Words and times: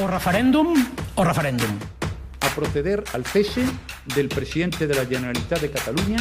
O 0.00 0.06
referèndum 0.06 0.72
o 1.16 1.24
referèndum. 1.24 1.78
A 2.40 2.48
proceder 2.54 3.04
al 3.12 3.26
cese 3.26 3.60
del 4.14 4.28
presidente 4.28 4.86
de 4.86 4.94
la 4.94 5.04
Generalitat 5.04 5.60
de 5.60 5.70
Catalunya 5.70 6.16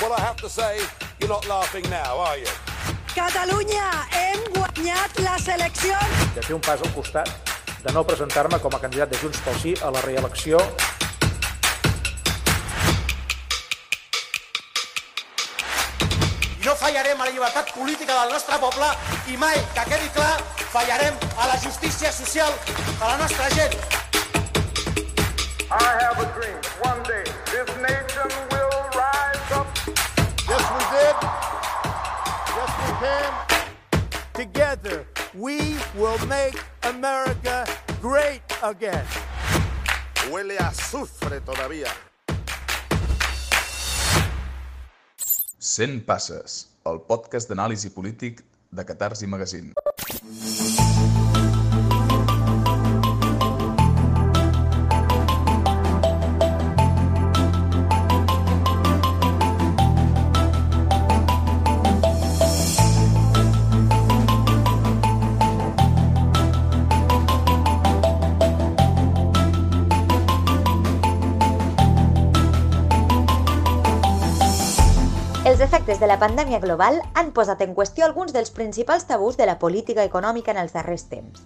Well, 0.00 0.14
I 0.16 0.20
have 0.20 0.36
to 0.36 0.48
say, 0.48 0.80
you're 1.20 1.28
not 1.28 1.46
laughing 1.46 1.84
now, 1.90 2.18
are 2.18 2.38
you? 2.38 2.48
Catalunya, 3.14 4.08
hem 4.10 4.40
guanyat 4.54 5.18
les 5.20 5.48
eleccions! 5.48 6.34
de 6.34 6.40
fer 6.40 6.54
un 6.56 6.64
pas 6.64 6.80
al 6.80 6.92
costat, 6.96 7.28
de 7.84 7.92
no 7.92 8.06
presentar-me 8.08 8.58
com 8.58 8.74
a 8.74 8.80
candidat 8.80 9.12
de 9.12 9.20
Junts 9.20 9.44
pel 9.44 9.60
Sí 9.60 9.74
a 9.82 9.92
la 9.92 10.00
reelecció. 10.00 10.58
Fallarem 16.92 17.20
a 17.20 17.24
la 17.24 17.30
llibertat 17.30 17.70
política 17.72 18.12
del 18.12 18.32
nostre 18.32 18.56
poble 18.60 18.88
i 19.32 19.36
mai, 19.40 19.56
que 19.72 19.84
quedi 19.88 20.10
clar, 20.12 20.34
fallarem 20.74 21.14
a 21.40 21.46
la 21.48 21.56
justícia 21.56 22.12
social 22.12 22.52
de 22.66 23.04
la 23.06 23.16
nostra 23.16 23.48
gent. 23.56 23.72
I 25.72 25.88
have 26.04 26.20
a 26.20 26.26
dream. 26.36 26.58
One 26.84 27.00
day, 27.08 27.24
this 27.48 27.70
nation 27.80 28.28
will 28.52 28.76
rise 28.92 29.52
up. 29.56 29.68
Yes, 30.50 30.64
we 30.74 30.82
did. 30.92 31.16
Yes, 32.58 32.72
we 32.82 32.90
can. 33.00 33.32
Together, 34.34 35.06
we 35.32 35.76
will 35.96 36.20
make 36.26 36.60
America 36.82 37.64
great 38.02 38.42
again. 38.62 39.06
Huele 40.28 40.58
a 40.58 40.68
azufre 40.68 41.40
todavía. 41.40 41.88
100 45.58 46.04
passes, 46.04 46.71
el 46.90 47.02
podcast 47.08 47.50
d'anàlisi 47.50 47.92
polític 47.94 48.42
de 48.72 48.86
Catarsi 48.88 49.28
Magazine. 49.30 50.81
Efectes 75.72 76.00
de 76.00 76.06
la 76.06 76.18
pandèmia 76.20 76.58
global 76.60 76.98
han 77.16 77.30
posat 77.32 77.62
en 77.64 77.70
qüestió 77.72 78.04
alguns 78.04 78.34
dels 78.36 78.50
principals 78.52 79.06
tabús 79.08 79.38
de 79.38 79.46
la 79.48 79.54
política 79.58 80.04
econòmica 80.04 80.52
en 80.52 80.58
els 80.60 80.74
darrers 80.76 81.06
temps. 81.08 81.38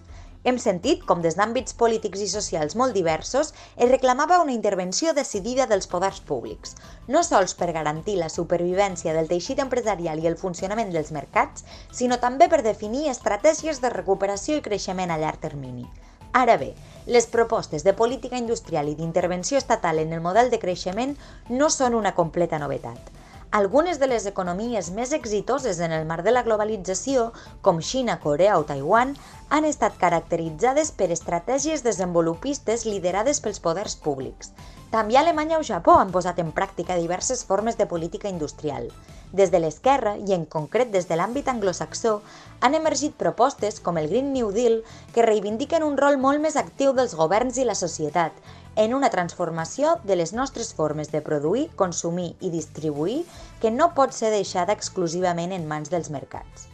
Hem 0.43 0.57
sentit 0.59 1.05
com 1.07 1.21
des 1.23 1.37
d'àmbits 1.39 1.77
polítics 1.79 2.19
i 2.19 2.27
socials 2.27 2.75
molt 2.75 2.91
diversos 2.91 3.53
es 3.77 3.87
reclamava 3.87 4.41
una 4.43 4.51
intervenció 4.51 5.13
decidida 5.15 5.63
dels 5.71 5.87
poders 5.87 6.19
públics, 6.19 6.75
no 7.07 7.21
sols 7.23 7.55
per 7.55 7.71
garantir 7.71 8.17
la 8.19 8.27
supervivència 8.27 9.13
del 9.15 9.29
teixit 9.31 9.61
empresarial 9.63 10.19
i 10.19 10.27
el 10.27 10.35
funcionament 10.35 10.91
dels 10.91 11.13
mercats, 11.15 11.63
sinó 11.91 12.19
també 12.19 12.49
per 12.51 12.65
definir 12.67 13.07
estratègies 13.07 13.79
de 13.79 13.93
recuperació 13.95 14.57
i 14.57 14.65
creixement 14.65 15.13
a 15.15 15.21
llarg 15.21 15.39
termini. 15.39 15.87
Ara 16.33 16.57
bé, 16.59 16.73
les 17.05 17.31
propostes 17.31 17.87
de 17.87 17.95
política 17.95 18.35
industrial 18.35 18.91
i 18.91 18.97
d'intervenció 18.99 19.57
estatal 19.57 20.03
en 20.03 20.11
el 20.11 20.19
model 20.19 20.51
de 20.51 20.59
creixement 20.59 21.15
no 21.47 21.71
són 21.71 21.95
una 21.95 22.11
completa 22.11 22.59
novetat. 22.59 23.15
Algunes 23.49 23.95
de 23.97 24.07
les 24.11 24.25
economies 24.27 24.89
més 24.91 25.13
exitoses 25.15 25.77
en 25.79 25.93
el 25.95 26.03
marc 26.05 26.25
de 26.25 26.33
la 26.33 26.41
globalització, 26.43 27.29
com 27.63 27.79
Xina, 27.79 28.17
Corea 28.19 28.57
o 28.59 28.65
Taiwan, 28.67 29.13
han 29.47 29.63
estat 29.63 29.95
caracteritzades 30.01 30.91
per 30.91 31.07
estratègies 31.15 31.85
desenvolupistes 31.85 32.83
liderades 32.83 33.39
pels 33.39 33.63
poders 33.63 33.95
públics. 34.03 34.51
També 34.91 35.15
Alemanya 35.15 35.61
o 35.61 35.63
Japó 35.63 35.95
han 35.95 36.11
posat 36.11 36.43
en 36.43 36.51
pràctica 36.51 36.99
diverses 36.99 37.45
formes 37.47 37.79
de 37.79 37.87
política 37.87 38.27
industrial. 38.27 38.91
Des 39.31 39.51
de 39.51 39.63
l'esquerra, 39.63 40.17
i 40.19 40.35
en 40.35 40.43
concret 40.45 40.91
des 40.91 41.07
de 41.07 41.15
l'àmbit 41.15 41.47
anglosaxó, 41.47 42.21
han 42.59 42.75
emergit 42.75 43.15
propostes 43.15 43.79
com 43.79 43.97
el 43.97 44.11
Green 44.11 44.33
New 44.35 44.51
Deal 44.51 44.81
que 45.15 45.23
reivindiquen 45.23 45.87
un 45.87 45.95
rol 45.95 46.19
molt 46.19 46.43
més 46.43 46.59
actiu 46.59 46.91
dels 46.91 47.15
governs 47.15 47.59
i 47.59 47.67
la 47.67 47.79
societat 47.79 48.35
en 48.77 48.93
una 48.93 49.09
transformació 49.09 49.97
de 50.05 50.15
les 50.15 50.31
nostres 50.37 50.69
formes 50.77 51.09
de 51.11 51.23
produir, 51.25 51.67
consumir 51.75 52.35
i 52.39 52.51
distribuir 52.53 53.23
que 53.59 53.71
no 53.73 53.93
pot 53.97 54.13
ser 54.13 54.29
deixada 54.29 54.75
exclusivament 54.77 55.51
en 55.55 55.65
mans 55.67 55.89
dels 55.89 56.11
mercats. 56.13 56.67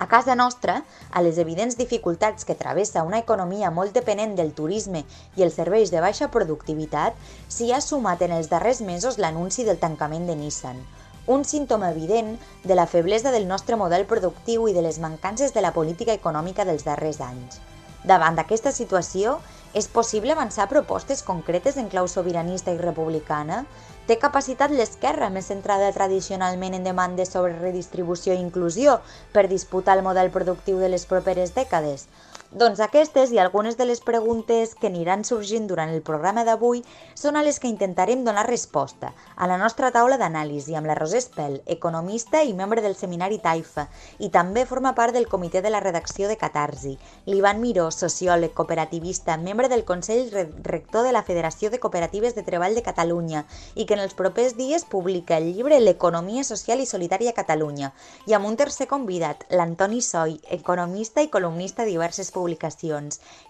A 0.00 0.06
casa 0.08 0.34
nostra, 0.34 0.78
a 1.12 1.20
les 1.20 1.36
evidents 1.36 1.76
dificultats 1.76 2.46
que 2.48 2.56
travessa 2.56 3.02
una 3.04 3.20
economia 3.20 3.68
molt 3.70 3.92
dependent 3.92 4.32
del 4.38 4.54
turisme 4.56 5.04
i 5.36 5.44
els 5.44 5.58
serveis 5.60 5.92
de 5.92 6.00
baixa 6.00 6.30
productivitat, 6.32 7.18
s'hi 7.52 7.68
ha 7.68 7.82
sumat 7.84 8.24
en 8.24 8.32
els 8.32 8.48
darrers 8.48 8.80
mesos 8.80 9.20
l'anunci 9.20 9.68
del 9.68 9.76
tancament 9.82 10.24
de 10.24 10.38
Nissan, 10.40 10.80
un 11.26 11.44
símptoma 11.44 11.90
evident 11.92 12.38
de 12.64 12.74
la 12.74 12.86
feblesa 12.86 13.30
del 13.30 13.44
nostre 13.46 13.76
model 13.76 14.06
productiu 14.08 14.70
i 14.70 14.72
de 14.72 14.80
les 14.80 14.98
mancances 15.04 15.52
de 15.52 15.60
la 15.60 15.74
política 15.76 16.16
econòmica 16.16 16.64
dels 16.64 16.88
darrers 16.88 17.20
anys. 17.20 17.60
Davant 18.08 18.40
d'aquesta 18.40 18.72
situació, 18.72 19.36
és 19.72 19.86
possible 19.86 20.32
avançar 20.34 20.66
propostes 20.68 21.22
concretes 21.22 21.76
en 21.78 21.88
clau 21.88 22.08
sobiranista 22.08 22.72
i 22.74 22.78
republicana? 22.78 23.64
Té 24.06 24.16
capacitat 24.18 24.72
l'esquerra 24.74 25.28
més 25.30 25.46
centrada 25.52 25.92
tradicionalment 25.94 26.74
en 26.74 26.86
demandes 26.86 27.30
sobre 27.30 27.54
redistribució 27.60 28.34
i 28.34 28.42
inclusió 28.42 28.98
per 29.32 29.46
disputar 29.46 29.98
el 29.98 30.02
model 30.02 30.32
productiu 30.34 30.80
de 30.82 30.90
les 30.90 31.06
properes 31.06 31.54
dècades? 31.54 32.08
Doncs 32.50 32.80
aquestes 32.82 33.30
i 33.30 33.38
algunes 33.38 33.76
de 33.78 33.84
les 33.86 34.00
preguntes 34.02 34.72
que 34.74 34.88
aniran 34.88 35.20
sorgint 35.22 35.68
durant 35.70 35.92
el 35.94 36.00
programa 36.02 36.42
d'avui 36.42 36.80
són 37.14 37.36
a 37.38 37.44
les 37.46 37.60
que 37.62 37.68
intentarem 37.70 38.24
donar 38.26 38.42
resposta 38.48 39.12
a 39.36 39.46
la 39.46 39.54
nostra 39.60 39.92
taula 39.94 40.16
d'anàlisi 40.18 40.74
amb 40.74 40.90
la 40.90 40.96
Roser 40.98 41.20
Espel, 41.22 41.60
economista 41.70 42.40
i 42.42 42.50
membre 42.58 42.82
del 42.82 42.96
seminari 42.98 43.38
Taifa, 43.38 43.84
i 44.18 44.32
també 44.34 44.64
forma 44.66 44.96
part 44.98 45.14
del 45.14 45.28
comitè 45.30 45.62
de 45.62 45.70
la 45.70 45.78
redacció 45.78 46.26
de 46.26 46.36
Catarsi, 46.40 46.96
l'Ivan 47.26 47.60
Miró, 47.62 47.84
sociòleg, 47.94 48.50
cooperativista, 48.50 49.38
membre 49.38 49.70
del 49.70 49.86
Consell 49.86 50.34
Rector 50.66 51.06
de 51.06 51.14
la 51.14 51.22
Federació 51.22 51.70
de 51.70 51.78
Cooperatives 51.78 52.34
de 52.34 52.42
Treball 52.42 52.74
de 52.74 52.82
Catalunya 52.82 53.44
i 53.76 53.86
que 53.86 53.94
en 53.94 54.02
els 54.02 54.18
propers 54.18 54.58
dies 54.58 54.82
publica 54.82 55.38
el 55.38 55.52
llibre 55.52 55.78
L'economia 55.78 56.42
social 56.42 56.82
i 56.82 56.90
solidària 56.90 57.30
a 57.30 57.38
Catalunya, 57.38 57.94
i 58.26 58.34
amb 58.34 58.50
un 58.50 58.58
tercer 58.58 58.90
convidat, 58.90 59.46
l'Antoni 59.54 60.02
Soy, 60.02 60.40
economista 60.50 61.22
i 61.22 61.30
columnista 61.30 61.86
diverses 61.86 62.26
publicacions. 62.26 62.39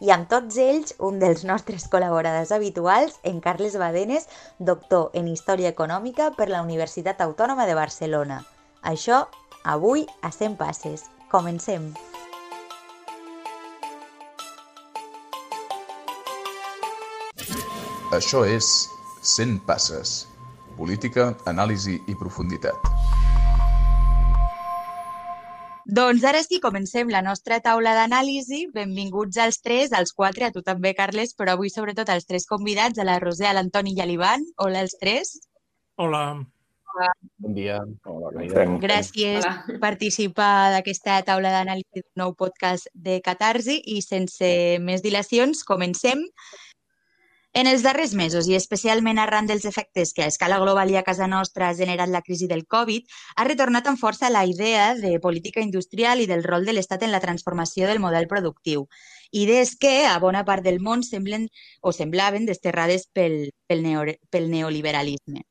I 0.01 0.13
amb 0.15 0.29
tots 0.31 0.59
ells, 0.61 0.95
un 0.99 1.19
dels 1.23 1.45
nostres 1.49 1.87
col·laboradors 1.93 2.53
habituals, 2.57 3.19
en 3.23 3.41
Carles 3.41 3.77
Badenes, 3.79 4.29
doctor 4.59 5.11
en 5.15 5.29
Història 5.29 5.73
Econòmica 5.75 6.31
per 6.37 6.51
la 6.51 6.63
Universitat 6.67 7.21
Autònoma 7.21 7.67
de 7.67 7.79
Barcelona. 7.79 8.43
Això, 8.83 9.27
avui, 9.65 10.07
a 10.23 10.33
100 10.33 10.57
passes. 10.61 11.09
Comencem! 11.31 11.93
Això 18.11 18.43
és 18.43 18.67
100 19.23 19.61
passes. 19.69 20.25
Política, 20.75 21.31
anàlisi 21.47 22.01
i 22.11 22.17
profunditat. 22.19 23.10
Doncs 25.91 26.23
ara 26.23 26.39
sí, 26.47 26.61
comencem 26.63 27.09
la 27.11 27.19
nostra 27.27 27.57
taula 27.65 27.97
d'anàlisi. 27.97 28.61
Benvinguts 28.71 29.41
als 29.43 29.59
tres, 29.59 29.91
als 29.91 30.13
quatre, 30.15 30.47
a 30.47 30.55
tu 30.55 30.63
també, 30.63 30.93
Carles, 30.95 31.33
però 31.35 31.57
avui 31.57 31.73
sobretot 31.73 32.13
als 32.15 32.29
tres 32.31 32.47
convidats, 32.47 33.01
a 33.03 33.07
la 33.09 33.19
Roser, 33.19 33.49
a 33.51 33.57
l'Antoni 33.57 33.97
i 33.97 34.05
a 34.05 34.07
l'Ivan. 34.07 34.45
Hola 34.63 34.85
als 34.87 34.95
tres. 35.01 35.33
Hola. 35.99 36.23
Bon 37.43 37.57
dia. 37.59 37.81
Hola? 38.07 38.31
Gràcies 38.83 39.43
per 39.43 39.81
participar 39.83 40.71
d'aquesta 40.77 41.19
taula 41.27 41.51
d'anàlisi 41.57 42.05
d'un 42.05 42.23
nou 42.23 42.37
podcast 42.39 42.87
de 42.95 43.19
Catarsi 43.27 43.81
i 43.91 43.99
sense 44.07 44.79
més 44.87 45.03
dilacions, 45.03 45.67
comencem. 45.67 46.23
En 47.53 47.67
els 47.67 47.83
darrers 47.83 48.13
mesos, 48.15 48.47
i 48.47 48.55
especialment 48.55 49.19
arran 49.19 49.49
dels 49.51 49.65
efectes 49.67 50.13
que 50.15 50.23
a 50.23 50.29
escala 50.31 50.61
global 50.63 50.93
i 50.93 50.97
a 51.01 51.03
casa 51.03 51.27
nostra 51.27 51.69
ha 51.69 51.75
generat 51.75 52.09
la 52.09 52.23
crisi 52.23 52.47
del 52.47 52.63
Covid, 52.75 53.09
ha 53.35 53.47
retornat 53.49 53.89
amb 53.91 53.99
força 53.99 54.31
la 54.31 54.45
idea 54.47 54.95
de 54.95 55.17
política 55.19 55.65
industrial 55.67 56.23
i 56.23 56.29
del 56.31 56.45
rol 56.47 56.65
de 56.65 56.77
l'Estat 56.77 57.03
en 57.03 57.11
la 57.11 57.23
transformació 57.25 57.91
del 57.91 57.99
model 57.99 58.29
productiu. 58.31 58.87
Idees 59.33 59.75
que, 59.75 60.07
a 60.07 60.19
bona 60.23 60.45
part 60.47 60.63
del 60.63 60.79
món, 60.79 61.03
semblen 61.03 61.49
o 61.83 61.91
semblaven 61.91 62.47
desterrades 62.47 63.09
pel, 63.13 63.51
pel, 63.67 63.83
neo, 63.83 64.07
pel 64.31 64.47
neoliberalisme. 64.55 65.43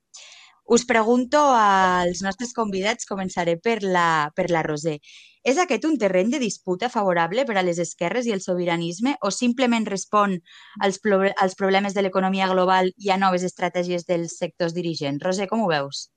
Us 0.69 0.85
pregunto 0.85 1.39
als 1.57 2.23
nostres 2.23 2.53
convidats, 2.53 3.07
començaré 3.09 3.57
per 3.59 3.79
la, 3.83 4.31
per 4.37 4.51
la 4.53 4.63
Roser. 4.63 4.99
És 5.47 5.57
aquest 5.57 5.85
un 5.87 5.95
terreny 5.97 6.33
de 6.33 6.39
disputa 6.41 6.89
favorable 6.91 7.45
per 7.47 7.55
a 7.57 7.63
les 7.63 7.79
esquerres 7.79 8.27
i 8.27 8.33
el 8.35 8.41
sobiranisme 8.43 9.15
o 9.23 9.31
simplement 9.31 9.85
respon 9.87 10.35
als, 10.83 10.99
als 11.37 11.55
problemes 11.55 11.95
de 11.95 12.03
l'economia 12.03 12.49
global 12.51 12.91
i 12.97 13.11
a 13.11 13.17
noves 13.17 13.45
estratègies 13.47 14.05
dels 14.05 14.35
sectors 14.37 14.75
dirigents? 14.75 15.23
Roser, 15.23 15.47
com 15.47 15.63
ho 15.63 15.69
veus? 15.71 16.09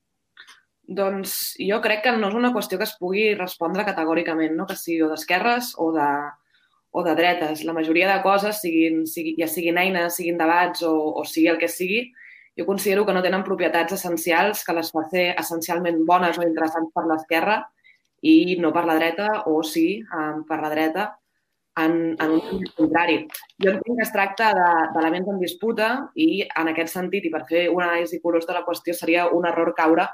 Doncs 0.82 1.54
jo 1.62 1.78
crec 1.80 2.02
que 2.02 2.16
no 2.18 2.32
és 2.32 2.34
una 2.34 2.50
qüestió 2.52 2.78
que 2.78 2.88
es 2.88 2.96
pugui 2.98 3.28
respondre 3.38 3.86
categòricament, 3.86 4.56
no? 4.58 4.66
que 4.66 4.74
sigui 4.76 5.04
o 5.06 5.10
d'esquerres 5.12 5.76
o, 5.78 5.92
de, 5.94 6.08
o 6.90 7.04
de 7.06 7.14
dretes. 7.14 7.62
La 7.62 7.76
majoria 7.76 8.10
de 8.10 8.18
coses, 8.26 8.58
siguin, 8.64 9.04
sigui, 9.06 9.36
ja 9.38 9.46
siguin 9.46 9.78
eines, 9.78 10.18
siguin 10.18 10.40
debats 10.40 10.82
o, 10.82 10.92
o 11.22 11.24
sigui 11.24 11.46
el 11.54 11.62
que 11.62 11.70
sigui, 11.70 12.08
jo 12.58 12.66
considero 12.66 13.06
que 13.06 13.14
no 13.14 13.22
tenen 13.22 13.46
propietats 13.46 13.94
essencials 14.00 14.66
que 14.66 14.74
les 14.76 14.90
fa 14.92 15.06
ser 15.14 15.28
essencialment 15.38 16.02
bones 16.10 16.42
o 16.42 16.44
interessants 16.44 16.90
per 16.92 17.06
l'esquerra 17.06 17.62
i 18.22 18.56
no 18.62 18.70
per 18.74 18.84
la 18.86 18.96
dreta, 18.98 19.28
o 19.50 19.62
sí, 19.66 19.86
um, 20.14 20.44
per 20.48 20.60
la 20.62 20.70
dreta, 20.70 21.08
en, 21.82 22.16
en 22.20 22.34
un 22.36 22.42
sentit 22.46 22.74
contrari. 22.76 23.18
Jo 23.62 23.72
entenc 23.72 23.98
que 23.98 24.04
es 24.04 24.12
tracta 24.12 24.50
d'elements 24.94 25.26
de, 25.28 25.34
en 25.34 25.40
disputa 25.40 25.88
i 26.14 26.44
en 26.44 26.72
aquest 26.72 26.92
sentit, 26.94 27.26
i 27.26 27.32
per 27.32 27.44
fer 27.48 27.68
una 27.72 27.88
anàlisi 27.90 28.20
curós 28.22 28.46
de 28.48 28.56
la 28.56 28.64
qüestió, 28.66 28.94
seria 28.94 29.28
un 29.32 29.48
error 29.48 29.72
caure 29.78 30.06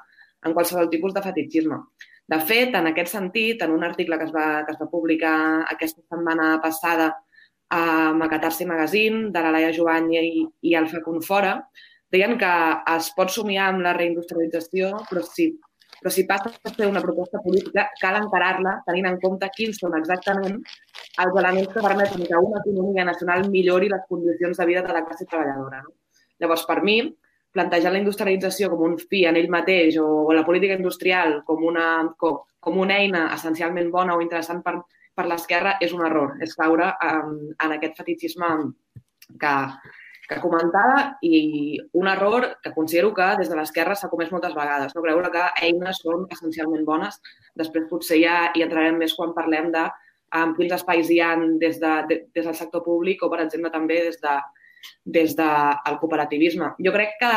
en 0.46 0.55
qualsevol 0.55 0.90
tipus 0.93 1.14
de 1.14 1.25
fetichisme. 1.25 1.82
De 2.28 2.38
fet, 2.44 2.75
en 2.76 2.90
aquest 2.90 3.14
sentit, 3.14 3.62
en 3.64 3.72
un 3.72 3.84
article 3.84 4.19
que 4.20 4.28
es 4.28 4.34
va, 4.34 4.49
que 4.66 4.75
es 4.75 4.81
va 4.81 4.90
publicar 4.93 5.34
aquesta 5.66 6.05
setmana 6.05 6.58
passada 6.62 7.14
a 7.72 8.12
Macatarsi 8.16 8.66
Magazine, 8.69 9.28
de 9.32 9.44
la 9.44 9.52
Laia 9.52 9.72
Jovany 9.76 10.12
i, 10.20 10.44
i 10.69 10.75
el 10.76 10.88
Facun 10.88 11.22
Fora, 11.25 11.56
deien 12.12 12.37
que 12.40 12.52
es 12.94 13.10
pot 13.16 13.32
somiar 13.32 13.70
amb 13.72 13.84
la 13.84 13.94
reindustrialització, 13.96 14.93
però 15.08 15.25
si, 15.25 15.50
però 16.00 16.12
si 16.14 16.24
passa 16.26 16.50
a 16.50 16.72
ser 16.74 16.86
una 16.86 17.02
proposta 17.02 17.40
política, 17.44 17.88
cal 18.00 18.18
encarar-la 18.22 18.78
tenint 18.86 19.08
en 19.10 19.20
compte 19.22 19.48
quins 19.54 19.80
són 19.82 19.96
exactament 19.98 20.58
els 20.58 21.38
elements 21.42 21.72
que 21.74 21.84
permeten 21.84 22.26
que 22.26 22.42
una 22.48 22.60
economia 22.62 23.06
nacional 23.08 23.48
millori 23.50 23.90
les 23.92 24.04
condicions 24.08 24.58
de 24.58 24.66
vida 24.68 24.84
de 24.86 24.94
la 24.94 25.04
classe 25.06 25.26
treballadora. 25.26 25.82
No? 25.82 25.96
Llavors, 26.38 26.64
per 26.68 26.82
mi, 26.86 27.00
plantejar 27.54 27.92
la 27.92 28.02
industrialització 28.02 28.70
com 28.70 28.84
un 28.90 28.96
fi 29.00 29.24
en 29.26 29.38
ell 29.40 29.50
mateix 29.50 29.98
o, 29.98 30.06
o 30.28 30.36
la 30.36 30.44
política 30.46 30.76
industrial 30.78 31.40
com 31.48 31.64
una, 31.66 31.88
com, 32.20 32.42
com 32.62 32.78
una 32.78 32.98
eina 33.02 33.28
essencialment 33.34 33.90
bona 33.90 34.16
o 34.16 34.22
interessant 34.22 34.62
per, 34.62 34.76
per 35.16 35.26
l'esquerra 35.26 35.76
és 35.82 35.94
un 35.96 36.04
error. 36.06 36.36
És 36.44 36.54
caure 36.58 36.92
en, 37.08 37.38
en 37.56 37.74
aquest 37.78 37.98
fetichisme 37.98 38.52
que, 39.40 39.54
que 40.28 40.40
comentava 40.42 41.16
i 41.25 41.78
un 41.96 42.08
error 42.10 42.44
que 42.62 42.75
considero 42.75 43.14
que 43.16 43.28
des 43.40 43.48
de 43.48 43.56
l'esquerra 43.56 43.96
s'ha 43.96 44.10
comès 44.12 44.32
moltes 44.34 44.54
vegades. 44.56 44.92
No 44.94 45.04
creure 45.04 45.30
que 45.32 45.46
eines 45.64 46.02
són 46.04 46.26
essencialment 46.34 46.84
bones. 46.84 47.16
Després 47.56 47.88
potser 47.88 48.20
ja 48.20 48.36
hi 48.52 48.66
entrarem 48.66 49.00
més 49.00 49.16
quan 49.16 49.32
parlem 49.36 49.72
de 49.72 49.86
um, 50.36 50.52
quins 50.58 50.76
espais 50.76 51.08
hi 51.10 51.22
ha 51.25 51.32
des, 51.62 51.80
de, 51.80 51.94
de, 52.10 52.20
des 52.36 52.44
del 52.44 52.58
sector 52.60 52.84
públic 52.84 53.25
o, 53.25 53.32
per 53.32 53.40
exemple, 53.46 53.72
també 53.72 54.02
des 54.10 54.20
de, 54.20 54.36
des 55.19 55.34
del 55.36 55.98
cooperativisme. 56.02 56.74
Jo 56.84 56.92
crec 56.92 57.16
que, 57.22 57.32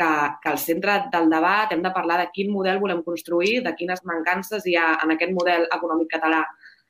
que, 0.00 0.10
que 0.42 0.52
al 0.54 0.58
centre 0.58 0.96
del 1.12 1.28
debat 1.30 1.72
hem 1.72 1.84
de 1.84 1.92
parlar 1.94 2.22
de 2.22 2.30
quin 2.32 2.50
model 2.52 2.80
volem 2.80 3.04
construir, 3.04 3.60
de 3.66 3.74
quines 3.76 4.00
mancances 4.08 4.66
hi 4.66 4.76
ha 4.80 4.94
en 5.04 5.12
aquest 5.14 5.36
model 5.36 5.68
econòmic 5.68 6.10
català 6.16 6.42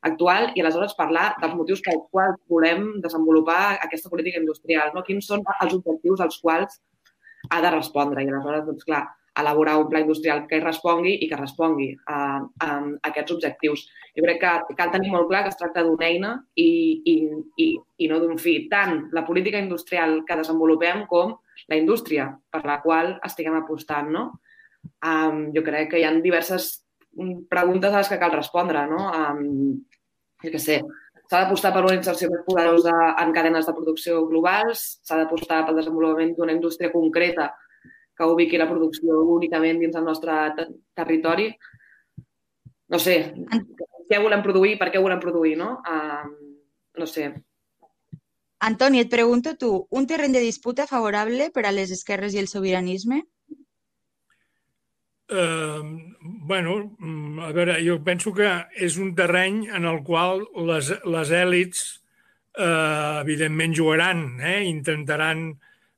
actual 0.06 0.50
i 0.54 0.62
aleshores 0.62 0.96
parlar 0.98 1.34
dels 1.40 1.56
motius 1.58 1.82
pels 1.84 2.06
quals 2.12 2.38
volem 2.48 3.00
desenvolupar 3.04 3.78
aquesta 3.84 4.10
política 4.12 4.40
industrial, 4.40 4.94
no? 4.94 5.04
quins 5.06 5.28
són 5.28 5.44
els 5.60 5.76
objectius 5.76 6.22
als 6.24 6.38
quals 6.40 6.80
ha 7.50 7.60
de 7.60 7.72
respondre. 7.74 8.24
I 8.24 8.30
aleshores, 8.30 8.64
doncs 8.68 8.86
clar, 8.88 9.04
elaborar 9.40 9.76
un 9.78 9.88
pla 9.88 10.00
industrial 10.02 10.44
que 10.48 10.58
hi 10.58 10.64
respongui 10.64 11.14
i 11.22 11.28
que 11.30 11.38
respongui 11.38 11.90
a, 12.10 12.40
a, 12.64 12.68
aquests 13.10 13.34
objectius. 13.36 13.84
Jo 14.16 14.24
crec 14.26 14.40
que 14.42 14.76
cal 14.78 14.92
tenir 14.92 15.12
molt 15.12 15.28
clar 15.30 15.44
que 15.44 15.52
es 15.52 15.58
tracta 15.60 15.84
d'una 15.86 16.06
eina 16.08 16.32
i, 16.58 16.70
i, 17.06 17.16
i, 17.62 17.68
i 18.04 18.10
no 18.10 18.20
d'un 18.22 18.38
fi. 18.42 18.56
Tant 18.72 19.06
la 19.16 19.24
política 19.26 19.60
industrial 19.62 20.20
que 20.28 20.38
desenvolupem 20.40 21.06
com 21.10 21.36
la 21.70 21.78
indústria 21.78 22.30
per 22.50 22.64
la 22.66 22.80
qual 22.82 23.16
estiguem 23.26 23.58
apostant. 23.60 24.10
No? 24.10 24.26
Um, 25.06 25.50
jo 25.54 25.64
crec 25.66 25.92
que 25.92 26.00
hi 26.00 26.08
ha 26.08 26.14
diverses 26.18 26.72
preguntes 27.50 27.92
a 27.92 28.00
les 28.00 28.10
que 28.10 28.18
cal 28.18 28.34
respondre. 28.34 28.84
No? 28.90 29.06
Um, 29.14 29.84
jo 30.44 30.52
què 30.52 30.60
sé, 30.62 30.80
s'ha 31.30 31.44
d'apostar 31.44 31.72
per 31.74 31.84
una 31.86 31.96
inserció 31.96 32.30
més 32.30 32.44
poderosa 32.46 32.94
en 33.22 33.32
cadenes 33.36 33.68
de 33.68 33.74
producció 33.76 34.24
globals, 34.26 34.84
s'ha 35.06 35.18
d'apostar 35.20 35.64
pel 35.66 35.78
desenvolupament 35.78 36.34
d'una 36.36 36.56
indústria 36.56 36.92
concreta 36.92 37.52
que 38.18 38.28
ubiqui 38.28 38.58
la 38.60 38.68
producció 38.68 39.22
únicament 39.36 39.78
dins 39.80 39.94
del 39.96 40.04
nostre 40.04 40.34
territori. 40.98 41.46
No 42.90 42.98
sé, 42.98 43.14
què 44.10 44.18
volem 44.18 44.42
produir, 44.42 44.74
per 44.80 44.90
què 44.90 45.00
volem 45.00 45.22
produir, 45.22 45.54
no? 45.56 45.76
Uh, 45.86 46.58
no 46.98 47.06
sé. 47.06 47.30
Antoni, 48.66 49.00
et 49.00 49.08
pregunto 49.08 49.54
tu, 49.56 49.70
un 49.96 50.08
terreny 50.10 50.34
de 50.36 50.42
disputa 50.44 50.84
favorable 50.90 51.48
per 51.54 51.64
a 51.64 51.72
les 51.72 51.94
esquerres 51.94 52.34
i 52.34 52.42
el 52.42 52.50
sobiranisme? 52.50 53.22
Uh, 55.30 56.14
bueno, 56.18 56.96
mm, 56.98 57.38
a 57.46 57.52
veure, 57.54 57.76
jo 57.86 58.00
penso 58.02 58.32
que 58.34 58.48
és 58.74 58.96
un 58.98 59.12
terreny 59.14 59.68
en 59.70 59.86
el 59.86 60.00
qual 60.02 60.42
les, 60.66 60.90
les 61.06 61.30
èlits 61.30 61.84
uh, 62.58 63.20
evidentment 63.22 63.76
jugaran, 63.76 64.24
eh? 64.42 64.64
intentaran 64.66 65.52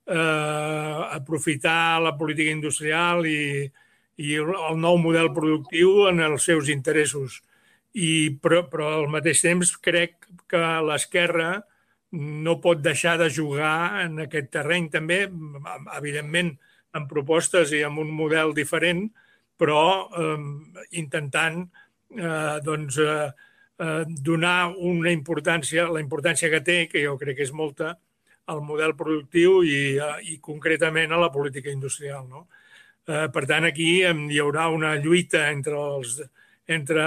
eh, 0.07 1.07
aprofitar 1.11 2.01
la 2.01 2.17
política 2.17 2.51
industrial 2.51 3.27
i, 3.27 3.71
i 4.19 4.37
el 4.37 4.79
nou 4.81 4.99
model 5.01 5.33
productiu 5.35 6.09
en 6.11 6.21
els 6.21 6.45
seus 6.45 6.69
interessos. 6.73 7.41
I, 7.93 8.39
però, 8.41 8.63
però 8.73 8.89
al 8.97 9.09
mateix 9.13 9.43
temps 9.45 9.75
crec 9.85 10.29
que 10.49 10.63
l'esquerra 10.87 11.63
no 12.13 12.59
pot 12.61 12.81
deixar 12.85 13.19
de 13.21 13.29
jugar 13.33 14.03
en 14.05 14.25
aquest 14.25 14.51
terreny 14.53 14.89
també, 14.93 15.27
evidentment 15.97 16.55
amb 16.97 17.09
propostes 17.09 17.73
i 17.73 17.83
amb 17.85 18.01
un 18.01 18.11
model 18.13 18.53
diferent, 18.57 19.07
però 19.63 19.83
eh, 20.11 20.37
intentant 20.99 21.63
eh, 21.63 22.59
doncs, 22.67 22.99
eh, 22.99 23.29
eh, 23.79 24.05
donar 24.31 24.75
una 24.77 25.13
importància, 25.15 25.87
la 25.91 26.03
importància 26.03 26.51
que 26.51 26.63
té, 26.67 26.79
que 26.91 27.05
jo 27.07 27.15
crec 27.21 27.39
que 27.39 27.47
és 27.47 27.55
molta, 27.55 27.95
al 28.51 28.63
model 28.67 28.97
productiu 28.99 29.61
i, 29.63 29.97
eh, 30.03 30.19
i 30.35 30.39
concretament 30.43 31.13
a 31.15 31.21
la 31.23 31.31
política 31.31 31.71
industrial. 31.71 32.27
No? 32.29 32.47
Eh, 33.07 33.29
per 33.35 33.45
tant, 33.47 33.67
aquí 33.69 34.03
hi 34.03 34.41
haurà 34.43 34.69
una 34.75 34.97
lluita 34.99 35.49
entre 35.51 35.79
els, 35.79 36.19
entre, 36.67 37.07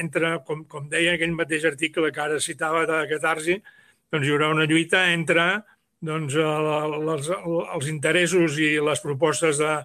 entre 0.00 0.38
com, 0.46 0.64
com 0.70 0.88
deia 0.90 1.14
aquell 1.14 1.34
mateix 1.34 1.66
article 1.70 2.10
que 2.10 2.26
ara 2.26 2.42
citava 2.42 2.84
de 2.90 3.04
Catarsi, 3.10 3.60
doncs 4.10 4.26
hi 4.26 4.34
haurà 4.34 4.50
una 4.54 4.66
lluita 4.70 5.06
entre 5.12 5.46
doncs, 6.04 6.34
les, 6.36 7.30
els 7.48 7.86
interessos 7.88 8.58
i 8.60 8.74
les 8.82 9.00
propostes 9.00 9.58
de, 9.62 9.76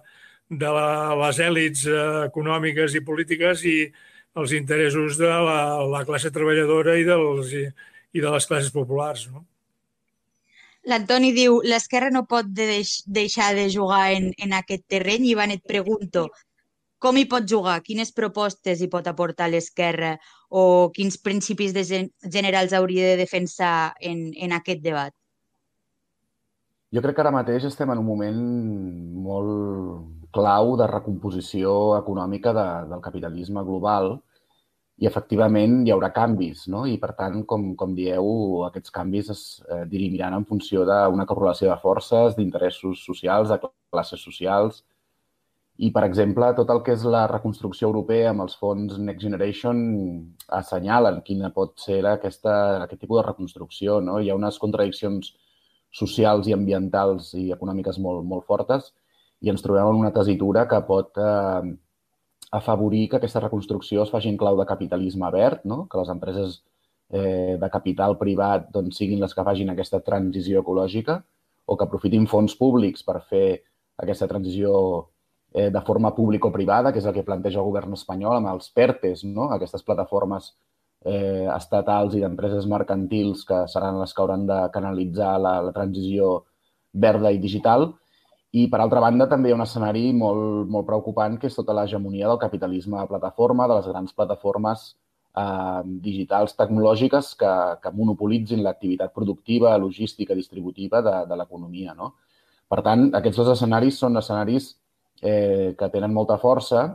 de 0.50 0.70
la, 0.74 1.14
les 1.24 1.38
èlits 1.46 1.86
eh, 1.86 2.00
econòmiques 2.26 2.96
i 2.98 3.04
polítiques 3.06 3.62
i 3.70 3.76
els 4.40 4.52
interessos 4.54 5.18
de 5.18 5.30
la, 5.30 5.60
la 5.86 6.02
classe 6.06 6.30
treballadora 6.34 6.96
i, 6.98 7.06
dels, 7.06 7.54
i, 7.54 7.64
i 8.14 8.22
de 8.22 8.34
les 8.34 8.46
classes 8.46 8.74
populars. 8.74 9.28
No? 9.30 9.44
L'Antoni 10.90 11.32
diu 11.36 11.60
l'esquerra 11.62 12.10
no 12.10 12.24
pot 12.26 12.48
deix 12.56 13.00
deixar 13.06 13.52
de 13.54 13.68
jugar 13.70 14.10
en, 14.16 14.30
en 14.38 14.54
aquest 14.56 14.86
terreny 14.88 15.28
i 15.28 15.34
Ivan 15.34 15.54
et 15.54 15.66
pregunto 15.66 16.28
com 17.00 17.16
hi 17.16 17.24
pot 17.28 17.46
jugar? 17.48 17.78
Quines 17.84 18.12
propostes 18.12 18.80
hi 18.80 18.88
pot 18.92 19.06
aportar 19.08 19.48
l'esquerra 19.48 20.16
o 20.50 20.90
quins 20.92 21.16
principis 21.16 21.72
de 21.72 21.84
gen 21.88 22.10
generals 22.26 22.74
hauria 22.76 23.12
de 23.12 23.20
defensar 23.22 23.94
en, 24.00 24.26
en 24.36 24.52
aquest 24.52 24.82
debat? 24.84 25.14
Jo 26.90 27.02
crec 27.02 27.14
que 27.16 27.22
ara 27.22 27.30
mateix 27.34 27.64
estem 27.68 27.90
en 27.92 28.00
un 28.02 28.06
moment 28.06 28.38
molt 29.26 30.30
clau 30.34 30.72
de 30.78 30.86
recomposició 30.90 31.72
econòmica 31.98 32.52
de, 32.56 32.66
del 32.90 33.02
capitalisme 33.04 33.62
global 33.66 34.16
i 35.00 35.08
efectivament 35.08 35.76
hi 35.86 35.92
haurà 35.94 36.10
canvis, 36.16 36.66
no? 36.72 36.82
I 36.90 36.96
per 37.02 37.12
tant, 37.18 37.44
com, 37.50 37.70
com 37.78 37.94
dieu, 37.96 38.26
aquests 38.66 38.92
canvis 38.96 39.30
es 39.34 39.42
eh, 39.62 39.84
dirimiran 39.92 40.34
en 40.36 40.46
funció 40.48 40.82
d'una 40.88 41.26
correlació 41.30 41.70
de 41.70 41.76
forces, 41.80 42.34
d'interessos 42.36 43.04
socials, 43.06 43.54
de 43.54 43.60
classes 43.62 44.20
socials. 44.26 44.82
I, 45.80 45.88
per 45.94 46.02
exemple, 46.04 46.50
tot 46.58 46.68
el 46.74 46.82
que 46.84 46.92
és 46.98 47.06
la 47.08 47.22
reconstrucció 47.30 47.88
europea 47.88 48.34
amb 48.34 48.44
els 48.44 48.58
fons 48.60 48.98
Next 49.00 49.24
Generation 49.24 49.78
assenyalen 50.58 51.22
quina 51.24 51.48
pot 51.54 51.78
ser 51.80 52.02
aquesta, 52.10 52.56
aquest 52.82 53.00
tipus 53.06 53.22
de 53.22 53.28
reconstrucció. 53.30 54.02
No? 54.04 54.18
Hi 54.20 54.28
ha 54.28 54.36
unes 54.36 54.58
contradiccions 54.60 55.32
socials 55.90 56.48
i 56.48 56.54
ambientals 56.54 57.34
i 57.34 57.50
econòmiques 57.54 57.98
molt, 57.98 58.24
molt 58.26 58.46
fortes 58.46 58.92
i 59.40 59.50
ens 59.50 59.62
trobem 59.64 59.88
en 59.88 60.00
una 60.04 60.12
tesitura 60.14 60.66
que 60.68 60.80
pot 60.86 61.16
eh, 61.18 61.70
afavorir 62.50 63.08
que 63.08 63.18
aquesta 63.18 63.40
reconstrucció 63.40 64.04
es 64.04 64.12
faci 64.12 64.28
en 64.30 64.38
clau 64.38 64.58
de 64.58 64.66
capitalisme 64.66 65.30
verd, 65.32 65.64
no? 65.64 65.86
que 65.90 65.98
les 65.98 66.10
empreses 66.12 66.60
eh, 67.10 67.56
de 67.60 67.70
capital 67.70 68.16
privat 68.18 68.68
doncs, 68.74 68.98
siguin 69.00 69.20
les 69.22 69.34
que 69.34 69.46
facin 69.46 69.70
aquesta 69.72 70.02
transició 70.06 70.64
ecològica 70.64 71.20
o 71.66 71.76
que 71.76 71.86
aprofitin 71.86 72.26
fons 72.30 72.56
públics 72.58 73.04
per 73.06 73.20
fer 73.22 73.46
aquesta 74.02 74.28
transició 74.28 74.72
eh, 75.52 75.70
de 75.70 75.82
forma 75.86 76.14
público-privada, 76.14 76.92
que 76.92 76.98
és 76.98 77.06
el 77.06 77.14
que 77.14 77.26
planteja 77.26 77.60
el 77.60 77.68
govern 77.68 77.94
espanyol 77.96 78.38
amb 78.38 78.50
els 78.52 78.70
PERTES, 78.74 79.24
no? 79.30 79.50
aquestes 79.54 79.86
plataformes 79.86 80.52
eh, 81.04 81.46
estatals 81.54 82.14
i 82.14 82.20
d'empreses 82.24 82.66
mercantils 82.68 83.44
que 83.48 83.64
seran 83.72 84.00
les 84.00 84.12
que 84.14 84.22
hauran 84.22 84.46
de 84.46 84.60
canalitzar 84.74 85.38
la, 85.40 85.56
la 85.68 85.72
transició 85.76 86.40
verda 86.92 87.30
i 87.30 87.38
digital 87.38 87.92
I, 88.50 88.64
per 88.66 88.80
altra 88.82 88.98
banda, 89.02 89.28
també 89.30 89.48
hi 89.48 89.52
ha 89.54 89.56
un 89.56 89.62
escenari 89.62 90.08
molt, 90.12 90.66
molt 90.74 90.86
preocupant, 90.88 91.36
que 91.38 91.46
és 91.46 91.54
tota 91.54 91.74
l'hegemonia 91.76 92.26
del 92.26 92.40
capitalisme 92.42 92.98
de 92.98 93.06
plataforma, 93.06 93.68
de 93.70 93.76
les 93.78 93.86
grans 93.86 94.16
plataformes 94.16 94.82
eh, 95.38 95.82
digitals 96.06 96.56
tecnològiques 96.58 97.28
que, 97.38 97.52
que 97.82 97.92
monopolitzin 97.94 98.64
l'activitat 98.64 99.14
productiva, 99.14 99.76
logística, 99.78 100.34
distributiva 100.34 101.02
de, 101.06 101.14
de 101.30 101.38
l'economia. 101.38 101.94
No? 101.94 102.16
Per 102.70 102.80
tant, 102.86 103.06
aquests 103.20 103.38
dos 103.38 103.52
escenaris 103.54 104.02
són 104.02 104.18
escenaris 104.18 104.72
eh, 105.22 105.76
que 105.78 105.90
tenen 105.94 106.14
molta 106.16 106.40
força 106.42 106.88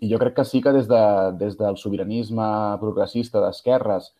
i 0.00 0.08
jo 0.10 0.18
crec 0.18 0.34
que 0.38 0.44
sí 0.48 0.62
que 0.62 0.72
des, 0.72 0.88
de, 0.88 1.04
des 1.38 1.56
del 1.58 1.76
sobiranisme 1.76 2.46
progressista 2.80 3.42
d'esquerres, 3.44 4.12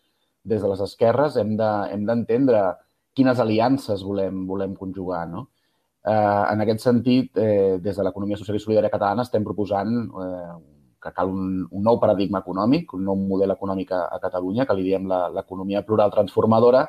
des 0.43 0.61
de 0.61 0.69
les 0.69 0.81
esquerres, 0.83 1.37
hem 1.39 1.55
d'entendre 1.57 2.61
de, 2.61 2.83
quines 3.13 3.39
aliances 3.39 4.03
volem, 4.03 4.45
volem 4.49 4.75
conjugar. 4.75 5.27
No? 5.29 5.47
Eh, 6.03 6.43
en 6.51 6.63
aquest 6.63 6.83
sentit, 6.83 7.37
eh, 7.37 7.79
des 7.79 7.95
de 7.95 8.03
l'economia 8.03 8.37
social 8.37 8.57
i 8.57 8.63
solidària 8.63 8.91
catalana 8.91 9.23
estem 9.23 9.45
proposant 9.45 9.93
eh, 10.23 10.55
que 11.03 11.11
cal 11.15 11.29
un, 11.31 11.63
un 11.69 11.83
nou 11.83 11.99
paradigma 11.99 12.41
econòmic, 12.43 12.93
un 12.97 13.05
nou 13.07 13.19
model 13.19 13.53
econòmic 13.55 13.91
a, 13.91 14.05
a 14.15 14.19
Catalunya, 14.23 14.65
que 14.65 14.75
li 14.77 14.87
diem 14.87 15.07
l'economia 15.35 15.83
plural 15.85 16.11
transformadora, 16.11 16.87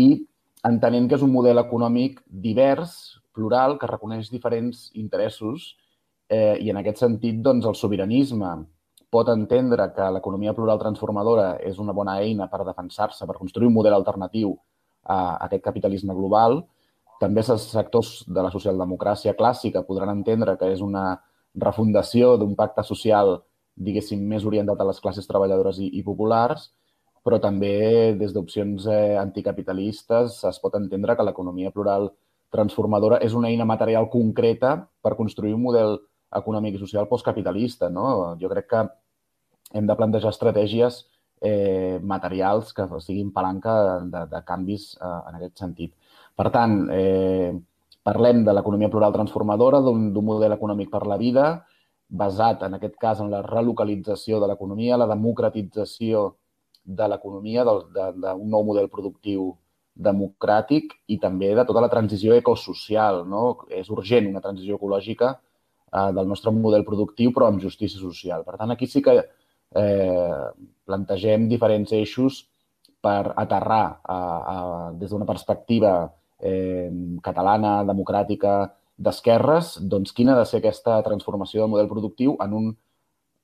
i 0.00 0.08
entenent 0.68 1.08
que 1.08 1.18
és 1.18 1.24
un 1.24 1.32
model 1.32 1.60
econòmic 1.60 2.22
divers, 2.26 3.20
plural, 3.32 3.78
que 3.80 3.88
reconeix 3.88 4.30
diferents 4.32 4.90
interessos 5.00 5.72
eh, 6.28 6.58
i 6.60 6.70
en 6.70 6.78
aquest 6.80 7.02
sentit 7.02 7.40
doncs, 7.42 7.66
el 7.66 7.78
sobiranisme 7.78 8.52
pot 9.12 9.28
entendre 9.28 9.90
que 9.92 10.08
l'economia 10.14 10.54
plural 10.56 10.80
transformadora 10.80 11.56
és 11.68 11.78
una 11.78 11.92
bona 11.92 12.16
eina 12.24 12.48
per 12.48 12.64
defensar-se, 12.64 13.26
per 13.28 13.36
construir 13.36 13.68
un 13.68 13.74
model 13.76 13.96
alternatiu 13.98 14.54
a 15.04 15.36
aquest 15.46 15.64
capitalisme 15.64 16.14
global. 16.16 16.62
També 17.20 17.44
els 17.44 17.66
sectors 17.68 18.22
de 18.26 18.42
la 18.42 18.50
socialdemocràcia 18.50 19.36
clàssica 19.38 19.84
podran 19.86 20.14
entendre 20.16 20.56
que 20.56 20.70
és 20.72 20.80
una 20.80 21.20
refundació 21.54 22.38
d'un 22.40 22.54
pacte 22.56 22.82
social, 22.88 23.36
diguéssim, 23.76 24.22
més 24.28 24.46
orientat 24.48 24.80
a 24.80 24.88
les 24.88 25.00
classes 25.00 25.28
treballadores 25.28 25.78
i, 25.78 25.90
i 25.98 26.02
populars, 26.06 26.70
però 27.22 27.38
també 27.38 28.14
des 28.18 28.32
d'opcions 28.34 28.86
eh, 28.90 29.16
anticapitalistes 29.20 30.40
es 30.48 30.58
pot 30.58 30.74
entendre 30.78 31.14
que 31.16 31.26
l'economia 31.26 31.70
plural 31.70 32.10
transformadora 32.52 33.20
és 33.24 33.36
una 33.38 33.48
eina 33.52 33.64
material 33.68 34.08
concreta 34.10 34.74
per 35.02 35.14
construir 35.16 35.54
un 35.54 35.62
model 35.62 36.00
econòmic 36.38 36.76
i 36.76 36.82
social 36.82 37.08
postcapitalista. 37.10 37.90
No? 37.90 38.36
Jo 38.40 38.50
crec 38.52 38.68
que 38.70 38.84
hem 39.72 39.88
de 39.88 39.96
plantejar 39.96 40.32
estratègies 40.32 41.02
eh, 41.40 41.98
materials 42.02 42.72
que 42.76 42.86
siguin 43.00 43.32
palanca 43.32 44.00
de, 44.04 44.24
de 44.30 44.40
canvis 44.46 44.92
eh, 45.00 45.18
en 45.28 45.38
aquest 45.38 45.64
sentit. 45.64 45.94
Per 46.36 46.48
tant, 46.54 46.78
eh, 46.92 47.52
Parlem 48.02 48.40
de 48.42 48.50
l'economia 48.50 48.90
plural 48.90 49.12
transformadora, 49.14 49.78
d'un 49.86 50.24
model 50.26 50.56
econòmic 50.56 50.88
per 50.90 51.04
la 51.06 51.16
vida, 51.20 51.44
basat, 52.22 52.64
en 52.66 52.74
aquest 52.74 52.96
cas, 53.00 53.20
en 53.22 53.30
la 53.30 53.42
relocalització 53.46 54.40
de 54.42 54.48
l'economia, 54.50 54.98
la 54.98 55.06
democratització 55.06 56.24
de 56.82 57.06
l'economia, 57.08 57.62
d'un 57.64 58.48
nou 58.50 58.66
model 58.66 58.90
productiu 58.90 59.52
democràtic 59.94 60.96
i 61.14 61.20
també 61.22 61.52
de 61.54 61.64
tota 61.68 61.84
la 61.84 61.90
transició 61.92 62.34
ecosocial. 62.34 63.22
No? 63.28 63.44
És 63.70 63.90
urgent 63.94 64.26
una 64.32 64.42
transició 64.42 64.80
ecològica 64.80 65.36
del 65.92 66.28
nostre 66.28 66.52
model 66.54 66.86
productiu, 66.88 67.32
però 67.36 67.50
amb 67.50 67.60
justícia 67.60 68.00
social. 68.00 68.44
Per 68.46 68.56
tant, 68.56 68.72
aquí 68.72 68.88
sí 68.88 69.02
que 69.04 69.16
eh, 69.20 70.46
plantegem 70.88 71.48
diferents 71.50 71.92
eixos 71.92 72.42
per 73.02 73.32
aterrar 73.36 74.00
a, 74.02 74.16
a, 74.16 74.56
des 74.96 75.10
d'una 75.10 75.28
perspectiva 75.28 75.92
eh, 76.38 76.88
catalana, 77.22 77.82
democràtica, 77.88 78.72
d'esquerres, 79.02 79.76
doncs 79.90 80.12
quina 80.14 80.34
ha 80.34 80.42
de 80.42 80.46
ser 80.46 80.60
aquesta 80.60 81.00
transformació 81.02 81.62
del 81.62 81.72
model 81.72 81.88
productiu 81.90 82.36
en 82.44 82.52
un 82.54 82.66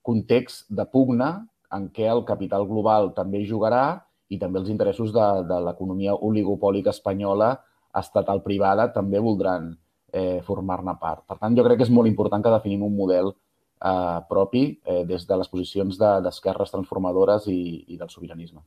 context 0.07 0.69
de 0.71 0.85
pugna 0.87 1.31
en 1.75 1.89
què 1.93 2.07
el 2.09 2.23
capital 2.29 2.67
global 2.69 3.11
també 3.17 3.43
jugarà 3.49 4.05
i 4.29 4.39
també 4.39 4.61
els 4.61 4.71
interessos 4.73 5.13
de, 5.13 5.27
de 5.49 5.59
l'economia 5.67 6.15
oligopòlica 6.15 6.95
espanyola 6.95 7.57
estatal 7.99 8.43
privada 8.45 8.89
també 8.95 9.21
voldran 9.25 9.73
eh, 10.13 10.41
formar-ne 10.47 10.95
part. 11.01 11.25
Per 11.29 11.39
tant, 11.39 11.57
jo 11.57 11.65
crec 11.67 11.81
que 11.81 11.87
és 11.89 11.95
molt 11.95 12.09
important 12.11 12.45
que 12.45 12.55
definim 12.55 12.85
un 12.87 12.97
model 12.97 13.33
eh, 13.33 14.19
propi 14.29 14.65
eh, 14.85 15.05
des 15.09 15.27
de 15.27 15.39
les 15.41 15.49
posicions 15.49 15.99
d'esquerres 16.01 16.71
de, 16.71 16.77
transformadores 16.77 17.49
i, 17.53 17.85
i 17.89 17.99
del 18.01 18.11
sobiranisme. 18.13 18.63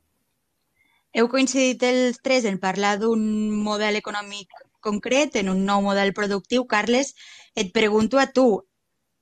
Heu 1.12 1.27
coincidit 1.27 1.83
els 1.83 2.21
tres 2.24 2.45
en 2.48 2.57
parlar 2.60 2.95
d'un 3.01 3.24
model 3.63 3.98
econòmic 4.00 4.53
concret, 4.81 5.36
en 5.36 5.51
un 5.51 5.65
nou 5.67 5.81
model 5.83 6.13
productiu. 6.17 6.65
Carles, 6.65 7.13
et 7.55 7.74
pregunto 7.75 8.19
a 8.19 8.29
tu, 8.31 8.63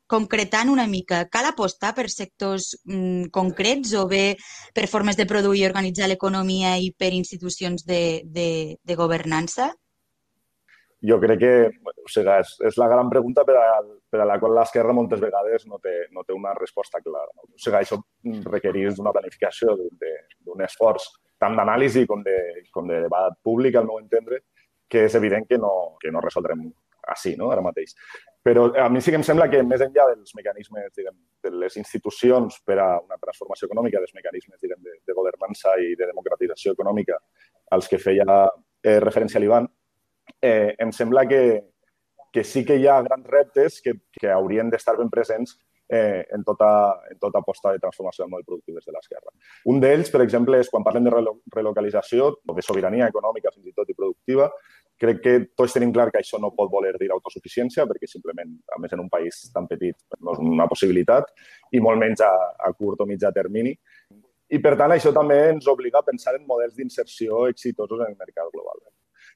concretant 0.09 0.69
una 0.73 0.88
mica, 0.89 1.23
cal 1.29 1.45
apostar 1.49 1.93
per 1.97 2.07
sectors 2.09 2.71
mm, 2.85 3.29
concrets 3.35 3.93
o 3.97 4.07
bé 4.09 4.38
per 4.73 4.88
formes 4.89 5.17
de 5.17 5.27
produir 5.29 5.63
i 5.63 5.67
organitzar 5.67 6.07
l'economia 6.09 6.77
i 6.81 6.89
per 6.97 7.11
institucions 7.13 7.85
de, 7.85 8.23
de, 8.25 8.49
de 8.81 8.97
governança? 8.97 9.69
Jo 11.08 11.15
crec 11.22 11.39
que 11.39 11.53
o 11.88 12.10
sigui, 12.12 12.34
és, 12.34 12.51
és 12.68 12.77
la 12.82 12.89
gran 12.91 13.08
pregunta 13.12 13.46
per 13.48 13.56
a, 13.56 13.68
per 14.12 14.20
a 14.20 14.27
la 14.27 14.36
qual 14.41 14.58
l'esquerra 14.58 14.96
moltes 14.96 15.22
vegades 15.24 15.63
no 15.70 15.79
té, 15.79 16.10
no 16.12 16.25
té 16.27 16.36
una 16.36 16.51
resposta 16.58 17.00
clara. 17.06 17.32
No? 17.38 17.48
O 17.48 17.62
sigui, 17.62 17.79
això 17.79 18.00
requereix 18.51 19.00
una 19.00 19.13
planificació 19.15 19.77
d'un 19.79 20.65
esforç 20.68 21.08
tant 21.39 21.56
d'anàlisi 21.56 22.03
com, 22.08 22.24
de, 22.25 22.36
com 22.75 22.89
de 22.89 23.00
debat 23.06 23.38
públic, 23.44 23.77
al 23.79 23.88
meu 23.88 24.01
entendre, 24.01 24.44
que 24.89 25.06
és 25.08 25.15
evident 25.15 25.48
que 25.48 25.58
no, 25.62 25.96
que 26.01 26.12
no 26.12 26.22
resoldrem 26.25 26.68
així, 27.10 27.36
no?, 27.39 27.50
ara 27.53 27.63
mateix. 27.63 27.96
Però 28.44 28.68
a 28.79 28.88
mi 28.91 29.01
sí 29.03 29.12
que 29.12 29.20
em 29.20 29.25
sembla 29.25 29.50
que 29.51 29.62
més 29.63 29.82
enllà 29.84 30.06
dels 30.12 30.36
mecanismes, 30.36 30.91
diguem, 30.96 31.15
de 31.44 31.51
les 31.63 31.75
institucions 31.79 32.60
per 32.65 32.77
a 32.84 32.89
una 33.00 33.18
transformació 33.22 33.70
econòmica, 33.70 34.01
dels 34.03 34.15
mecanismes, 34.15 34.60
diguem, 34.62 34.82
de, 34.84 35.00
de 35.08 35.15
governança 35.15 35.75
i 35.79 35.96
de 36.00 36.08
democratització 36.12 36.75
econòmica 36.75 37.20
als 37.75 37.89
que 37.91 38.00
feia 38.01 38.25
eh, 38.27 39.00
referència 39.00 39.41
l'Ivan, 39.41 39.68
eh, 40.41 40.75
em 40.79 40.91
sembla 40.95 41.25
que, 41.27 41.41
que 42.33 42.43
sí 42.43 42.65
que 42.65 42.77
hi 42.77 42.88
ha 42.88 43.01
grans 43.01 43.27
reptes 43.27 43.81
que, 43.81 43.95
que 44.12 44.31
haurien 44.31 44.69
d'estar 44.69 44.98
ben 44.98 45.09
presents 45.09 45.57
eh, 45.89 46.27
en, 46.31 46.43
tota, 46.43 47.01
en 47.09 47.17
tota 47.19 47.39
aposta 47.39 47.71
de 47.74 47.79
transformació 47.79 48.24
del 48.24 48.31
model 48.31 48.45
productiu 48.45 48.75
des 48.77 48.86
de 48.86 48.93
l'esquerra. 48.93 49.33
Un 49.74 49.81
d'ells, 49.81 50.12
per 50.13 50.21
exemple, 50.21 50.59
és 50.62 50.69
quan 50.69 50.86
parlem 50.86 51.07
de 51.07 51.15
relocalització 51.55 52.29
o 52.45 52.55
de 52.55 52.65
sobirania 52.65 53.09
econòmica 53.09 53.51
fins 53.55 53.71
i 53.71 53.74
tot 53.74 53.89
i 53.89 53.98
productiva, 53.98 54.51
crec 55.00 55.21
que 55.24 55.36
tots 55.57 55.74
tenim 55.74 55.91
clar 55.95 56.09
que 56.12 56.21
això 56.21 56.38
no 56.39 56.53
pot 56.55 56.69
voler 56.71 56.93
dir 57.00 57.09
autosuficiència, 57.15 57.88
perquè 57.89 58.07
simplement, 58.07 58.51
a 58.75 58.79
més, 58.83 58.93
en 58.93 59.01
un 59.05 59.09
país 59.09 59.48
tan 59.53 59.67
petit 59.67 59.98
no 60.19 60.36
és 60.36 60.43
una 60.43 60.67
possibilitat, 60.69 61.31
i 61.71 61.81
molt 61.81 62.01
menys 62.01 62.21
a, 62.21 62.33
a 62.67 62.71
curt 62.77 63.01
o 63.01 63.09
mitjà 63.09 63.33
termini. 63.33 63.74
I, 64.50 64.57
per 64.62 64.75
tant, 64.77 64.91
això 64.93 65.13
també 65.15 65.39
ens 65.53 65.67
obliga 65.69 66.01
a 66.01 66.05
pensar 66.05 66.36
en 66.36 66.45
models 66.45 66.75
d'inserció 66.77 67.48
exitosos 67.50 68.01
en 68.01 68.12
el 68.12 68.17
mercat 68.19 68.50
global. 68.53 68.81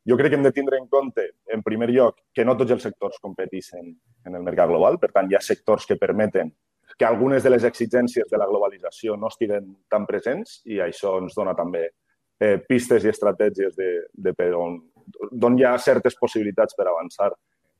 Jo 0.09 0.17
crec 0.19 0.33
que 0.33 0.37
hem 0.39 0.43
de 0.43 0.51
tindre 0.51 0.77
en 0.77 0.87
compte, 0.91 1.29
en 1.47 1.63
primer 1.63 1.89
lloc, 1.91 2.17
que 2.35 2.43
no 2.43 2.57
tots 2.59 2.75
els 2.75 2.83
sectors 2.83 3.21
competeixen 3.23 3.93
en 4.27 4.35
el 4.35 4.43
mercat 4.43 4.67
global. 4.71 4.99
Per 4.99 5.13
tant, 5.15 5.29
hi 5.31 5.37
ha 5.37 5.41
sectors 5.41 5.87
que 5.87 5.99
permeten 5.99 6.51
que 6.97 7.05
algunes 7.07 7.43
de 7.43 7.49
les 7.53 7.63
exigències 7.63 8.27
de 8.29 8.37
la 8.37 8.47
globalització 8.49 9.15
no 9.17 9.31
estiguen 9.31 9.71
tan 9.89 10.05
presents 10.05 10.59
i 10.69 10.81
això 10.83 11.15
ens 11.21 11.35
dona 11.37 11.55
també 11.57 11.87
eh, 11.87 12.59
pistes 12.67 13.05
i 13.05 13.09
estratègies 13.09 13.75
de, 13.79 13.89
de 14.13 14.33
per 14.37 14.51
on, 14.59 14.77
d'on 15.31 15.57
hi 15.57 15.65
ha 15.65 15.77
certes 15.79 16.19
possibilitats 16.19 16.75
per 16.77 16.89
avançar 16.89 17.31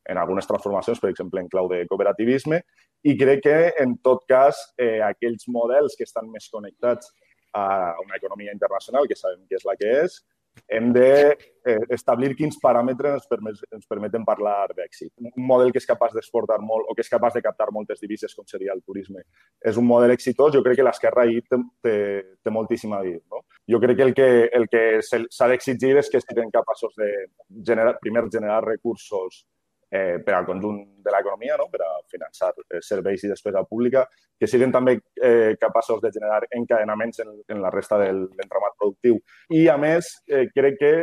en 0.10 0.20
algunes 0.20 0.48
transformacions, 0.48 1.00
per 1.00 1.12
exemple, 1.12 1.40
en 1.40 1.48
clau 1.52 1.70
de 1.72 1.86
cooperativisme, 1.88 2.60
i 3.08 3.16
crec 3.20 3.44
que, 3.44 3.58
en 3.80 3.98
tot 4.04 4.26
cas, 4.28 4.60
eh, 4.78 5.00
aquells 5.04 5.48
models 5.48 5.96
que 5.96 6.08
estan 6.08 6.28
més 6.32 6.50
connectats 6.52 7.12
a 7.56 7.94
una 8.04 8.18
economia 8.18 8.52
internacional, 8.52 9.08
que 9.08 9.16
sabem 9.16 9.46
que 9.48 9.60
és 9.60 9.66
la 9.68 9.78
que 9.80 9.92
és, 10.04 10.18
hem 10.68 10.92
d'establir 10.94 12.30
de, 12.32 12.34
eh, 12.34 12.38
quins 12.38 12.58
paràmetres 12.62 13.20
ens, 13.20 13.28
permet, 13.30 13.62
ens 13.72 13.88
permeten 13.90 14.26
parlar 14.26 14.68
d'èxit. 14.74 15.12
Un 15.20 15.48
model 15.48 15.72
que 15.72 15.82
és 15.82 15.90
capaç 15.90 16.14
d'exportar 16.16 16.60
molt 16.62 16.90
o 16.90 16.96
que 16.96 17.02
és 17.02 17.10
capaç 17.10 17.38
de 17.38 17.44
captar 17.46 17.72
moltes 17.72 18.00
divises, 18.02 18.34
com 18.36 18.46
seria 18.48 18.74
el 18.74 18.82
turisme, 18.82 19.24
és 19.62 19.78
un 19.78 19.88
model 19.88 20.12
exitós. 20.12 20.54
Jo 20.54 20.64
crec 20.64 20.78
que 20.80 20.88
l'esquerra 20.88 21.24
ahir 21.24 21.44
té, 21.50 21.62
té, 21.82 21.96
té 22.44 22.54
moltíssim 22.54 22.94
a 22.94 23.02
dir. 23.04 23.20
No? 23.32 23.44
Jo 23.70 23.80
crec 23.80 23.98
que 23.98 24.04
el 24.04 24.14
que, 24.14 24.30
el 24.52 24.68
que 24.70 24.84
s'ha 25.02 25.50
d'exigir 25.50 25.98
és 25.98 26.10
que 26.10 26.22
siguin 26.22 26.52
capaços 26.52 26.96
de 26.98 27.10
generar, 27.66 27.98
primer 28.02 28.28
generar 28.30 28.64
recursos 28.66 29.46
eh, 29.94 30.20
per 30.26 30.34
al 30.34 30.46
conjunt 30.46 30.80
de 31.06 31.12
l'economia, 31.14 31.56
no? 31.60 31.68
per 31.70 31.84
a 31.86 31.92
finançar 32.10 32.50
eh, 32.64 32.82
serveis 32.82 33.24
i 33.24 33.30
despesa 33.30 33.62
pública, 33.70 34.08
que 34.40 34.50
siguin 34.50 34.74
també 34.74 34.96
eh, 35.22 35.54
capaços 35.62 36.02
de 36.02 36.10
generar 36.16 36.42
encadenaments 36.50 37.22
en, 37.22 37.36
en 37.54 37.62
la 37.62 37.70
resta 37.74 38.00
de 38.02 38.10
l'entramat 38.16 38.74
productiu. 38.80 39.20
I, 39.54 39.68
a 39.70 39.78
més, 39.78 40.10
eh, 40.26 40.48
crec 40.56 40.80
que 40.82 40.94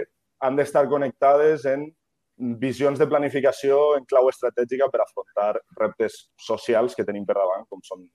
han 0.43 0.59
d'estar 0.59 0.89
connectades 0.91 1.69
en 1.71 1.87
visions 2.59 2.99
de 2.99 3.07
planificació 3.07 3.79
en 3.99 4.09
clau 4.11 4.31
estratègica 4.33 4.89
per 4.91 5.05
afrontar 5.05 5.53
reptes 5.79 6.25
socials 6.41 6.97
que 6.97 7.07
tenim 7.07 7.29
per 7.29 7.37
davant, 7.39 7.69
com 7.69 7.85
són 7.87 8.09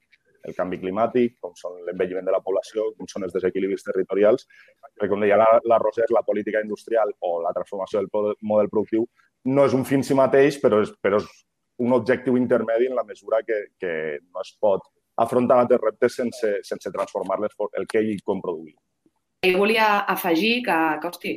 el 0.46 0.56
canvi 0.58 0.80
climàtic, 0.82 1.38
com 1.42 1.56
són 1.58 1.80
l'envelliment 1.88 2.28
de 2.28 2.34
la 2.36 2.42
població, 2.46 2.92
com 2.98 3.10
són 3.10 3.26
els 3.28 3.34
desequilibris 3.36 3.86
territorials, 3.88 4.48
perquè 4.94 5.10
com 5.12 5.24
deia 5.26 5.40
la, 5.42 5.48
la 5.66 5.80
Roser, 5.82 6.08
la 6.14 6.24
política 6.28 6.62
industrial 6.64 7.14
o 7.26 7.40
la 7.44 7.54
transformació 7.56 8.02
del 8.02 8.38
model 8.42 8.72
productiu 8.72 9.08
no 9.46 9.66
és 9.66 9.76
un 9.78 9.86
fin 9.86 10.02
en 10.02 10.08
si 10.08 10.18
mateix, 10.18 10.58
però 10.62 10.82
és, 10.82 10.92
però 11.02 11.20
és 11.22 11.28
un 11.86 11.94
objectiu 11.94 12.38
intermedi 12.38 12.88
en 12.90 12.96
la 12.98 13.04
mesura 13.04 13.42
que, 13.46 13.66
que 13.80 13.94
no 14.32 14.42
es 14.42 14.56
pot 14.62 14.86
afrontar 15.22 15.62
aquests 15.64 15.84
reptes 15.84 16.18
sense, 16.22 16.52
sense 16.68 16.92
transformar-les 16.92 17.54
el 17.80 17.88
que 17.88 18.02
i 18.04 18.18
com 18.26 18.42
produir. 18.44 18.74
Jo 19.46 19.60
volia 19.62 20.06
afegir 20.10 20.64
que, 20.66 20.78
que 21.02 21.12
hosti, 21.12 21.36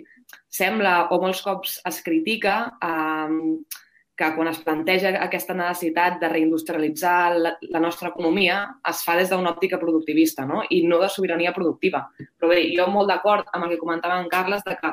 sembla 0.49 0.95
o 1.13 1.19
molts 1.21 1.43
cops 1.45 1.77
es 1.89 2.01
critica 2.07 2.55
eh, 2.81 3.29
que 4.19 4.29
quan 4.35 4.49
es 4.51 4.59
planteja 4.67 5.13
aquesta 5.23 5.55
necessitat 5.55 6.17
de 6.19 6.29
reindustrialitzar 6.33 7.37
la, 7.39 7.53
la 7.71 7.83
nostra 7.83 8.11
economia 8.11 8.57
es 8.91 9.05
fa 9.07 9.15
des 9.15 9.31
d'una 9.31 9.53
òptica 9.53 9.79
productivista 9.79 10.47
no? 10.47 10.65
i 10.75 10.81
no 10.87 10.99
de 10.99 11.11
sobirania 11.13 11.53
productiva. 11.55 12.03
Però 12.19 12.51
bé, 12.51 12.65
jo 12.75 12.89
molt 12.91 13.13
d'acord 13.13 13.47
amb 13.53 13.69
el 13.69 13.77
que 13.77 13.81
comentava 13.85 14.19
en 14.19 14.27
Carles 14.33 14.65
de 14.67 14.75
que 14.81 14.91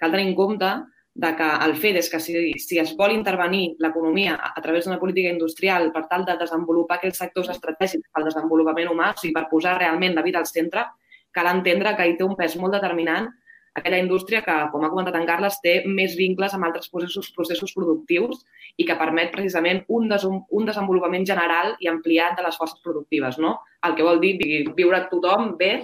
cal 0.00 0.14
tenir 0.14 0.30
en 0.30 0.34
compte 0.38 0.72
de 1.14 1.34
que 1.36 1.48
el 1.66 1.76
fet 1.76 1.98
és 2.00 2.08
que 2.08 2.20
si, 2.24 2.32
si 2.56 2.80
es 2.80 2.94
vol 2.96 3.12
intervenir 3.12 3.74
l'economia 3.84 4.38
a, 4.38 4.54
a 4.56 4.64
través 4.64 4.88
d'una 4.88 5.00
política 5.02 5.28
industrial 5.28 5.90
per 5.92 6.06
tal 6.08 6.24
de 6.24 6.38
desenvolupar 6.40 6.96
aquells 6.96 7.20
sectors 7.20 7.52
estratègics 7.52 8.08
pel 8.08 8.30
desenvolupament 8.30 8.88
humà, 8.88 9.12
o 9.12 9.20
sigui, 9.20 9.34
per 9.36 9.50
posar 9.52 9.76
realment 9.76 10.16
la 10.16 10.24
vida 10.24 10.40
al 10.40 10.48
centre, 10.48 10.88
cal 11.32 11.52
entendre 11.52 11.92
que 11.98 12.08
hi 12.08 12.16
té 12.16 12.24
un 12.24 12.36
pes 12.40 12.56
molt 12.56 12.72
determinant 12.80 13.28
aquella 13.74 14.00
indústria 14.00 14.42
que, 14.44 14.54
com 14.72 14.84
ha 14.84 14.90
comentat 14.92 15.16
en 15.16 15.28
Carles, 15.28 15.58
té 15.64 15.80
més 15.88 16.16
vincles 16.18 16.52
amb 16.56 16.68
altres 16.68 16.90
processos, 16.92 17.30
processos 17.36 17.72
productius 17.76 18.42
i 18.80 18.86
que 18.88 18.96
permet 18.96 19.32
precisament 19.34 19.82
un, 19.92 20.08
des, 20.10 20.24
un 20.24 20.68
desenvolupament 20.68 21.26
general 21.28 21.74
i 21.80 21.90
ampliat 21.90 22.38
de 22.38 22.46
les 22.46 22.56
forces 22.56 22.80
productives, 22.84 23.38
no? 23.38 23.58
El 23.86 23.96
que 23.98 24.06
vol 24.06 24.20
dir 24.22 24.36
viure 24.76 25.04
tothom 25.10 25.56
bé 25.58 25.74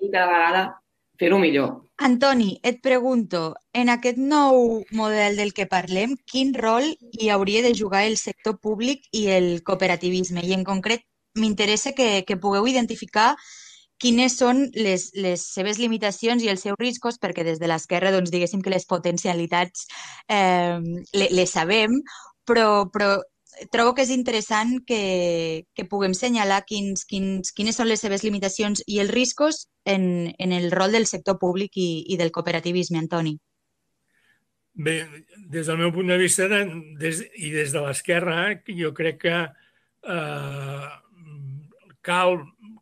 i 0.00 0.10
cada 0.10 0.26
vegada 0.32 0.64
fer-ho 1.18 1.38
millor. 1.40 1.74
Antoni, 1.96 2.58
et 2.62 2.82
pregunto, 2.84 3.54
en 3.72 3.88
aquest 3.88 4.18
nou 4.20 4.82
model 4.92 5.38
del 5.40 5.54
que 5.56 5.64
parlem, 5.70 6.12
quin 6.28 6.52
rol 6.52 6.90
hi 6.92 7.30
hauria 7.32 7.62
de 7.64 7.72
jugar 7.78 8.04
el 8.04 8.18
sector 8.20 8.58
públic 8.60 9.06
i 9.16 9.28
el 9.32 9.62
cooperativisme? 9.64 10.44
I 10.44 10.52
en 10.58 10.66
concret, 10.66 11.06
m'interessa 11.40 11.94
que, 11.96 12.24
que 12.28 12.36
pugueu 12.36 12.68
identificar 12.68 13.34
quines 14.02 14.36
són 14.38 14.66
les, 14.76 15.10
les 15.16 15.42
seves 15.54 15.78
limitacions 15.80 16.42
i 16.44 16.50
els 16.52 16.66
seus 16.66 16.76
riscos, 16.80 17.20
perquè 17.22 17.44
des 17.46 17.60
de 17.62 17.70
l'esquerra, 17.70 18.12
doncs, 18.12 18.32
diguéssim 18.32 18.62
que 18.62 18.72
les 18.72 18.86
potencialitats 18.88 19.86
eh, 20.28 20.78
les, 21.14 21.32
les 21.32 21.56
sabem, 21.56 21.96
però, 22.46 22.86
però 22.92 23.16
trobo 23.72 23.94
que 23.96 24.04
és 24.04 24.12
interessant 24.12 24.82
que, 24.86 25.64
que 25.74 25.86
puguem 25.88 26.14
senyalar 26.14 26.62
quins, 26.68 27.06
quins, 27.08 27.52
quines 27.56 27.78
són 27.78 27.88
les 27.88 28.02
seves 28.04 28.24
limitacions 28.26 28.84
i 28.86 29.00
els 29.00 29.12
riscos 29.14 29.66
en, 29.88 30.34
en 30.38 30.52
el 30.52 30.70
rol 30.74 30.92
del 30.92 31.08
sector 31.08 31.38
públic 31.40 31.78
i, 31.80 32.04
i 32.12 32.20
del 32.20 32.32
cooperativisme, 32.34 33.00
Antoni. 33.00 33.36
Bé, 34.76 34.98
des 35.48 35.70
del 35.70 35.78
meu 35.80 35.92
punt 35.94 36.12
de 36.12 36.18
vista 36.20 36.50
des, 36.52 37.22
i 37.40 37.50
des 37.54 37.72
de 37.72 37.80
l'esquerra, 37.80 38.50
jo 38.68 38.92
crec 38.92 39.22
que 39.24 39.38
eh, 39.40 40.88
cal 42.04 42.36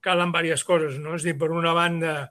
calen 0.05 0.33
diverses 0.35 0.67
coses. 0.69 0.99
No? 1.01 1.17
És 1.17 1.25
dir, 1.27 1.37
per 1.41 1.51
una 1.53 1.73
banda, 1.77 2.29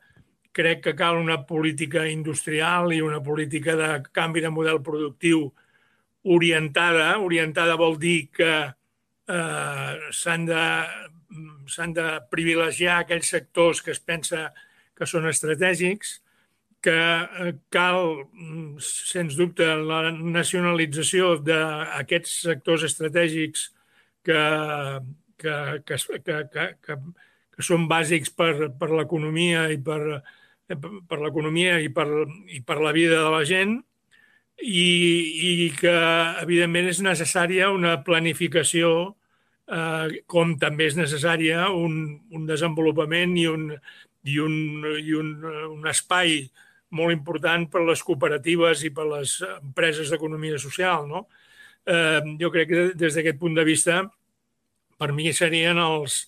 crec 0.53 0.83
que 0.85 0.93
cal 0.95 1.17
una 1.17 1.41
política 1.49 2.05
industrial 2.07 2.93
i 2.93 3.01
una 3.01 3.19
política 3.25 3.75
de 3.75 3.89
canvi 4.13 4.43
de 4.45 4.53
model 4.53 4.81
productiu 4.85 5.47
orientada. 6.23 7.17
Orientada 7.19 7.75
vol 7.79 7.97
dir 7.99 8.29
que 8.31 8.53
eh, 8.69 10.11
s'han 10.11 10.45
de, 10.45 10.65
s'han 11.73 11.95
de 11.97 12.05
privilegiar 12.31 13.01
aquells 13.01 13.33
sectors 13.33 13.81
que 13.81 13.91
es 13.95 13.99
pensa 13.99 14.51
que 14.93 15.09
són 15.09 15.25
estratègics, 15.27 16.19
que 16.83 16.93
eh, 16.93 17.51
cal, 17.73 18.27
sens 18.83 19.37
dubte, 19.39 19.65
la 19.65 20.11
nacionalització 20.13 21.37
d'aquests 21.41 22.39
sectors 22.49 22.85
estratègics 22.91 23.69
que, 24.23 24.41
que, 25.41 25.55
que, 25.87 25.97
que, 25.97 26.39
que, 26.53 26.67
que 26.85 26.97
que 27.53 27.65
són 27.65 27.87
bàsics 27.89 28.33
per, 28.33 28.71
per 28.79 28.89
l'economia 28.91 29.67
i 29.71 29.79
per, 29.81 30.21
per 30.67 31.19
l'economia 31.21 31.79
i, 31.79 31.89
per, 31.93 32.07
i 32.49 32.61
per 32.65 32.79
la 32.81 32.93
vida 32.95 33.19
de 33.21 33.33
la 33.33 33.43
gent 33.47 33.77
i, 34.61 34.87
i 35.65 35.69
que, 35.77 35.93
evidentment, 36.43 36.87
és 36.91 37.01
necessària 37.03 37.71
una 37.73 37.97
planificació 38.05 38.93
eh, 39.67 40.23
com 40.29 40.55
també 40.61 40.87
és 40.89 40.97
necessària 40.97 41.67
un, 41.73 42.19
un 42.31 42.45
desenvolupament 42.49 43.37
i 43.37 43.47
un, 43.49 43.69
i, 44.23 44.39
un, 44.39 44.57
i 44.99 45.15
un, 45.19 45.33
un 45.73 45.89
espai 45.89 46.43
molt 46.93 47.13
important 47.15 47.65
per 47.71 47.81
les 47.87 48.03
cooperatives 48.05 48.83
i 48.85 48.91
per 48.93 49.07
les 49.09 49.39
empreses 49.55 50.11
d'economia 50.13 50.59
social. 50.61 51.07
No? 51.09 51.25
Eh, 51.85 52.21
jo 52.39 52.51
crec 52.53 52.69
que 52.69 52.83
des 52.97 53.17
d'aquest 53.17 53.39
punt 53.41 53.57
de 53.57 53.65
vista, 53.67 54.03
per 55.01 55.09
mi 55.11 55.33
serien 55.33 55.81
els, 55.81 56.27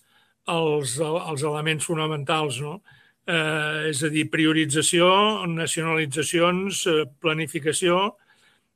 els, 0.52 0.98
els 1.02 1.44
elements 1.44 1.86
fonamentals, 1.86 2.60
no? 2.62 2.80
Eh, 3.26 3.90
és 3.90 4.04
a 4.06 4.12
dir, 4.14 4.28
priorització, 4.30 5.08
nacionalitzacions, 5.50 6.86
eh, 6.92 7.06
planificació. 7.22 8.16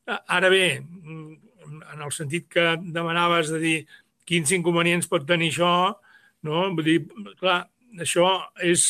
Ara 0.10 0.49
bé, 0.49 0.79
en 0.79 2.01
el 2.01 2.12
sentit 2.12 2.47
que 2.49 2.73
demanaves 2.82 3.51
de 3.53 3.60
dir 3.62 3.75
quins 4.25 4.51
inconvenients 4.58 5.10
pot 5.10 5.25
tenir 5.27 5.51
això, 5.53 5.73
no? 6.45 6.63
Vull 6.73 6.88
dir, 6.88 6.99
clar, 7.41 7.60
això 8.01 8.32
és 8.65 8.86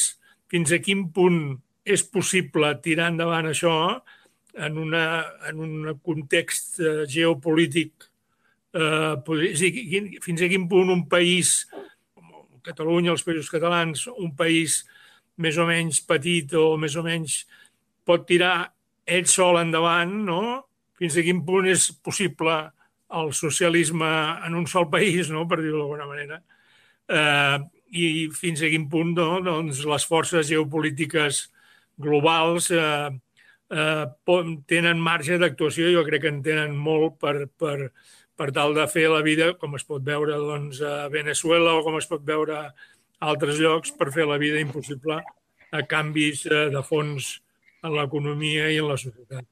fins 0.52 0.72
a 0.72 0.80
quin 0.84 1.10
punt 1.16 1.58
és 1.86 2.04
possible 2.04 2.72
tirar 2.84 3.10
endavant 3.12 3.50
això 3.50 3.76
en, 4.54 4.78
una, 4.78 5.04
en 5.50 5.60
un 5.64 6.00
context 6.06 6.80
eh, 6.80 7.04
geopolític. 7.10 8.08
Eh, 8.74 9.16
és 9.50 9.64
a 9.64 9.72
dir, 9.74 10.20
fins 10.24 10.44
a 10.44 10.50
quin 10.52 10.68
punt 10.72 10.92
un 10.94 11.06
país 11.10 11.64
Catalunya, 12.66 13.14
els 13.16 13.26
països 13.26 13.50
catalans, 13.52 14.08
un 14.16 14.34
país 14.38 14.84
més 15.40 15.58
o 15.58 15.66
menys 15.68 16.02
petit 16.06 16.54
o 16.60 16.74
més 16.78 16.98
o 17.00 17.04
menys 17.06 17.44
pot 18.06 18.26
tirar 18.28 18.72
ell 19.10 19.28
sol 19.30 19.60
endavant, 19.62 20.12
no? 20.26 20.42
Fins 21.00 21.16
a 21.16 21.24
quin 21.24 21.40
punt 21.48 21.70
és 21.72 21.90
possible 22.04 22.58
el 23.20 23.32
socialisme 23.34 24.10
en 24.46 24.56
un 24.56 24.68
sol 24.68 24.90
país, 24.92 25.30
no? 25.34 25.48
per 25.50 25.62
dir-ho 25.62 25.80
d'alguna 25.80 26.08
manera. 26.10 26.42
Eh, 27.10 27.58
I 27.90 28.04
fins 28.36 28.62
a 28.62 28.70
quin 28.70 28.86
punt 28.90 29.16
no? 29.18 29.40
doncs, 29.42 29.82
les 29.90 30.06
forces 30.06 30.46
geopolítiques 30.52 31.48
globals 31.98 32.70
eh, 32.76 33.10
eh, 33.74 34.06
tenen 34.70 35.02
marge 35.02 35.40
d'actuació, 35.42 35.90
jo 35.96 36.06
crec 36.06 36.28
que 36.28 36.34
en 36.36 36.44
tenen 36.46 36.76
molt 36.78 37.18
per, 37.22 37.48
per, 37.58 37.90
per 38.40 38.54
tal 38.56 38.74
de 38.78 38.86
fer 38.88 39.10
la 39.12 39.20
vida, 39.26 39.52
com 39.60 39.76
es 39.76 39.84
pot 39.88 40.06
veure 40.06 40.38
doncs, 40.40 40.80
a 40.80 41.10
Venezuela 41.12 41.76
o 41.76 41.84
com 41.84 41.98
es 42.00 42.08
pot 42.08 42.24
veure 42.26 42.56
a 42.56 42.70
altres 43.28 43.60
llocs, 43.60 43.92
per 43.92 44.14
fer 44.16 44.28
la 44.30 44.40
vida 44.40 44.62
impossible 44.64 45.20
a 45.76 45.84
canvis 45.86 46.46
eh, 46.48 46.70
de 46.72 46.84
fons 46.88 47.36
en 47.84 47.96
l'economia 47.96 48.70
i 48.72 48.80
en 48.80 48.88
la 48.88 48.98
societat. 49.00 49.46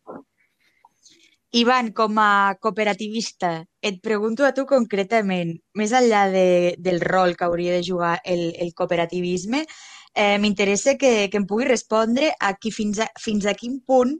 Ivan, 1.58 1.92
com 1.96 2.18
a 2.20 2.56
cooperativista, 2.60 3.52
et 3.82 4.00
pregunto 4.04 4.46
a 4.46 4.54
tu 4.56 4.66
concretament, 4.68 5.54
més 5.80 5.94
enllà 5.96 6.26
de, 6.32 6.48
del 6.84 7.00
rol 7.04 7.38
que 7.40 7.48
hauria 7.48 7.76
de 7.78 7.86
jugar 7.88 8.18
el, 8.26 8.50
el 8.60 8.74
cooperativisme, 8.76 9.64
eh, 10.18 10.38
m'interessa 10.42 10.96
que, 10.98 11.30
que 11.30 11.38
em 11.38 11.46
pugui 11.46 11.68
respondre 11.70 12.32
a 12.42 12.56
qui 12.58 12.72
fins 12.74 12.98
a, 13.04 13.06
fins 13.22 13.46
a 13.46 13.54
quin 13.54 13.78
punt 13.86 14.16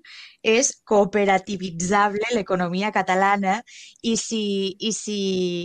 és 0.46 0.70
cooperativitzable 0.88 2.30
l'economia 2.36 2.92
catalana 2.94 3.58
i 4.06 4.14
si, 4.22 4.44
i, 4.78 4.94
si, 4.94 5.18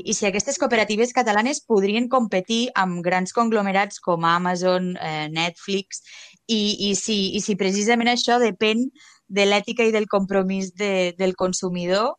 i 0.09 0.17
si 0.17 0.27
aquestes 0.27 0.57
cooperatives 0.59 1.13
catalanes 1.13 1.61
podrien 1.69 2.09
competir 2.09 2.63
amb 2.81 3.05
grans 3.05 3.37
conglomerats 3.37 4.01
com 4.01 4.25
Amazon, 4.25 4.95
eh, 4.97 5.29
Netflix, 5.29 6.01
i, 6.49 6.89
i, 6.89 6.95
si, 6.97 7.19
i 7.37 7.45
si 7.45 7.59
precisament 7.61 8.11
això 8.11 8.41
depèn 8.41 8.89
de 9.29 9.45
l'ètica 9.47 9.85
i 9.85 9.93
del 9.93 10.09
compromís 10.09 10.73
de, 10.73 11.13
del 11.19 11.37
consumidor 11.37 12.17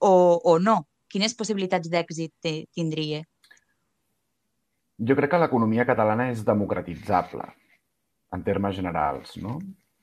o, 0.00 0.14
o 0.40 0.56
no. 0.58 0.80
Quines 1.12 1.36
possibilitats 1.36 1.92
d'èxit 1.92 2.50
tindria? 2.72 3.20
Jo 5.00 5.16
crec 5.16 5.32
que 5.32 5.40
l'economia 5.40 5.86
catalana 5.88 6.28
és 6.30 6.42
democratitzable, 6.44 7.46
en 8.36 8.42
termes 8.44 8.76
generals, 8.76 9.36
no? 9.40 9.56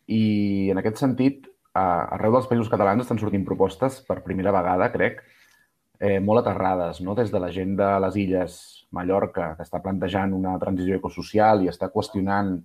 I 0.09 0.69
en 0.73 0.81
aquest 0.81 1.01
sentit, 1.03 1.45
arreu 1.77 2.33
dels 2.33 2.47
països 2.49 2.71
catalans 2.71 3.03
estan 3.03 3.19
sortint 3.21 3.43
propostes 3.45 3.99
per 4.07 4.23
primera 4.25 4.53
vegada, 4.55 4.89
crec, 4.93 5.21
eh, 5.99 6.17
molt 6.19 6.41
aterrades, 6.41 7.01
no? 7.05 7.13
des 7.15 7.29
de 7.31 7.39
la 7.39 7.51
gent 7.53 7.75
de 7.77 7.89
les 8.01 8.17
Illes 8.23 8.57
Mallorca, 8.91 9.51
que 9.57 9.65
està 9.67 9.81
plantejant 9.83 10.33
una 10.33 10.55
transició 10.61 10.97
ecosocial 10.97 11.61
i 11.61 11.69
està 11.69 11.91
qüestionant 11.93 12.55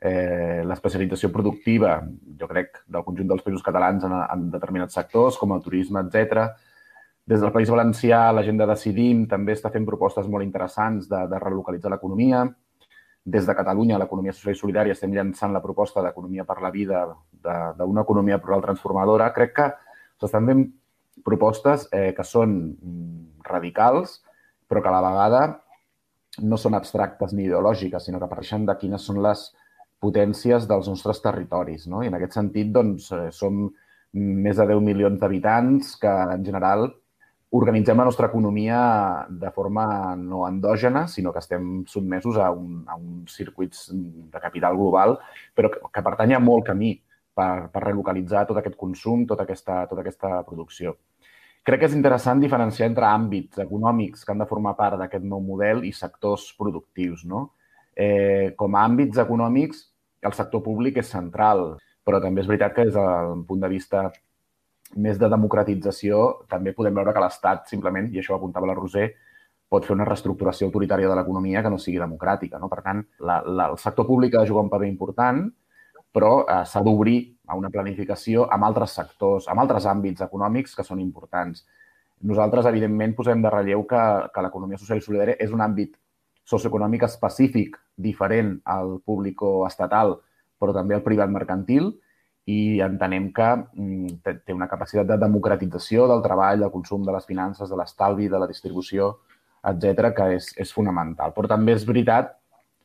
eh, 0.00 0.60
l'especialització 0.66 1.30
productiva, 1.32 2.00
jo 2.40 2.48
crec, 2.50 2.82
del 2.88 3.06
conjunt 3.06 3.30
dels 3.30 3.44
països 3.46 3.64
catalans 3.64 4.04
en, 4.04 4.16
en 4.20 4.50
determinats 4.52 4.96
sectors, 5.00 5.38
com 5.40 5.56
el 5.56 5.64
turisme, 5.64 6.04
etc 6.04 6.50
des 7.30 7.38
del 7.38 7.52
País 7.54 7.70
Valencià, 7.70 8.32
la 8.34 8.42
gent 8.42 8.56
de 8.58 8.66
Decidim 8.66 9.20
també 9.30 9.54
està 9.54 9.70
fent 9.70 9.84
propostes 9.86 10.26
molt 10.26 10.42
interessants 10.42 11.06
de, 11.06 11.20
de 11.30 11.38
relocalitzar 11.38 11.92
l'economia. 11.92 12.48
des 13.22 13.44
de 13.46 13.54
Catalunya, 13.54 13.98
l'economia 14.00 14.32
social 14.32 14.54
i 14.54 14.58
solidària, 14.58 14.94
estem 14.96 15.12
llançant 15.12 15.52
la 15.52 15.60
proposta 15.60 16.00
d'economia 16.02 16.46
per 16.48 16.56
la 16.64 16.70
vida, 16.72 17.02
d'una 17.78 18.00
economia 18.00 18.38
plural 18.40 18.62
transformadora, 18.64 19.28
crec 19.36 19.52
que 19.54 19.66
s'estan 20.18 20.48
fent 20.48 20.62
propostes 21.22 21.84
eh, 21.92 22.14
que 22.16 22.24
són 22.24 22.54
mm, 22.72 23.44
radicals, 23.44 24.16
però 24.66 24.80
que 24.82 24.88
a 24.88 24.94
la 24.94 25.02
vegada 25.04 25.42
no 26.48 26.56
són 26.56 26.74
abstractes 26.74 27.36
ni 27.36 27.44
ideològiques, 27.44 28.08
sinó 28.08 28.18
que 28.18 28.30
parteixen 28.32 28.64
de 28.66 28.76
quines 28.80 29.04
són 29.04 29.20
les 29.22 29.44
potències 30.00 30.66
dels 30.66 30.88
nostres 30.88 31.20
territoris. 31.22 31.86
No? 31.86 32.02
I 32.02 32.08
en 32.08 32.16
aquest 32.18 32.40
sentit, 32.40 32.72
doncs, 32.72 33.12
eh, 33.12 33.28
som 33.30 33.68
més 34.16 34.56
de 34.56 34.66
10 34.72 34.82
milions 34.82 35.20
d'habitants 35.20 35.94
que, 36.00 36.16
en 36.38 36.48
general, 36.48 36.88
organitzem 37.50 37.98
la 37.98 38.06
nostra 38.06 38.28
economia 38.30 39.26
de 39.28 39.50
forma 39.50 40.14
no 40.16 40.44
endògena, 40.46 41.06
sinó 41.10 41.32
que 41.32 41.42
estem 41.42 41.84
sotmesos 41.90 42.38
a, 42.38 42.50
un, 42.54 42.84
a 42.86 42.96
uns 42.96 43.34
circuits 43.34 43.88
de 43.92 44.42
capital 44.42 44.76
global, 44.78 45.16
però 45.54 45.70
que, 45.72 45.82
que 45.90 46.04
pertany 46.06 46.36
a 46.36 46.42
molt 46.42 46.68
camí 46.70 46.94
per, 47.34 47.68
per 47.74 47.82
relocalitzar 47.88 48.46
tot 48.46 48.60
aquest 48.60 48.78
consum, 48.78 49.26
tota 49.26 49.48
aquesta, 49.48 49.82
tota 49.90 50.04
aquesta 50.04 50.44
producció. 50.46 50.94
Crec 51.66 51.82
que 51.82 51.90
és 51.90 51.96
interessant 51.98 52.40
diferenciar 52.40 52.88
entre 52.88 53.08
àmbits 53.10 53.60
econòmics 53.60 54.24
que 54.24 54.32
han 54.32 54.40
de 54.40 54.48
formar 54.48 54.76
part 54.78 54.96
d'aquest 55.00 55.26
nou 55.26 55.42
model 55.44 55.84
i 55.84 55.92
sectors 55.92 56.46
productius. 56.56 57.26
No? 57.28 57.50
Eh, 57.92 58.54
com 58.56 58.78
a 58.78 58.86
àmbits 58.86 59.20
econòmics, 59.20 59.84
el 60.24 60.36
sector 60.36 60.62
públic 60.64 61.02
és 61.02 61.10
central, 61.10 61.74
però 62.06 62.20
també 62.22 62.40
és 62.44 62.48
veritat 62.48 62.74
que 62.76 62.86
des 62.88 62.96
del 62.96 63.44
punt 63.48 63.60
de 63.60 63.68
vista 63.68 64.06
més 64.96 65.18
de 65.18 65.28
democratització, 65.30 66.46
també 66.50 66.72
podem 66.74 66.94
veure 66.94 67.12
que 67.14 67.22
l'Estat 67.22 67.68
simplement, 67.70 68.08
i 68.10 68.18
això 68.18 68.34
ho 68.34 68.38
apuntava 68.40 68.66
la 68.66 68.74
Roser, 68.74 69.10
pot 69.70 69.86
fer 69.86 69.94
una 69.94 70.06
reestructuració 70.08 70.66
autoritària 70.66 71.08
de 71.08 71.14
l'economia 71.14 71.62
que 71.62 71.70
no 71.70 71.78
sigui 71.78 72.00
democràtica. 72.02 72.58
No? 72.58 72.68
Per 72.72 72.80
tant, 72.82 73.04
la, 73.22 73.38
la, 73.46 73.68
el 73.70 73.78
sector 73.78 74.06
públic 74.08 74.34
ha 74.34 74.42
de 74.42 74.50
jugar 74.50 74.64
un 74.66 74.72
paper 74.72 74.88
important, 74.90 75.44
però 76.10 76.32
eh, 76.42 76.64
s'ha 76.66 76.82
d'obrir 76.82 77.20
a 77.46 77.58
una 77.58 77.70
planificació 77.70 78.48
amb 78.50 78.66
altres 78.66 78.96
sectors, 78.98 79.46
amb 79.50 79.62
altres 79.62 79.86
àmbits 79.86 80.26
econòmics 80.26 80.74
que 80.74 80.86
són 80.86 81.02
importants. 81.02 81.62
Nosaltres, 82.26 82.66
evidentment, 82.66 83.14
posem 83.16 83.42
de 83.42 83.52
relleu 83.52 83.86
que, 83.88 84.02
que 84.34 84.42
l'economia 84.44 84.78
social 84.80 84.98
i 84.98 85.06
solidària 85.06 85.38
és 85.40 85.54
un 85.54 85.62
àmbit 85.64 85.94
socioeconòmic 86.50 87.06
específic, 87.06 87.78
diferent 87.94 88.56
al 88.74 88.98
públic 89.06 89.42
estatal, 89.68 90.16
però 90.60 90.74
també 90.74 90.96
al 90.96 91.06
privat 91.06 91.30
mercantil, 91.30 91.92
i 92.50 92.80
entenem 92.84 93.30
que 93.36 93.48
mm, 93.56 94.20
té 94.46 94.54
una 94.56 94.68
capacitat 94.70 95.08
de 95.08 95.18
democratització 95.20 96.06
del 96.10 96.22
treball, 96.24 96.64
del 96.64 96.72
consum, 96.74 97.04
de 97.06 97.14
les 97.14 97.26
finances, 97.28 97.70
de 97.70 97.78
l'estalvi, 97.78 98.28
de 98.32 98.40
la 98.40 98.48
distribució, 98.50 99.12
etc 99.70 100.12
que 100.16 100.28
és, 100.36 100.52
és 100.64 100.72
fonamental. 100.72 101.34
Però 101.36 101.50
també 101.50 101.76
és 101.76 101.86
veritat 101.88 102.36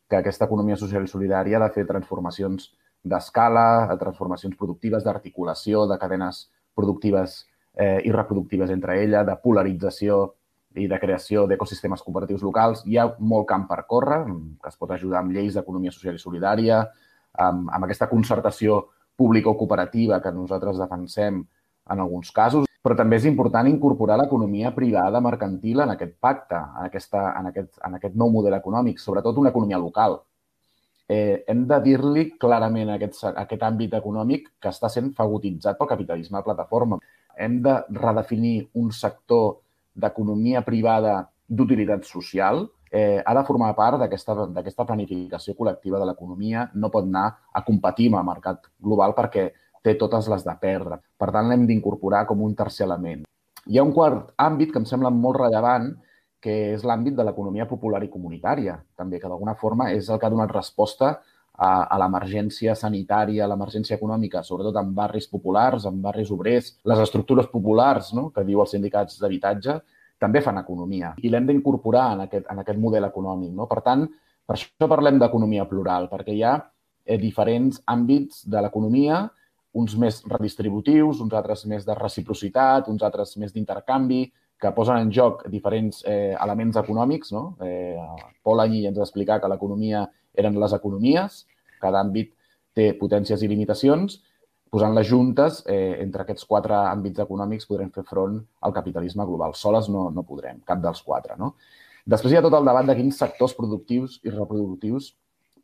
que 0.09 0.19
aquesta 0.19 0.45
economia 0.45 0.77
social 0.77 1.05
i 1.05 1.11
solidària 1.11 1.57
ha 1.57 1.65
de 1.65 1.73
fer 1.73 1.85
transformacions 1.89 2.71
d'escala, 3.05 3.95
transformacions 4.01 4.57
productives, 4.57 5.03
d'articulació, 5.05 5.85
de 5.89 5.97
cadenes 6.01 6.47
productives 6.75 7.43
eh, 7.77 8.01
i 8.03 8.11
reproductives 8.11 8.73
entre 8.73 8.99
ella, 9.03 9.23
de 9.23 9.35
polarització 9.43 10.35
i 10.75 10.89
de 10.91 10.99
creació 10.99 11.45
d'ecosistemes 11.47 12.03
cooperatius 12.03 12.43
locals. 12.43 12.83
Hi 12.85 12.97
ha 12.99 13.07
molt 13.19 13.47
camp 13.47 13.67
per 13.69 13.85
córrer, 13.87 14.23
que 14.61 14.71
es 14.71 14.77
pot 14.79 14.91
ajudar 14.91 15.21
amb 15.21 15.35
lleis 15.35 15.55
d'economia 15.55 15.93
social 15.95 16.17
i 16.17 16.21
solidària, 16.21 16.81
amb, 17.45 17.69
amb 17.71 17.87
aquesta 17.87 18.09
concertació 18.11 18.81
pública 19.15 19.49
o 19.49 19.57
cooperativa 19.57 20.21
que 20.21 20.31
nosaltres 20.31 20.77
defensem 20.81 21.41
en 21.89 21.99
alguns 21.99 22.31
casos, 22.31 22.65
però 22.85 22.97
també 22.97 23.17
és 23.17 23.25
important 23.25 23.67
incorporar 23.69 24.17
l'economia 24.19 24.71
privada 24.75 25.21
mercantil 25.21 25.81
en 25.81 25.95
aquest 25.95 26.15
pacte, 26.21 26.57
en, 26.57 26.85
aquesta, 26.89 27.23
en, 27.39 27.49
aquest, 27.49 27.71
en 27.87 27.97
aquest 27.97 28.15
nou 28.21 28.29
model 28.33 28.57
econòmic, 28.57 29.01
sobretot 29.01 29.37
una 29.41 29.49
economia 29.53 29.81
local. 29.81 30.19
Eh, 31.09 31.43
hem 31.49 31.65
de 31.69 31.79
dir-li 31.85 32.27
clarament 32.41 32.89
a 32.89 32.97
aquest, 32.99 33.23
a 33.29 33.33
aquest 33.45 33.65
àmbit 33.65 33.93
econòmic 33.97 34.51
que 34.61 34.69
està 34.73 34.89
sent 34.89 35.11
fagotitzat 35.17 35.77
pel 35.79 35.89
capitalisme 35.89 36.37
de 36.37 36.45
plataforma. 36.45 36.99
Hem 37.37 37.59
de 37.65 37.75
redefinir 37.93 38.69
un 38.81 38.91
sector 38.93 39.59
d'economia 39.95 40.61
privada 40.65 41.19
d'utilitat 41.47 42.05
social 42.09 42.65
eh, 42.95 43.19
ha 43.19 43.33
de 43.35 43.43
formar 43.43 43.73
part 43.75 43.99
d'aquesta 43.99 44.85
planificació 44.87 45.55
col·lectiva 45.57 45.99
de 45.99 46.07
l'economia, 46.07 46.69
no 46.79 46.91
pot 46.93 47.03
anar 47.03 47.27
a 47.51 47.63
competir 47.67 48.07
amb 48.11 48.21
el 48.21 48.27
mercat 48.29 48.69
global 48.79 49.15
perquè 49.17 49.49
té 49.83 49.97
totes 49.99 50.29
les 50.31 50.45
de 50.47 50.55
perdre. 50.61 51.01
Per 51.19 51.29
tant, 51.35 51.49
l'hem 51.49 51.67
d'incorporar 51.67 52.23
com 52.29 52.41
un 52.41 52.55
tercer 52.55 52.87
element. 52.87 53.25
Hi 53.67 53.77
ha 53.77 53.85
un 53.85 53.93
quart 53.93 54.31
àmbit 54.41 54.71
que 54.71 54.81
em 54.81 54.87
sembla 54.87 55.11
molt 55.11 55.41
rellevant, 55.43 55.91
que 56.45 56.55
és 56.75 56.83
l'àmbit 56.85 57.15
de 57.17 57.25
l'economia 57.25 57.65
popular 57.67 58.03
i 58.05 58.11
comunitària, 58.13 58.77
també, 58.97 59.19
que 59.19 59.29
d'alguna 59.29 59.55
forma 59.59 59.89
és 59.91 60.09
el 60.09 60.21
que 60.21 60.27
ha 60.27 60.33
donat 60.33 60.53
resposta 60.53 61.15
a, 61.57 61.69
a 61.83 61.97
l'emergència 61.99 62.75
sanitària, 62.77 63.43
a 63.45 63.49
l'emergència 63.49 63.97
econòmica, 63.97 64.43
sobretot 64.45 64.77
en 64.79 64.93
barris 64.95 65.27
populars, 65.31 65.87
en 65.89 66.01
barris 66.03 66.31
obrers, 66.31 66.75
les 66.85 67.01
estructures 67.01 67.49
populars, 67.51 68.13
no?, 68.13 68.29
que 68.35 68.45
diu 68.47 68.61
els 68.61 68.75
sindicats 68.77 69.19
d'habitatge, 69.21 69.79
també 70.21 70.41
fan 70.41 70.59
economia 70.61 71.13
i 71.23 71.31
l'hem 71.31 71.47
d'incorporar 71.49 72.05
en, 72.15 72.23
aquest, 72.25 72.45
en 72.51 72.61
aquest 72.61 72.79
model 72.79 73.07
econòmic. 73.09 73.51
No? 73.55 73.67
Per 73.71 73.81
tant, 73.85 74.05
per 74.45 74.55
això 74.57 74.87
parlem 74.89 75.19
d'economia 75.19 75.65
plural, 75.69 76.07
perquè 76.11 76.35
hi 76.35 76.43
ha 76.45 76.55
eh, 76.59 77.17
diferents 77.21 77.81
àmbits 77.91 78.45
de 78.49 78.61
l'economia, 78.63 79.25
uns 79.75 79.95
més 79.99 80.21
redistributius, 80.31 81.19
uns 81.23 81.33
altres 81.35 81.65
més 81.67 81.85
de 81.85 81.95
reciprocitat, 81.97 82.87
uns 82.87 83.03
altres 83.03 83.35
més 83.41 83.51
d'intercanvi, 83.53 84.23
que 84.61 84.71
posen 84.71 85.01
en 85.03 85.11
joc 85.11 85.43
diferents 85.51 85.99
eh, 86.07 86.35
elements 86.39 86.79
econòmics. 86.79 87.33
No? 87.35 87.49
Eh, 87.61 87.99
Pol 88.43 88.63
Anyi 88.63 88.85
ens 88.87 89.01
va 89.01 89.03
explicar 89.03 89.41
que 89.41 89.51
l'economia 89.51 90.05
eren 90.35 90.55
les 90.61 90.75
economies, 90.77 91.43
cada 91.81 91.99
àmbit 92.03 92.31
té 92.75 92.93
potències 92.99 93.43
i 93.43 93.51
limitacions, 93.51 94.21
posant-les 94.73 95.07
juntes, 95.07 95.61
eh, 95.71 95.97
entre 96.03 96.23
aquests 96.23 96.45
quatre 96.49 96.75
àmbits 96.75 97.21
econòmics 97.23 97.67
podrem 97.69 97.91
fer 97.95 98.03
front 98.07 98.39
al 98.61 98.73
capitalisme 98.75 99.25
global. 99.25 99.53
Soles 99.55 99.89
no, 99.89 100.09
no 100.11 100.25
podrem, 100.27 100.59
cap 100.67 100.81
dels 100.83 101.01
quatre. 101.05 101.37
No? 101.39 101.53
Després 102.05 102.33
hi 102.33 102.39
ha 102.39 102.43
tot 102.45 102.53
el 102.57 102.67
debat 102.67 102.85
de 102.85 102.95
quins 102.97 103.17
sectors 103.17 103.55
productius 103.57 104.19
i 104.25 104.33
reproductius 104.33 105.13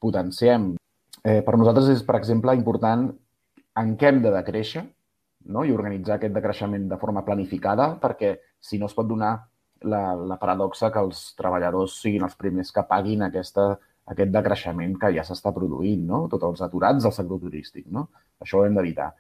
potenciem. 0.02 0.74
Eh, 1.22 1.42
per 1.46 1.58
nosaltres 1.58 1.92
és, 1.94 2.02
per 2.06 2.18
exemple, 2.18 2.56
important 2.58 3.10
en 3.82 3.94
què 3.98 4.10
hem 4.10 4.22
de 4.24 4.32
decréixer 4.34 4.86
no? 5.46 5.64
i 5.66 5.74
organitzar 5.74 6.18
aquest 6.18 6.34
decreixement 6.34 6.88
de 6.90 6.98
forma 7.02 7.24
planificada 7.28 7.94
perquè 8.02 8.36
si 8.60 8.80
no 8.82 8.90
es 8.90 8.98
pot 8.98 9.08
donar 9.08 9.36
la, 9.82 10.02
la 10.16 10.38
paradoxa 10.42 10.92
que 10.94 11.02
els 11.02 11.32
treballadors 11.38 12.00
siguin 12.02 12.26
els 12.26 12.36
primers 12.38 12.74
que 12.74 12.86
paguin 12.90 13.26
aquesta 13.28 13.72
aquest 14.12 14.32
decreixement 14.34 14.98
que 15.00 15.12
ja 15.16 15.24
s'està 15.24 15.54
produint, 15.56 16.04
no? 16.08 16.26
Tots 16.32 16.48
els 16.48 16.64
aturats 16.66 17.06
del 17.06 17.14
sector 17.16 17.40
turístic, 17.44 17.86
no? 17.94 18.08
Això 18.42 18.60
ho 18.60 18.66
hem 18.66 18.76
d'evitar. 18.78 19.12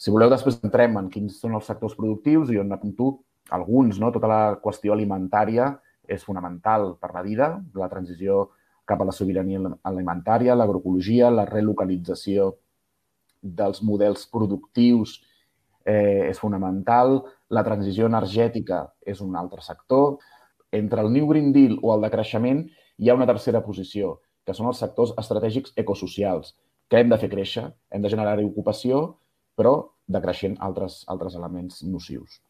Si 0.00 0.12
voleu, 0.12 0.30
després 0.32 0.60
entrem 0.64 0.96
en 0.96 1.10
quins 1.12 1.40
són 1.42 1.58
els 1.58 1.66
sectors 1.68 1.96
productius 1.98 2.52
i 2.54 2.58
on 2.60 2.72
apunto 2.72 3.10
alguns, 3.52 3.98
no? 4.00 4.08
Tota 4.14 4.30
la 4.30 4.42
qüestió 4.62 4.94
alimentària 4.94 5.74
és 6.08 6.24
fonamental 6.24 6.94
per 7.02 7.12
la 7.14 7.22
vida, 7.26 7.50
la 7.76 7.90
transició 7.90 8.46
cap 8.88 9.02
a 9.02 9.06
la 9.06 9.14
sobirania 9.14 9.60
alimentària, 9.86 10.56
l'agroecologia, 10.56 11.30
la 11.30 11.44
relocalització 11.46 12.54
dels 13.40 13.82
models 13.86 14.24
productius 14.32 15.18
eh, 15.84 16.30
és 16.30 16.40
fonamental, 16.40 17.20
la 17.50 17.64
transició 17.66 18.08
energètica 18.10 18.82
és 19.06 19.20
un 19.24 19.36
altre 19.36 19.62
sector. 19.64 20.18
Entre 20.72 21.02
el 21.02 21.12
New 21.12 21.28
Green 21.30 21.52
Deal 21.54 21.78
o 21.82 21.94
el 21.94 22.04
decreixement 22.06 22.64
hi 22.98 23.08
ha 23.08 23.16
una 23.16 23.28
tercera 23.30 23.62
posició, 23.64 24.18
que 24.44 24.56
són 24.56 24.68
els 24.70 24.80
sectors 24.82 25.14
estratègics 25.18 25.72
ecosocials, 25.80 26.54
que 26.90 26.98
hem 26.98 27.10
de 27.10 27.18
fer 27.22 27.30
créixer, 27.32 27.68
hem 27.94 28.02
de 28.02 28.10
generar 28.12 28.36
ocupació, 28.42 29.02
però 29.56 29.74
decreixent 30.10 30.56
altres, 30.66 31.04
altres 31.06 31.36
elements 31.38 31.84
nocius. 31.86 32.40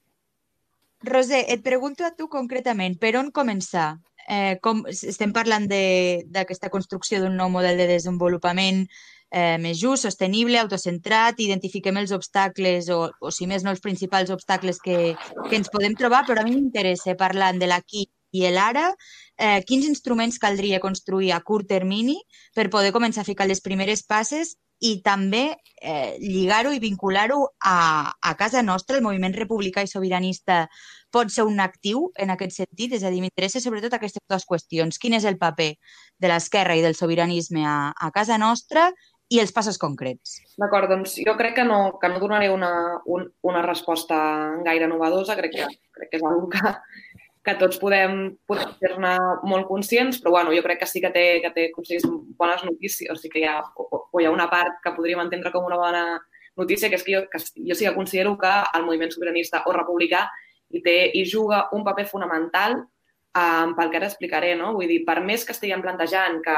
Roser, 1.05 1.44
et 1.48 1.62
pregunto 1.64 2.05
a 2.05 2.14
tu 2.16 2.29
concretament, 2.33 2.96
per 3.00 3.14
on 3.20 3.31
començar? 3.37 3.94
Eh, 4.31 4.57
com, 4.62 4.83
estem 4.90 5.33
parlant 5.33 5.64
d'aquesta 5.68 6.70
construcció 6.72 7.20
d'un 7.20 7.37
nou 7.40 7.48
model 7.53 7.81
de 7.81 7.88
desenvolupament 7.88 8.85
eh, 9.31 9.57
més 9.59 9.81
just, 9.81 10.05
sostenible, 10.05 10.61
autocentrat, 10.61 11.40
identifiquem 11.40 11.98
els 12.00 12.12
obstacles 12.16 12.90
o, 12.92 13.00
o 13.20 13.33
si 13.35 13.48
més 13.50 13.64
no 13.64 13.72
els 13.72 13.83
principals 13.85 14.33
obstacles 14.35 14.81
que, 14.85 15.16
que 15.48 15.57
ens 15.57 15.72
podem 15.72 15.96
trobar, 15.98 16.24
però 16.29 16.42
a 16.42 16.46
mi 16.46 16.57
m'interessa 16.57 17.16
parlant 17.18 17.61
de 17.61 17.70
l'aquí 17.70 18.07
i 18.33 18.47
l'ara, 18.55 18.88
eh, 19.37 19.61
quins 19.66 19.87
instruments 19.88 20.38
caldria 20.38 20.81
construir 20.81 21.33
a 21.33 21.40
curt 21.40 21.69
termini 21.69 22.19
per 22.55 22.71
poder 22.71 22.93
començar 22.95 23.25
a 23.25 23.29
ficar 23.29 23.49
les 23.49 23.62
primeres 23.64 24.05
passes 24.07 24.57
i 24.81 25.01
també 25.05 25.45
eh, 25.83 26.16
lligar-ho 26.21 26.73
i 26.73 26.81
vincular-ho 26.81 27.43
a, 27.61 28.12
a 28.16 28.35
casa 28.37 28.62
nostra. 28.62 28.97
El 28.97 29.05
moviment 29.05 29.37
republicà 29.37 29.85
i 29.85 29.90
sobiranista 29.90 30.64
pot 31.12 31.31
ser 31.35 31.45
un 31.45 31.61
actiu 31.61 32.09
en 32.16 32.33
aquest 32.33 32.57
sentit? 32.62 32.97
És 32.97 33.05
a 33.05 33.12
dir, 33.12 33.21
m'interessa 33.21 33.61
sobretot 33.61 33.95
aquestes 33.97 34.25
dues 34.31 34.47
qüestions. 34.49 34.99
Quin 34.99 35.19
és 35.19 35.27
el 35.29 35.38
paper 35.38 35.75
de 36.19 36.33
l'esquerra 36.33 36.79
i 36.79 36.85
del 36.85 36.97
sobiranisme 36.97 37.66
a, 37.66 37.79
a 37.93 38.11
casa 38.14 38.38
nostra 38.40 38.88
i 39.31 39.38
els 39.38 39.53
passos 39.55 39.79
concrets. 39.79 40.40
D'acord, 40.59 40.90
doncs 40.90 41.14
jo 41.23 41.37
crec 41.38 41.55
que 41.61 41.64
no, 41.66 41.99
que 42.03 42.09
no 42.11 42.19
donaré 42.23 42.49
una, 42.51 42.73
un, 43.07 43.29
una 43.47 43.62
resposta 43.62 44.16
gaire 44.66 44.88
novedosa, 44.90 45.37
crec 45.38 45.55
que, 45.55 45.69
crec 45.95 46.11
que 46.11 46.19
és 46.19 46.25
una 46.25 46.40
que, 46.51 46.73
que 47.44 47.55
tots 47.57 47.79
podem, 47.81 48.35
podem 48.48 48.74
ser-ne 48.83 49.14
molt 49.48 49.66
conscients, 49.68 50.18
però 50.20 50.35
bueno, 50.37 50.53
jo 50.53 50.64
crec 50.66 50.83
que 50.83 50.88
sí 50.90 51.00
que 51.00 51.12
té, 51.14 51.24
que 51.40 51.50
té 51.55 51.68
si 51.88 52.00
bones 52.37 52.64
notícies, 52.66 53.09
o 53.09 53.16
sigui 53.16 53.38
que 53.38 53.44
hi 53.44 53.48
ha, 53.48 53.57
o, 53.81 54.05
o 54.12 54.20
hi 54.20 54.29
ha 54.29 54.35
una 54.35 54.50
part 54.53 54.83
que 54.85 54.92
podríem 54.96 55.22
entendre 55.24 55.53
com 55.55 55.64
una 55.64 55.81
bona 55.81 56.05
notícia, 56.61 56.90
que 56.90 57.00
és 57.00 57.05
que 57.07 57.16
jo, 57.16 57.24
que 57.33 57.40
jo 57.40 57.74
sí 57.74 57.88
que 57.88 57.96
considero 57.96 58.37
que 58.38 58.53
el 58.76 58.85
moviment 58.85 59.12
sobiranista 59.14 59.64
o 59.66 59.72
republicà 59.72 60.26
hi, 60.70 60.83
té, 60.85 60.96
hi 61.16 61.24
juga 61.24 61.68
un 61.72 61.85
paper 61.87 62.07
fonamental 62.11 62.76
um, 62.81 63.74
pel 63.79 63.90
que 63.90 64.00
ara 64.00 64.09
explicaré, 64.11 64.53
no? 64.59 64.72
Vull 64.76 64.90
dir, 64.90 65.00
per 65.07 65.18
més 65.24 65.44
que 65.46 65.55
estiguem 65.57 65.83
plantejant 65.85 66.40
que 66.44 66.57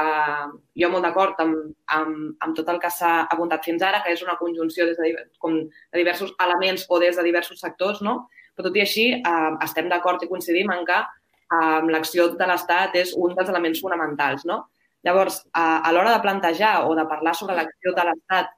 jo 0.83 0.91
molt 0.93 1.07
d'acord 1.07 1.41
amb, 1.45 1.73
amb, 1.97 2.37
amb 2.43 2.59
tot 2.59 2.69
el 2.73 2.81
que 2.83 2.91
s'ha 2.93 3.15
apuntat 3.31 3.65
fins 3.69 3.85
ara, 3.87 4.03
que 4.05 4.15
és 4.15 4.23
una 4.27 4.39
conjunció 4.41 4.89
des 4.89 4.99
de, 5.01 5.15
com 5.39 5.59
de 5.63 5.99
diversos 6.01 6.35
elements 6.43 6.87
o 6.89 7.01
des 7.03 7.19
de 7.19 7.27
diversos 7.31 7.61
sectors, 7.61 8.03
no? 8.03 8.25
Però 8.53 8.69
tot 8.69 8.77
i 8.77 8.85
així, 8.85 9.09
eh, 9.17 9.51
estem 9.65 9.89
d'acord 9.89 10.23
i 10.23 10.31
coincidim 10.31 10.71
en 10.75 10.85
que 10.89 10.99
eh, 11.01 11.81
l'acció 11.95 12.29
de 12.39 12.49
l'Estat 12.49 12.97
és 13.03 13.15
un 13.17 13.37
dels 13.37 13.53
elements 13.53 13.81
fonamentals. 13.85 14.47
No? 14.49 14.63
Llavors, 15.07 15.41
a, 15.53 15.81
a 15.83 15.93
l'hora 15.93 16.15
de 16.15 16.23
plantejar 16.25 16.75
o 16.87 16.97
de 16.99 17.07
parlar 17.11 17.35
sobre 17.39 17.57
l'acció 17.59 17.95
de 17.97 18.09
l'Estat 18.09 18.53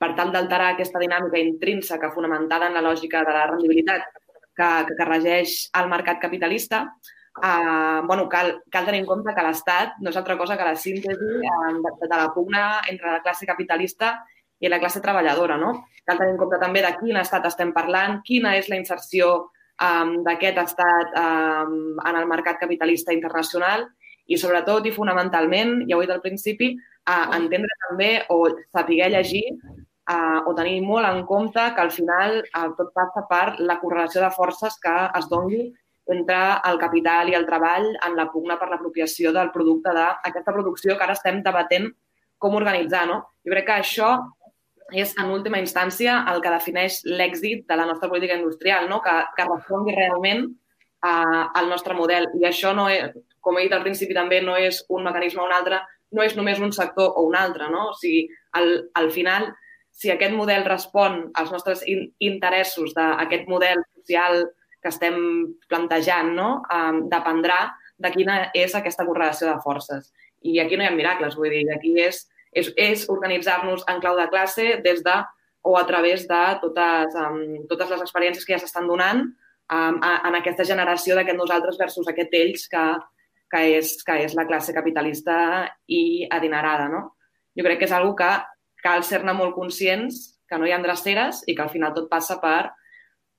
per 0.00 0.10
tal 0.18 0.32
d'alterar 0.34 0.72
aquesta 0.72 1.00
dinàmica 1.00 1.38
intrínseca 1.38 2.10
fonamentada 2.14 2.68
en 2.68 2.74
la 2.74 2.82
lògica 2.82 3.22
de 3.24 3.34
la 3.36 3.46
rendibilitat 3.52 4.08
que, 4.10 4.24
que, 4.58 4.96
que 4.98 5.08
regeix 5.08 5.58
el 5.80 5.90
mercat 5.92 6.18
capitalista, 6.22 6.84
eh, 7.42 8.00
bueno, 8.08 8.28
cal, 8.28 8.56
cal 8.70 8.86
tenir 8.88 9.02
en 9.04 9.08
compte 9.08 9.34
que 9.34 9.46
l'Estat 9.46 10.00
no 10.00 10.10
és 10.10 10.18
altra 10.18 10.36
cosa 10.40 10.56
que 10.58 10.66
la 10.66 10.76
síntesi 10.76 11.30
eh, 11.40 11.74
de, 11.78 11.94
de 12.02 12.16
la 12.16 12.30
pugna 12.34 12.64
entre 12.90 13.12
la 13.12 13.22
classe 13.22 13.46
capitalista 13.46 14.16
i 14.64 14.70
la 14.72 14.80
classe 14.80 15.02
treballadora. 15.04 15.58
No? 15.60 15.74
Cal 16.08 16.20
tenir 16.20 16.34
en 16.34 16.40
compte 16.40 16.60
també 16.62 16.82
de 16.84 16.94
quin 17.00 17.20
estat 17.20 17.44
estem 17.50 17.72
parlant, 17.76 18.20
quina 18.24 18.56
és 18.58 18.70
la 18.72 18.80
inserció 18.80 19.34
um, 19.44 20.16
d'aquest 20.26 20.60
estat 20.64 21.14
um, 21.20 21.76
en 22.00 22.18
el 22.20 22.28
mercat 22.30 22.60
capitalista 22.62 23.12
internacional 23.12 23.86
i 24.26 24.38
sobretot 24.40 24.86
i 24.88 24.94
fonamentalment, 24.94 25.82
ja 25.88 25.96
ho 25.96 26.02
he 26.02 26.06
dit 26.06 26.14
al 26.14 26.24
principi, 26.24 26.72
uh, 27.04 27.26
entendre 27.36 27.80
també 27.88 28.10
o 28.32 28.38
saber 28.72 29.10
llegir 29.12 29.44
uh, 29.52 30.40
o 30.48 30.54
tenir 30.56 30.80
molt 30.84 31.08
en 31.08 31.24
compte 31.28 31.64
que 31.76 31.82
al 31.82 31.92
final 31.92 32.40
uh, 32.42 32.68
tot 32.78 32.92
passa 32.96 33.24
per 33.28 33.60
la 33.60 33.78
correlació 33.82 34.24
de 34.24 34.32
forces 34.32 34.78
que 34.80 34.94
es 35.18 35.28
doni 35.28 35.66
entre 36.06 36.38
el 36.68 36.78
capital 36.78 37.30
i 37.32 37.36
el 37.36 37.46
treball 37.48 37.86
en 38.06 38.16
la 38.16 38.26
pugna 38.32 38.58
per 38.60 38.68
l'apropiació 38.68 39.32
del 39.32 39.50
producte 39.52 39.92
d'aquesta 39.96 40.52
producció 40.52 40.96
que 40.96 41.04
ara 41.06 41.16
estem 41.16 41.40
debatent 41.44 41.88
com 42.38 42.56
organitzar. 42.58 43.06
No? 43.08 43.22
Jo 43.44 43.54
crec 43.54 43.68
que 43.70 43.78
això 43.80 44.10
és, 44.92 45.14
en 45.18 45.30
última 45.32 45.60
instància, 45.62 46.18
el 46.30 46.42
que 46.44 46.52
defineix 46.52 47.00
l'èxit 47.06 47.64
de 47.68 47.78
la 47.78 47.86
nostra 47.88 48.08
política 48.10 48.36
industrial, 48.36 48.88
no? 48.90 49.00
que, 49.04 49.14
que 49.36 49.46
respongui 49.48 49.94
realment 49.96 50.44
uh, 50.48 51.44
al 51.56 51.70
nostre 51.70 51.96
model. 51.96 52.28
I 52.40 52.48
això, 52.50 52.74
no 52.76 52.88
és, 52.92 53.14
com 53.44 53.58
he 53.58 53.66
dit 53.66 53.76
al 53.76 53.84
principi 53.84 54.16
també, 54.16 54.42
no 54.44 54.56
és 54.60 54.82
un 54.92 55.04
mecanisme 55.06 55.42
o 55.42 55.46
un 55.48 55.54
altre, 55.56 55.80
no 56.14 56.22
és 56.22 56.36
només 56.36 56.60
un 56.60 56.72
sector 56.72 57.16
o 57.16 57.24
un 57.28 57.36
altre. 57.36 57.70
No? 57.72 57.88
O 57.92 57.96
sigui, 57.98 58.26
al, 58.58 58.90
al 59.00 59.10
final, 59.14 59.48
si 59.94 60.10
aquest 60.10 60.34
model 60.34 60.66
respon 60.66 61.30
als 61.38 61.54
nostres 61.54 61.84
in 61.88 62.08
interessos 62.26 62.92
d'aquest 62.96 63.48
model 63.48 63.80
social 63.94 64.42
que 64.82 64.92
estem 64.92 65.16
plantejant, 65.70 66.34
no? 66.36 66.50
um, 66.68 67.06
dependrà 67.08 67.72
de 67.96 68.10
quina 68.12 68.38
és 68.52 68.74
aquesta 68.76 69.06
correlació 69.06 69.48
de 69.48 69.58
forces. 69.64 70.12
I 70.44 70.58
aquí 70.60 70.76
no 70.76 70.84
hi 70.84 70.90
ha 70.90 70.96
miracles, 70.96 71.38
vull 71.40 71.52
dir, 71.54 71.64
aquí 71.72 71.94
és 72.02 72.26
és, 72.54 72.70
és 72.76 73.06
organitzar-nos 73.12 73.84
en 73.90 74.00
clau 74.02 74.16
de 74.18 74.28
classe 74.32 74.78
des 74.84 75.02
de 75.04 75.16
o 75.64 75.78
a 75.78 75.86
través 75.88 76.26
de 76.28 76.42
totes, 76.60 77.14
um, 77.16 77.64
totes 77.68 77.90
les 77.90 78.04
experiències 78.04 78.44
que 78.44 78.52
ja 78.52 78.60
s'estan 78.60 78.86
donant 78.88 79.22
um, 79.24 79.96
a, 79.96 80.18
en 80.28 80.36
aquesta 80.36 80.66
generació 80.68 81.16
d'aquest 81.16 81.38
nosaltres 81.40 81.78
versus 81.80 82.08
aquest 82.10 82.34
ells 82.36 82.66
que, 82.68 82.84
que, 83.50 83.62
és, 83.78 83.94
que 84.04 84.18
és 84.26 84.36
la 84.36 84.44
classe 84.48 84.74
capitalista 84.76 85.36
i 85.88 86.28
adinerada. 86.30 86.90
No? 86.92 87.04
Jo 87.56 87.64
crec 87.64 87.80
que 87.80 87.88
és 87.88 87.96
una 87.96 88.12
que 88.18 88.32
cal 88.84 89.04
ser-ne 89.08 89.32
molt 89.32 89.56
conscients, 89.56 90.34
que 90.44 90.58
no 90.60 90.68
hi 90.68 90.74
ha 90.76 90.82
dreceres 90.84 91.40
i 91.48 91.54
que 91.56 91.64
al 91.64 91.72
final 91.72 91.94
tot 91.96 92.10
passa 92.10 92.36
per, 92.42 92.68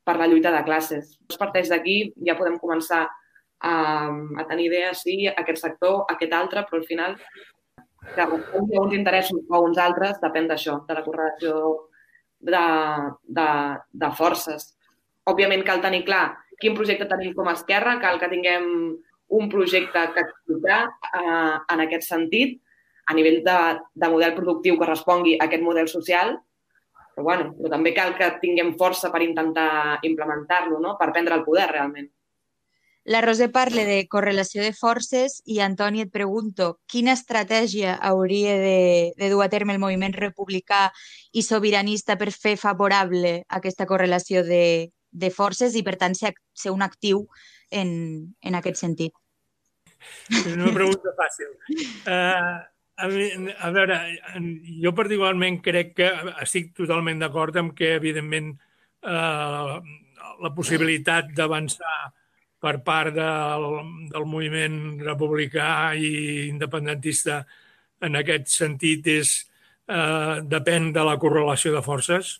per 0.05 0.17
la 0.17 0.25
lluita 0.25 0.49
de 0.51 0.63
classes. 0.65 1.19
Es 1.29 1.37
parteix 1.37 1.69
d'aquí, 1.69 2.15
ja 2.25 2.37
podem 2.39 2.57
començar 2.57 3.05
a, 3.05 3.75
a 4.41 4.45
tenir 4.49 4.71
idees, 4.71 5.03
sí, 5.05 5.27
aquest 5.29 5.61
sector, 5.61 6.07
aquest 6.09 6.33
altre, 6.33 6.65
però 6.65 6.81
al 6.81 6.89
final 6.89 7.15
que 8.13 8.25
respongui 8.25 8.77
a 8.77 8.85
uns 8.85 8.95
interessos 8.95 9.41
o 9.49 9.61
uns 9.65 9.81
altres 9.81 10.21
depèn 10.21 10.47
d'això, 10.51 10.79
de 10.87 10.97
la 10.97 11.03
correlació 11.05 11.59
de, 12.39 12.65
de, 13.39 13.49
de 14.03 14.09
forces. 14.17 14.73
Òbviament 15.25 15.65
cal 15.65 15.81
tenir 15.81 16.03
clar 16.05 16.25
quin 16.61 16.75
projecte 16.77 17.07
tenim 17.09 17.33
com 17.35 17.49
a 17.49 17.55
esquerra, 17.57 17.97
cal 17.99 18.19
que 18.21 18.29
tinguem 18.31 18.67
un 19.35 19.49
projecte 19.49 20.03
que 20.13 20.23
explicar 20.23 20.83
eh, 20.85 21.55
en 21.73 21.83
aquest 21.83 22.07
sentit, 22.07 22.59
a 23.05 23.13
nivell 23.13 23.41
de, 23.45 23.57
de 23.93 24.09
model 24.09 24.33
productiu 24.37 24.77
que 24.79 24.89
respongui 24.89 25.35
a 25.37 25.45
aquest 25.45 25.63
model 25.65 25.89
social, 25.91 26.35
però, 27.15 27.25
bueno, 27.27 27.51
però 27.57 27.71
també 27.75 27.93
cal 27.95 28.15
que 28.17 28.31
tinguem 28.41 28.73
força 28.79 29.11
per 29.13 29.21
intentar 29.25 29.99
implementar-lo, 30.07 30.79
no? 30.81 30.95
per 30.99 31.11
prendre 31.13 31.37
el 31.37 31.45
poder 31.45 31.67
realment. 31.71 32.09
La 33.05 33.21
Roser 33.21 33.51
parla 33.53 33.83
de 33.85 34.07
correlació 34.09 34.63
de 34.65 34.73
forces 34.73 35.37
i 35.45 35.59
Antoni 35.61 36.01
et 36.01 36.11
pregunto 36.11 36.79
quina 36.89 37.13
estratègia 37.13 37.93
hauria 38.09 38.55
de, 38.57 39.13
de 39.19 39.29
dur 39.29 39.43
a 39.45 39.49
terme 39.53 39.75
el 39.75 39.81
moviment 39.83 40.15
republicà 40.17 40.87
i 41.31 41.43
sobiranista 41.45 42.15
per 42.17 42.31
fer 42.33 42.55
favorable 42.57 43.43
aquesta 43.59 43.85
correlació 43.85 44.41
de, 44.47 44.89
de 45.11 45.29
forces 45.29 45.77
i, 45.77 45.83
per 45.85 45.99
tant, 46.01 46.17
ser, 46.17 46.33
ser 46.57 46.73
un 46.73 46.81
actiu 46.81 47.27
en, 47.69 47.93
en 48.41 48.57
aquest 48.57 48.81
sentit. 48.81 49.13
És 50.33 50.49
una 50.55 50.73
pregunta 50.73 51.13
fàcil. 51.21 51.53
Uh, 52.09 52.57
a, 53.05 53.13
mi, 53.13 53.29
a 53.53 53.71
veure, 53.77 54.01
jo 54.81 54.97
particularment 54.97 55.61
crec 55.61 55.93
que 56.01 56.11
estic 56.41 56.73
totalment 56.73 57.21
d'acord 57.21 57.61
amb 57.61 57.77
que, 57.77 57.93
evidentment, 58.01 58.55
uh, 59.05 59.77
la 60.41 60.55
possibilitat 60.57 61.29
d'avançar 61.37 61.97
per 62.65 62.79
part 62.87 63.13
del, 63.13 63.67
del 64.09 64.25
moviment 64.25 64.79
republicà 65.05 65.93
i 65.93 66.47
independentista 66.49 67.43
en 68.05 68.17
aquest 68.17 68.49
sentit 68.53 69.07
és, 69.13 69.35
eh, 69.87 70.41
depèn 70.55 70.91
de 70.95 71.05
la 71.05 71.17
correlació 71.21 71.75
de 71.75 71.83
forces. 71.85 72.39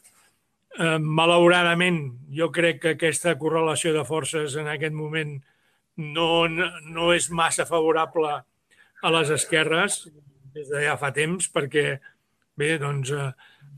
Eh, 0.76 0.98
malauradament, 1.00 2.00
jo 2.36 2.50
crec 2.52 2.82
que 2.82 2.96
aquesta 2.96 3.38
correlació 3.40 3.94
de 3.94 4.04
forces 4.06 4.58
en 4.60 4.68
aquest 4.74 4.94
moment 4.94 5.38
no, 5.96 6.30
no 6.50 7.12
és 7.16 7.30
massa 7.32 7.66
favorable 7.70 8.34
a 9.06 9.12
les 9.16 9.32
esquerres 9.32 10.04
des 10.56 10.68
de 10.72 10.84
ja 10.88 10.96
fa 11.00 11.12
temps, 11.16 11.48
perquè 11.52 12.00
bé, 12.56 12.76
doncs, 12.80 13.12
eh, 13.12 13.32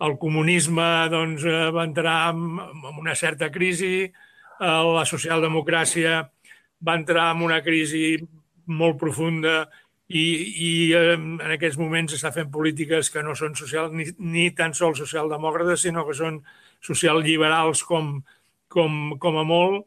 el 0.06 0.18
comunisme 0.22 0.88
doncs, 1.10 1.46
eh, 1.46 1.70
va 1.74 1.86
entrar 1.86 2.18
en, 2.32 2.60
en 2.62 3.00
una 3.02 3.16
certa 3.16 3.52
crisi, 3.52 4.06
eh, 4.06 4.82
la 4.98 5.06
socialdemocràcia 5.06 6.22
va 6.86 6.96
entrar 7.00 7.32
en 7.34 7.44
una 7.46 7.62
crisi 7.66 8.18
molt 8.68 8.98
profunda 9.00 9.66
i, 10.08 10.24
i 10.64 10.72
en 10.96 11.52
aquests 11.52 11.80
moments 11.80 12.16
està 12.16 12.32
fent 12.36 12.50
polítiques 12.52 13.10
que 13.12 13.24
no 13.24 13.36
són 13.36 13.58
social, 13.60 13.92
ni, 13.92 14.08
ni 14.20 14.48
tan 14.56 14.76
sols 14.78 15.02
socialdemòcrates, 15.04 15.84
sinó 15.84 16.06
que 16.08 16.16
són 16.16 16.40
socialliberals 16.84 17.84
com, 17.88 18.18
com, 18.72 19.18
com 19.20 19.40
a 19.42 19.46
molt. 19.48 19.86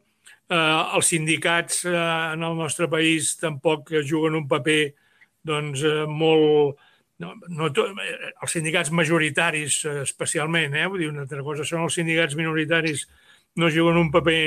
Eh, 0.51 0.57
els 0.97 1.09
sindicats 1.09 1.85
eh, 1.87 1.95
en 2.35 2.45
el 2.45 2.57
nostre 2.59 2.89
país 2.91 3.33
tampoc 3.41 3.89
juguen 4.05 4.37
un 4.37 4.47
paper 4.51 4.81
doncs, 5.47 5.85
eh, 5.87 6.05
molt... 6.07 6.87
No, 7.21 7.35
no 7.53 7.67
tot, 7.69 7.93
els 8.01 8.49
sindicats 8.49 8.89
majoritaris 8.97 9.83
especialment, 10.01 10.73
eh? 10.73 10.87
Vull 10.89 11.03
dir, 11.03 11.09
una 11.11 11.21
altra 11.27 11.43
cosa 11.45 11.65
són 11.69 11.83
els 11.85 11.93
sindicats 11.93 12.33
minoritaris, 12.33 13.03
no 13.61 13.69
juguen 13.69 13.99
un 14.01 14.09
paper 14.13 14.39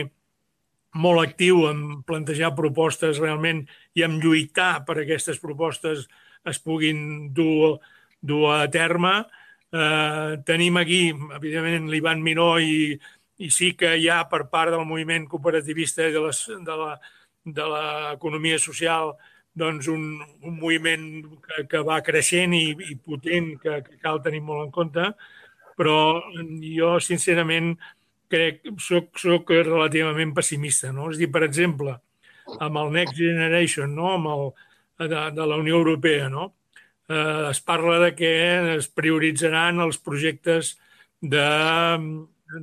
molt 0.94 1.22
actiu 1.24 1.64
en 1.70 2.02
plantejar 2.06 2.54
propostes 2.54 3.18
realment 3.22 3.64
i 3.98 4.04
en 4.06 4.20
lluitar 4.22 4.84
per 4.86 5.00
aquestes 5.02 5.40
propostes 5.42 6.06
es 6.44 6.60
puguin 6.60 7.32
dur, 7.34 7.78
dur 8.20 8.52
a 8.54 8.68
terme. 8.70 9.24
Eh, 9.74 10.38
tenim 10.46 10.78
aquí, 10.78 11.08
evidentment, 11.10 11.90
l'Ivan 11.90 12.22
Miró 12.22 12.54
i, 12.62 12.94
i 13.42 13.50
sí 13.50 13.72
que 13.78 13.96
hi 13.98 14.08
ha 14.08 14.22
per 14.30 14.44
part 14.52 14.70
del 14.70 14.86
moviment 14.86 15.26
cooperativista 15.26 16.06
de, 16.06 16.22
les, 16.28 16.44
de 16.46 16.78
la 16.78 16.94
de 17.44 17.64
l'economia 17.68 18.58
social 18.58 19.14
doncs 19.54 19.86
un, 19.92 20.18
un 20.42 20.56
moviment 20.58 21.04
que, 21.44 21.64
que 21.70 21.82
va 21.86 22.00
creixent 22.02 22.54
i, 22.56 22.72
i 22.90 22.96
potent 22.96 23.52
que, 23.62 23.78
que 23.86 23.98
cal 24.02 24.20
tenir 24.24 24.40
molt 24.42 24.64
en 24.64 24.72
compte, 24.74 25.04
però 25.78 25.98
jo, 26.64 26.94
sincerament, 27.04 27.74
crec, 28.30 28.62
soc, 28.82 29.14
soc 29.20 29.50
relativament 29.54 30.34
pessimista. 30.36 30.92
No? 30.92 31.10
És 31.12 31.20
dir, 31.20 31.30
per 31.32 31.44
exemple, 31.46 31.96
amb 32.58 32.80
el 32.82 32.92
Next 32.92 33.16
Generation, 33.18 33.94
no? 33.96 34.12
amb 34.16 34.30
el, 34.32 34.46
de, 35.08 35.24
de 35.36 35.48
la 35.48 35.58
Unió 35.60 35.80
Europea, 35.80 36.28
no? 36.28 36.54
eh, 37.08 37.48
es 37.50 37.60
parla 37.60 37.98
de 38.00 38.14
que 38.14 38.32
es 38.76 38.88
prioritzaran 38.88 39.80
els 39.84 39.98
projectes 39.98 40.76
de 41.20 41.46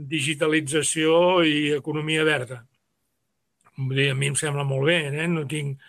digitalització 0.07 1.41
i 1.43 1.71
economia 1.77 2.23
verda. 2.23 2.61
Vull 3.77 3.97
dir, 3.97 4.11
a 4.11 4.17
mi 4.17 4.29
em 4.29 4.37
sembla 4.37 4.65
molt 4.67 4.85
bé, 4.89 4.99
eh? 5.09 5.27
no, 5.31 5.45
tinc, 5.49 5.79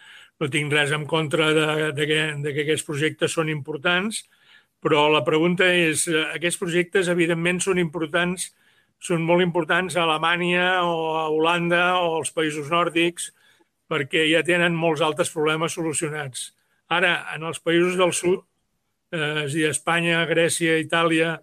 no 0.40 0.48
tinc 0.50 0.72
res 0.72 0.94
en 0.96 1.04
contra 1.06 1.50
de, 1.52 1.66
de, 1.92 2.06
que, 2.08 2.20
de 2.44 2.54
que 2.54 2.64
aquests 2.64 2.86
projectes 2.88 3.34
són 3.36 3.50
importants, 3.52 4.24
però 4.82 5.06
la 5.12 5.22
pregunta 5.26 5.68
és, 5.68 6.06
eh, 6.10 6.24
aquests 6.38 6.58
projectes 6.58 7.10
evidentment 7.12 7.60
són 7.62 7.78
importants, 7.82 8.50
són 9.02 9.24
molt 9.26 9.42
importants 9.42 9.96
a 9.96 10.04
Alemanya 10.04 10.66
o 10.86 10.96
a 11.18 11.28
Holanda 11.34 11.84
o 11.98 12.18
als 12.20 12.30
països 12.34 12.70
nòrdics 12.70 13.32
perquè 13.90 14.24
ja 14.30 14.44
tenen 14.46 14.76
molts 14.78 15.02
altres 15.04 15.30
problemes 15.34 15.74
solucionats. 15.76 16.52
Ara, 16.92 17.16
en 17.34 17.44
els 17.48 17.58
països 17.60 17.98
del 17.98 18.12
sud, 18.16 18.44
eh, 19.12 19.44
és 19.44 19.52
a 19.52 19.54
dir, 19.54 19.66
Espanya, 19.68 20.24
Grècia, 20.26 20.78
Itàlia, 20.80 21.38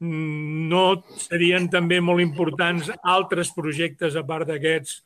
mm, 0.00 0.68
no 0.70 1.04
serien 1.18 1.68
també 1.70 2.00
molt 2.00 2.20
importants 2.20 2.90
altres 3.02 3.52
projectes 3.54 4.16
a 4.16 4.24
part 4.24 4.48
d'aquests, 4.48 5.02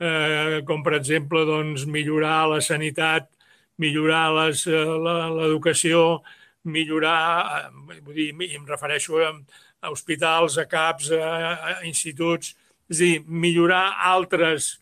eh, 0.00 0.62
com 0.66 0.82
per 0.82 0.94
exemple 0.94 1.44
doncs, 1.44 1.84
millorar 1.86 2.48
la 2.48 2.60
sanitat, 2.60 3.28
millorar 3.76 4.30
l'educació, 4.32 6.22
millorar, 6.64 7.70
eh, 7.90 8.00
vull 8.00 8.14
dir, 8.14 8.34
em 8.54 8.64
refereixo 8.66 9.18
a, 9.18 9.32
a 9.80 9.90
hospitals, 9.90 10.58
a 10.58 10.66
CAPs, 10.68 11.10
a, 11.16 11.30
a 11.54 11.74
instituts, 11.88 12.54
és 12.90 13.00
a 13.00 13.04
dir, 13.04 13.18
millorar 13.26 13.84
altres 14.10 14.72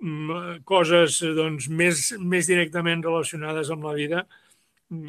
mm, 0.00 0.62
coses 0.68 1.20
doncs, 1.36 1.68
més, 1.68 2.10
més 2.18 2.48
directament 2.50 3.04
relacionades 3.04 3.70
amb 3.70 3.86
la 3.88 3.96
vida, 3.98 4.24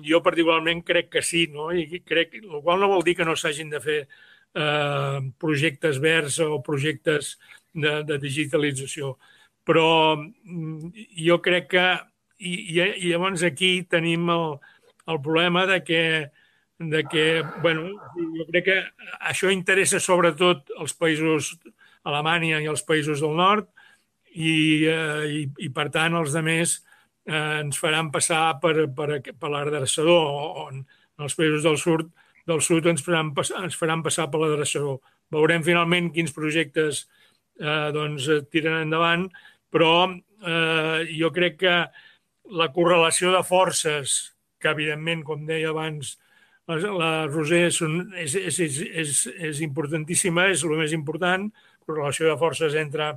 jo 0.05 0.21
particularment 0.21 0.83
crec 0.85 1.09
que 1.15 1.23
sí, 1.25 1.47
no? 1.49 1.71
I 1.73 2.03
crec, 2.05 2.37
el 2.43 2.61
qual 2.61 2.79
no 2.81 2.91
vol 2.91 3.05
dir 3.05 3.15
que 3.17 3.25
no 3.25 3.35
s'hagin 3.35 3.71
de 3.71 3.81
fer 3.81 3.99
eh, 4.03 5.19
projectes 5.41 5.97
verds 6.03 6.37
o 6.45 6.61
projectes 6.61 7.37
de, 7.73 8.01
de 8.05 8.19
digitalització. 8.21 9.15
Però 9.65 10.17
mm, 10.17 10.91
jo 11.25 11.39
crec 11.41 11.71
que 11.73 11.87
i, 12.41 12.53
i 12.81 13.09
llavors 13.11 13.43
aquí 13.45 13.81
tenim 13.89 14.29
el, 14.33 14.55
el 15.09 15.19
problema 15.21 15.65
de 15.69 15.81
que, 15.85 16.03
de 16.89 17.03
que 17.05 17.43
bueno, 17.61 17.89
jo 18.15 18.47
crec 18.49 18.65
que 18.65 18.77
això 19.19 19.51
interessa 19.53 19.99
sobretot 19.99 20.71
als 20.79 20.95
països 20.97 21.53
Alemanya 22.03 22.61
i 22.61 22.67
als 22.69 22.81
països 22.87 23.21
del 23.21 23.35
nord 23.37 23.67
i, 24.33 24.87
eh, 24.89 25.27
i, 25.27 25.41
i 25.67 25.69
per 25.69 25.89
tant 25.93 26.15
els 26.17 26.33
altres 26.35 26.79
eh, 27.25 27.61
ens 27.61 27.77
faran 27.77 28.11
passar 28.11 28.59
per, 28.63 28.87
per, 28.95 29.21
per 29.21 29.51
l'adreçador 29.51 30.65
on 30.65 30.83
els 31.21 31.37
països 31.37 31.63
del 31.67 31.77
sud, 31.77 32.07
del 32.47 32.61
sud 32.65 32.87
ens 32.89 33.03
faran, 33.05 33.33
ens 33.61 33.77
faran 33.77 34.01
passar 34.01 34.29
per 34.31 34.41
l'adreçador. 34.41 34.97
Veurem 35.31 35.63
finalment 35.63 36.09
quins 36.15 36.33
projectes 36.33 37.05
eh, 37.61 37.91
doncs, 37.93 38.25
tiren 38.49 38.81
endavant, 38.81 39.27
però 39.71 40.09
eh, 40.09 41.05
jo 41.13 41.29
crec 41.35 41.59
que 41.61 41.75
la 42.51 42.71
correlació 42.73 43.31
de 43.35 43.43
forces 43.45 44.33
que 44.61 44.71
evidentment, 44.73 45.23
com 45.25 45.45
deia 45.45 45.71
abans, 45.71 46.15
la 46.79 47.11
Roser 47.27 47.65
és, 47.67 47.81
és, 47.81 48.35
és, 48.59 48.79
és, 49.03 49.27
és 49.49 49.61
importantíssima, 49.65 50.47
és 50.51 50.63
el 50.63 50.77
més 50.79 50.93
important, 50.95 51.49
correlació 51.85 52.29
de 52.29 52.37
forces 52.39 52.75
entre 52.79 53.13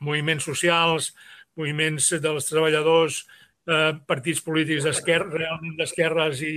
moviments 0.00 0.44
socials, 0.44 1.12
moviments 1.56 2.10
dels 2.22 2.48
treballadors, 2.48 3.24
eh, 3.66 3.92
partits 4.06 4.42
polítics 4.44 4.86
d'esquerra, 4.86 5.30
realment 5.34 5.76
d'esquerres 5.78 6.42
i, 6.46 6.54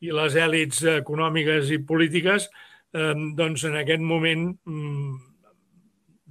i 0.00 0.12
les 0.14 0.36
èlits 0.38 0.84
econòmiques 0.98 1.72
i 1.74 1.80
polítiques, 1.84 2.48
eh, 2.94 3.14
doncs 3.38 3.64
en 3.68 3.76
aquest 3.82 4.04
moment, 4.04 4.50
mm, 4.64 5.16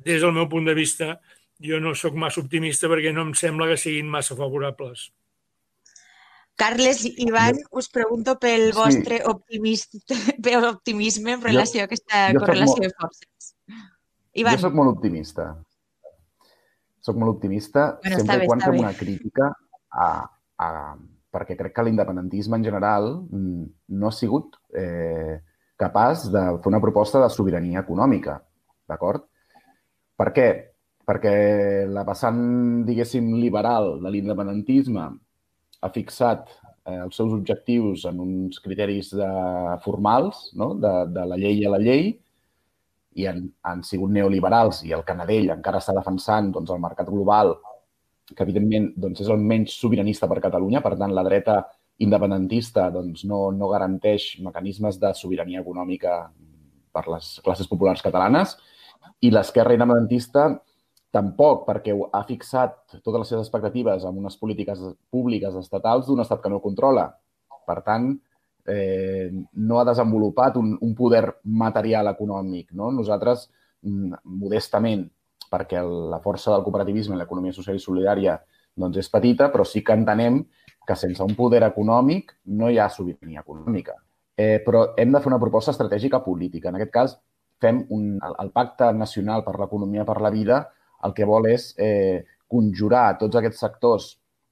des 0.07 0.21
del 0.21 0.33
meu 0.33 0.47
punt 0.49 0.65
de 0.65 0.73
vista, 0.77 1.19
jo 1.59 1.79
no 1.81 1.95
sóc 1.95 2.15
massa 2.15 2.41
optimista 2.41 2.87
perquè 2.87 3.13
no 3.13 3.25
em 3.25 3.33
sembla 3.33 3.67
que 3.71 3.77
siguin 3.81 4.09
massa 4.09 4.37
favorables. 4.37 5.11
Carles 6.58 7.04
i 7.06 7.12
Ivan, 7.28 7.60
us 7.78 7.88
pregunto 7.93 8.34
pel 8.41 8.72
vostre 8.74 9.20
sí. 9.22 10.02
pel 10.43 10.65
optimisme 10.65 11.36
en 11.36 11.43
relació 11.43 11.84
jo, 11.84 11.86
a 11.86 11.89
aquesta 11.91 12.22
correlació 12.34 12.80
molt, 12.82 12.88
de 12.88 12.93
forces. 12.98 13.52
Ivan. 14.41 14.58
Jo 14.58 14.65
sóc 14.65 14.78
molt 14.80 14.96
optimista. 14.96 15.52
Soc 17.06 17.20
molt 17.22 17.36
optimista 17.36 17.91
bueno, 18.02 18.17
sempre 18.20 18.39
bé, 18.41 18.48
quan 18.50 18.63
fem 18.65 18.74
bé. 18.74 18.80
una 18.82 18.93
crítica 18.98 19.52
a, 19.93 20.08
a, 20.65 20.70
perquè 21.32 21.56
crec 21.60 21.76
que 21.78 21.86
l'independentisme 21.86 22.58
en 22.58 22.65
general 22.65 23.12
mm, 23.30 23.67
no 24.02 24.10
ha 24.10 24.17
sigut 24.17 24.58
eh, 24.74 25.38
capaç 25.78 26.26
de 26.34 26.43
fer 26.58 26.74
una 26.74 26.82
proposta 26.82 27.22
de 27.22 27.30
sobirania 27.30 27.86
econòmica, 27.86 28.39
d'acord? 28.89 29.30
Per 30.17 30.30
què? 30.34 30.50
Perquè 31.08 31.38
la 31.93 32.04
vessant, 32.04 32.41
diguéssim, 32.89 33.30
liberal 33.38 33.93
de 34.02 34.12
l'independentisme 34.12 35.06
ha 35.81 35.89
fixat 35.93 36.47
eh, 36.87 36.99
els 37.03 37.15
seus 37.15 37.33
objectius 37.33 38.05
en 38.09 38.21
uns 38.23 38.61
criteris 38.63 39.11
de, 39.15 39.29
formals, 39.83 40.49
no? 40.57 40.73
de, 40.81 40.93
de 41.13 41.25
la 41.31 41.39
llei 41.39 41.65
a 41.65 41.73
la 41.73 41.81
llei, 41.81 42.11
i 43.17 43.25
han, 43.25 43.41
han 43.65 43.81
sigut 43.85 44.11
neoliberals 44.13 44.83
i 44.85 44.93
el 44.93 45.03
Canadell 45.05 45.49
encara 45.55 45.81
està 45.81 45.95
defensant 45.97 46.51
doncs, 46.53 46.69
el 46.73 46.83
mercat 46.83 47.09
global, 47.09 47.55
que 48.27 48.43
evidentment 48.43 48.91
doncs, 48.99 49.23
és 49.23 49.31
el 49.33 49.41
menys 49.41 49.73
sobiranista 49.81 50.29
per 50.29 50.41
Catalunya, 50.43 50.83
per 50.85 50.93
tant 50.99 51.15
la 51.15 51.25
dreta 51.25 51.61
independentista 52.05 52.91
doncs, 52.93 53.23
no, 53.25 53.47
no 53.51 53.71
garanteix 53.71 54.35
mecanismes 54.45 54.99
de 55.01 55.13
sobirania 55.17 55.63
econòmica 55.63 56.19
per 56.93 57.05
les 57.09 57.37
classes 57.45 57.69
populars 57.69 58.03
catalanes 58.05 58.53
i 59.25 59.31
l'esquerra 59.33 59.73
independentista 59.73 60.49
Tampoc 61.17 61.63
perquè 61.65 61.95
ha 61.97 62.23
fixat 62.27 62.99
totes 62.99 63.21
les 63.21 63.30
seves 63.32 63.47
expectatives 63.47 64.06
en 64.06 64.17
unes 64.21 64.36
polítiques 64.38 64.82
públiques 65.10 65.56
estatals 65.58 66.06
d'un 66.06 66.21
estat 66.21 66.43
que 66.43 66.51
no 66.53 66.62
controla. 66.62 67.08
Per 67.67 67.77
tant, 67.86 68.12
eh, 68.67 69.32
no 69.53 69.80
ha 69.80 69.86
desenvolupat 69.88 70.60
un, 70.62 70.75
un 70.82 70.93
poder 70.95 71.23
material 71.43 72.12
econòmic. 72.12 72.69
No? 72.77 72.91
Nosaltres, 72.91 73.47
mm, 73.82 74.21
modestament, 74.43 75.08
perquè 75.49 75.82
la 75.82 76.21
força 76.21 76.53
del 76.53 76.65
cooperativisme 76.67 77.15
i 77.15 77.21
l'economia 77.21 77.56
social 77.56 77.80
i 77.80 77.84
solidària 77.84 78.38
doncs 78.77 78.99
és 79.01 79.10
petita, 79.10 79.49
però 79.49 79.65
sí 79.65 79.82
que 79.84 79.95
entenem 79.97 80.43
que 80.88 80.95
sense 80.95 81.23
un 81.23 81.34
poder 81.36 81.63
econòmic 81.65 82.36
no 82.60 82.69
hi 82.69 82.77
ha 82.77 82.91
sobirania 82.93 83.41
econòmica. 83.41 83.95
Eh, 84.38 84.62
però 84.63 84.91
hem 84.95 85.12
de 85.15 85.23
fer 85.23 85.32
una 85.32 85.41
proposta 85.41 85.73
estratègica 85.73 86.21
política. 86.23 86.69
En 86.69 86.77
aquest 86.77 86.93
cas, 86.93 87.17
fem 87.60 87.82
un, 87.89 88.19
el, 88.21 88.36
el 88.43 88.51
Pacte 88.53 88.91
Nacional 88.93 89.41
per 89.43 89.58
l'Economia 89.58 90.06
per 90.06 90.21
la 90.21 90.30
Vida 90.30 90.67
el 91.05 91.13
que 91.17 91.27
vol 91.27 91.49
és 91.51 91.73
eh, 91.77 92.23
conjurar 92.47 93.17
tots 93.19 93.38
aquests 93.38 93.62
sectors 93.65 94.07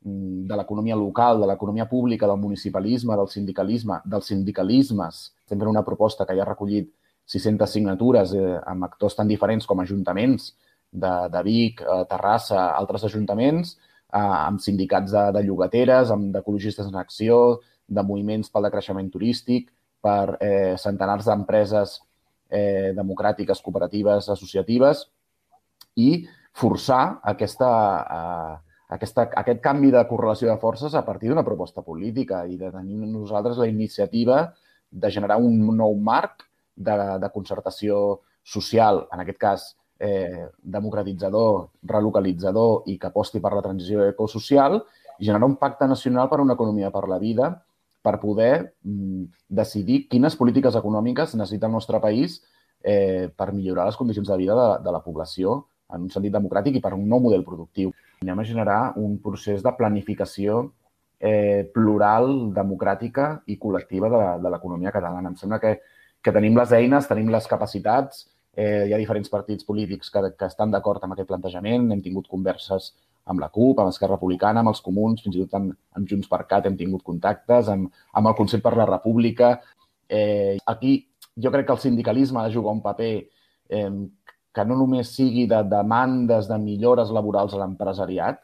mm, 0.06 0.46
de 0.50 0.60
l'economia 0.60 0.98
local, 1.00 1.42
de 1.42 1.50
l'economia 1.50 1.88
pública, 1.90 2.28
del 2.28 2.42
municipalisme, 2.42 3.16
del 3.16 3.32
sindicalisme, 3.32 4.02
dels 4.06 4.30
sindicalismes. 4.34 5.24
Estem 5.46 5.60
fent 5.62 5.72
una 5.72 5.86
proposta 5.88 6.28
que 6.28 6.36
ja 6.38 6.46
ha 6.46 6.52
recollit 6.52 6.92
600 7.26 7.72
signatures 7.78 8.36
eh, 8.38 8.56
amb 8.68 8.86
actors 8.86 9.18
tan 9.18 9.28
diferents 9.32 9.66
com 9.66 9.82
ajuntaments 9.82 10.52
de, 10.92 11.14
de 11.32 11.44
Vic, 11.44 11.82
eh, 11.82 12.04
Terrassa, 12.10 12.70
altres 12.78 13.08
ajuntaments, 13.10 13.76
eh, 14.14 14.20
amb 14.20 14.62
sindicats 14.62 15.16
de, 15.16 15.30
de 15.38 15.46
llogateres, 15.48 16.12
amb 16.14 16.32
d'ecologistes 16.36 16.92
en 16.92 17.00
acció, 17.02 17.40
de 17.88 18.02
moviments 18.02 18.50
pel 18.50 18.66
decreixement 18.66 19.10
turístic, 19.14 19.70
per 20.06 20.38
eh, 20.42 20.76
centenars 20.82 21.28
d'empreses 21.30 22.00
eh, 22.50 22.94
democràtiques, 22.98 23.62
cooperatives, 23.66 24.30
associatives, 24.30 25.06
i 25.96 26.26
forçar 26.56 27.20
aquesta, 27.24 27.70
uh, 28.06 28.82
aquesta, 28.96 29.28
aquest 29.44 29.62
canvi 29.64 29.92
de 29.92 30.04
correlació 30.10 30.52
de 30.52 30.60
forces 30.62 30.96
a 30.96 31.04
partir 31.08 31.32
d'una 31.32 31.46
proposta 31.48 31.84
política 31.84 32.46
i 32.48 32.58
de 32.60 32.72
tenir 32.72 33.00
nosaltres 33.08 33.58
la 33.60 33.68
iniciativa 33.68 34.46
de 34.92 35.12
generar 35.12 35.40
un 35.42 35.76
nou 35.76 35.98
marc 36.00 36.46
de, 36.76 36.96
de 37.20 37.32
concertació 37.34 38.22
social, 38.46 39.06
en 39.12 39.24
aquest 39.24 39.40
cas 39.42 39.66
eh, 40.00 40.48
democratitzador, 40.62 41.70
relocalitzador 41.84 42.88
i 42.92 42.98
que 43.00 43.10
aposti 43.10 43.42
per 43.42 43.54
la 43.56 43.64
transició 43.66 44.06
ecosocial 44.08 44.82
i 45.20 45.26
generar 45.26 45.48
un 45.48 45.58
pacte 45.60 45.88
nacional 45.88 46.30
per 46.30 46.40
a 46.40 46.44
una 46.44 46.56
economia 46.56 46.92
per 46.92 47.08
la 47.10 47.20
vida 47.20 47.52
per 48.06 48.20
poder 48.22 48.76
mm, 48.84 49.24
decidir 49.48 50.06
quines 50.12 50.36
polítiques 50.38 50.76
econòmiques 50.76 51.36
necessita 51.36 51.68
el 51.68 51.74
nostre 51.74 52.00
país 52.04 52.42
eh, 52.84 53.32
per 53.36 53.54
millorar 53.54 53.88
les 53.88 53.98
condicions 53.98 54.28
de 54.30 54.38
vida 54.38 54.56
de, 54.60 54.68
de 54.84 54.94
la 54.94 55.02
població 55.02 55.64
en 55.94 56.08
un 56.08 56.12
sentit 56.14 56.34
democràtic 56.34 56.78
i 56.78 56.84
per 56.84 56.94
un 56.96 57.06
nou 57.10 57.22
model 57.28 57.46
productiu. 57.46 57.92
Anem 58.24 58.42
a 58.42 58.48
generar 58.48 58.80
un 59.02 59.18
procés 59.22 59.64
de 59.64 59.74
planificació 59.78 60.64
eh, 61.20 61.66
plural, 61.74 62.52
democràtica 62.56 63.28
i 63.48 63.60
col·lectiva 63.62 64.10
de, 64.12 64.50
l'economia 64.50 64.94
catalana. 64.96 65.32
Em 65.32 65.40
sembla 65.40 65.60
que, 65.62 65.78
que 66.22 66.34
tenim 66.36 66.58
les 66.58 66.74
eines, 66.76 67.10
tenim 67.10 67.32
les 67.34 67.48
capacitats, 67.48 68.26
eh, 68.56 68.86
hi 68.88 68.94
ha 68.96 69.02
diferents 69.02 69.32
partits 69.32 69.68
polítics 69.68 70.12
que, 70.12 70.24
que 70.40 70.50
estan 70.50 70.72
d'acord 70.74 71.04
amb 71.04 71.16
aquest 71.16 71.30
plantejament, 71.30 71.92
hem 71.92 72.04
tingut 72.06 72.30
converses 72.32 72.94
amb 73.26 73.42
la 73.42 73.50
CUP, 73.50 73.80
amb 73.82 73.90
Esquerra 73.90 74.16
Republicana, 74.20 74.62
amb 74.62 74.72
els 74.72 74.84
comuns, 74.86 75.24
fins 75.26 75.36
i 75.36 75.44
tot 75.44 75.56
amb, 75.58 75.74
amb 75.98 76.10
Junts 76.10 76.30
per 76.30 76.44
Cat 76.50 76.68
hem 76.70 76.78
tingut 76.78 77.04
contactes, 77.06 77.72
amb, 77.74 77.90
amb 78.14 78.30
el 78.30 78.38
Consell 78.38 78.62
per 78.66 78.76
la 78.78 78.86
República. 78.90 79.56
Eh, 80.10 80.58
aquí 80.70 81.00
jo 81.42 81.52
crec 81.52 81.66
que 81.68 81.74
el 81.74 81.82
sindicalisme 81.82 82.40
ha 82.40 82.48
de 82.48 82.54
jugar 82.54 82.76
un 82.76 82.84
paper 82.86 83.14
eh, 83.70 83.90
que 84.56 84.66
no 84.66 84.78
només 84.80 85.12
sigui 85.12 85.46
de 85.52 85.62
demandes 85.68 86.48
de 86.48 86.58
millores 86.62 87.12
laborals 87.12 87.54
a 87.54 87.62
l'empresariat, 87.62 88.40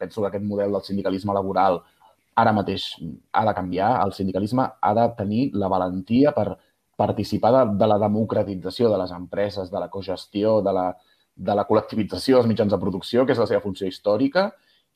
penso 0.00 0.22
que 0.22 0.28
aquest 0.28 0.44
model 0.44 0.74
del 0.74 0.84
sindicalisme 0.86 1.34
laboral 1.36 1.82
ara 2.38 2.54
mateix 2.54 2.88
ha 3.32 3.44
de 3.46 3.54
canviar, 3.54 3.90
el 4.04 4.14
sindicalisme 4.14 4.64
ha 4.80 4.94
de 4.94 5.06
tenir 5.18 5.50
la 5.54 5.68
valentia 5.70 6.32
per 6.34 6.56
participar 6.98 7.52
de, 7.54 7.62
de 7.78 7.86
la 7.86 7.98
democratització 8.02 8.90
de 8.90 8.98
les 8.98 9.12
empreses, 9.14 9.70
de 9.70 9.80
la 9.82 9.88
cogestió, 9.90 10.58
de 10.62 10.74
la, 10.74 10.86
de 11.34 11.54
la 11.54 11.64
col·lectivització 11.68 12.38
dels 12.38 12.50
mitjans 12.50 12.74
de 12.74 12.80
producció, 12.82 13.24
que 13.26 13.34
és 13.34 13.42
la 13.42 13.46
seva 13.50 13.62
funció 13.62 13.86
històrica, 13.86 14.48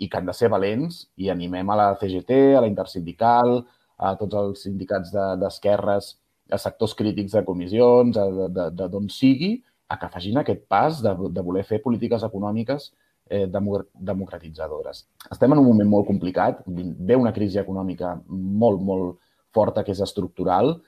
i 0.02 0.08
que 0.10 0.18
han 0.18 0.26
de 0.26 0.34
ser 0.34 0.50
valents 0.50 1.04
i 1.22 1.30
animem 1.30 1.70
a 1.70 1.78
la 1.78 1.88
CGT, 2.00 2.38
a 2.56 2.62
la 2.64 2.70
Intersindical, 2.70 3.60
a 4.02 4.14
tots 4.18 4.38
els 4.40 4.64
sindicats 4.66 5.12
d'esquerres, 5.14 6.14
de, 6.48 6.56
a 6.56 6.58
sectors 6.58 6.96
crítics 6.98 7.36
de 7.36 7.44
comissions, 7.46 8.18
de, 8.18 8.48
de, 8.74 8.88
d'on 8.90 9.06
sigui, 9.12 9.54
a 9.92 9.98
que 10.00 10.10
facin 10.12 10.40
aquest 10.40 10.64
pas 10.70 11.00
de, 11.04 11.12
de 11.36 11.44
voler 11.44 11.64
fer 11.68 11.82
polítiques 11.84 12.24
econòmiques 12.24 12.88
eh, 13.28 13.46
democratitzadores. 13.48 15.04
Estem 15.30 15.52
en 15.52 15.60
un 15.60 15.68
moment 15.68 15.90
molt 15.90 16.08
complicat, 16.08 16.62
ve 16.66 17.18
una 17.18 17.34
crisi 17.36 17.60
econòmica 17.60 18.14
molt, 18.28 18.80
molt 18.80 19.20
forta 19.52 19.84
que 19.84 19.92
és 19.92 20.00
estructural 20.00 20.78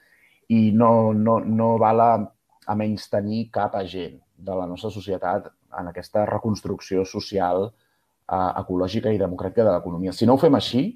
i 0.53 0.71
no, 0.73 1.13
no, 1.13 1.39
no 1.45 1.75
val 1.81 2.01
a, 2.01 2.13
a 2.67 2.77
menys 2.79 3.09
tenir 3.13 3.49
cap 3.53 3.77
agent 3.81 4.19
de 4.37 4.57
la 4.57 4.67
nostra 4.69 4.91
societat 4.93 5.51
en 5.79 5.91
aquesta 5.91 6.25
reconstrucció 6.31 7.05
social, 7.09 7.69
eh, 7.69 8.51
ecològica 8.65 9.13
i 9.13 9.21
democràtica 9.21 9.67
de 9.67 9.73
l'economia. 9.73 10.13
Si 10.13 10.27
no 10.29 10.37
ho 10.37 10.41
fem 10.41 10.57
així, 10.57 10.87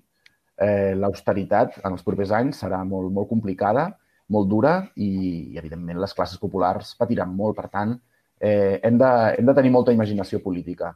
eh, 0.59 0.95
l'austeritat 0.97 1.81
en 1.85 1.95
els 1.95 2.05
propers 2.07 2.33
anys 2.35 2.65
serà 2.65 2.83
molt, 2.85 3.13
molt 3.13 3.29
complicada, 3.31 3.91
molt 4.29 4.49
dura 4.49 4.79
i, 4.97 5.09
i, 5.09 5.59
evidentment, 5.59 5.99
les 6.01 6.15
classes 6.15 6.41
populars 6.41 6.95
patiran 6.99 7.35
molt. 7.35 7.57
Per 7.59 7.69
tant, 7.73 7.97
eh, 8.41 8.79
hem, 8.83 8.99
de, 9.01 9.11
hem 9.39 9.47
de 9.49 9.55
tenir 9.57 9.73
molta 9.75 9.95
imaginació 9.95 10.43
política. 10.45 10.95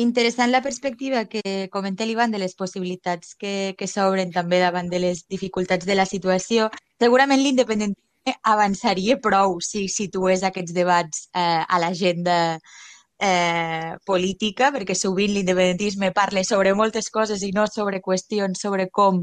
Interessant 0.00 0.52
la 0.52 0.62
perspectiva 0.62 1.24
que 1.28 1.68
comenta 1.72 2.06
l'Ivan 2.06 2.30
de 2.30 2.38
les 2.38 2.54
possibilitats 2.56 3.34
que, 3.34 3.74
que 3.76 3.88
s'obren 3.90 4.30
també 4.32 4.60
davant 4.62 4.88
de 4.88 5.00
les 5.02 5.24
dificultats 5.28 5.86
de 5.86 5.96
la 5.98 6.06
situació. 6.06 6.70
Segurament 7.02 7.42
l'independentisme 7.42 8.36
avançaria 8.46 9.18
prou 9.20 9.58
si 9.64 9.88
situés 9.88 10.44
aquests 10.46 10.76
debats 10.76 11.26
eh, 11.34 11.64
a 11.66 11.80
l'agenda 11.82 12.60
eh, 13.20 13.94
política, 14.06 14.70
perquè 14.72 14.96
sovint 14.96 15.34
l'independentisme 15.34 16.10
parla 16.16 16.42
sobre 16.44 16.74
moltes 16.74 17.10
coses 17.12 17.44
i 17.44 17.52
no 17.52 17.66
sobre 17.68 18.00
qüestions 18.00 18.60
sobre 18.64 18.88
com 18.90 19.22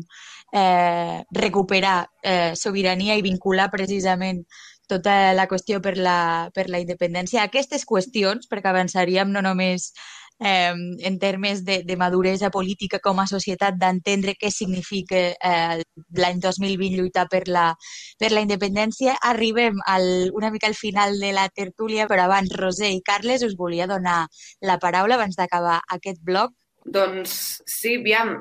eh, 0.54 1.24
recuperar 1.34 2.00
eh, 2.22 2.54
sobirania 2.56 3.18
i 3.18 3.26
vincular 3.26 3.72
precisament 3.74 4.46
tota 4.88 5.34
la 5.36 5.48
qüestió 5.52 5.82
per 5.84 5.98
la, 5.98 6.50
per 6.56 6.70
la 6.72 6.80
independència. 6.80 7.44
Aquestes 7.44 7.84
qüestions, 7.86 8.48
perquè 8.48 8.72
avançaríem 8.72 9.34
no 9.34 9.44
només 9.44 9.92
eh, 10.40 10.74
en 11.00 11.20
termes 11.20 11.64
de, 11.66 11.84
de 11.84 11.98
maduresa 11.98 12.50
política 12.50 13.00
com 13.00 13.20
a 13.20 13.28
societat, 13.28 13.78
d'entendre 13.80 14.36
què 14.40 14.52
significa 14.54 15.24
eh, 15.34 15.84
l'any 16.18 16.42
2020 16.44 16.98
lluitar 16.98 17.28
per 17.32 17.46
la, 17.48 17.72
per 18.20 18.32
la 18.34 18.44
independència. 18.46 19.18
Arribem 19.32 19.82
al, 19.86 20.30
una 20.34 20.52
mica 20.52 20.68
al 20.68 20.78
final 20.78 21.20
de 21.20 21.34
la 21.34 21.48
tertúlia, 21.50 22.08
però 22.08 22.28
abans, 22.28 22.54
Roser 22.58 22.92
i 22.94 23.02
Carles, 23.06 23.46
us 23.48 23.58
volia 23.58 23.90
donar 23.90 24.26
la 24.62 24.78
paraula 24.80 25.18
abans 25.18 25.40
d'acabar 25.40 25.82
aquest 25.98 26.22
bloc. 26.24 26.54
Doncs 26.86 27.64
sí, 27.66 27.98
aviam, 28.02 28.38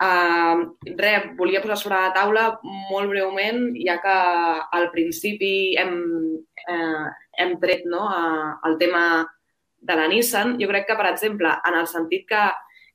Uh, 0.00 0.72
res, 0.96 1.26
volia 1.36 1.60
posar 1.60 1.74
sobre 1.76 1.98
la 2.00 2.12
taula 2.16 2.44
molt 2.64 3.10
breument, 3.12 3.66
ja 3.84 3.98
que 4.00 4.14
al 4.78 4.86
principi 4.94 5.74
hem, 5.76 5.90
uh, 6.72 7.10
hem 7.36 7.52
tret 7.60 7.84
no, 7.84 8.06
uh, 8.08 8.54
el 8.64 8.78
tema 8.80 9.02
de 9.80 9.96
la 9.96 10.08
Nissan, 10.08 10.56
jo 10.60 10.68
crec 10.68 10.86
que, 10.88 10.96
per 10.98 11.08
exemple, 11.10 11.52
en 11.66 11.78
el 11.78 11.88
sentit 11.88 12.26
que, 12.28 12.42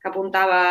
que 0.01 0.11
apuntava 0.11 0.61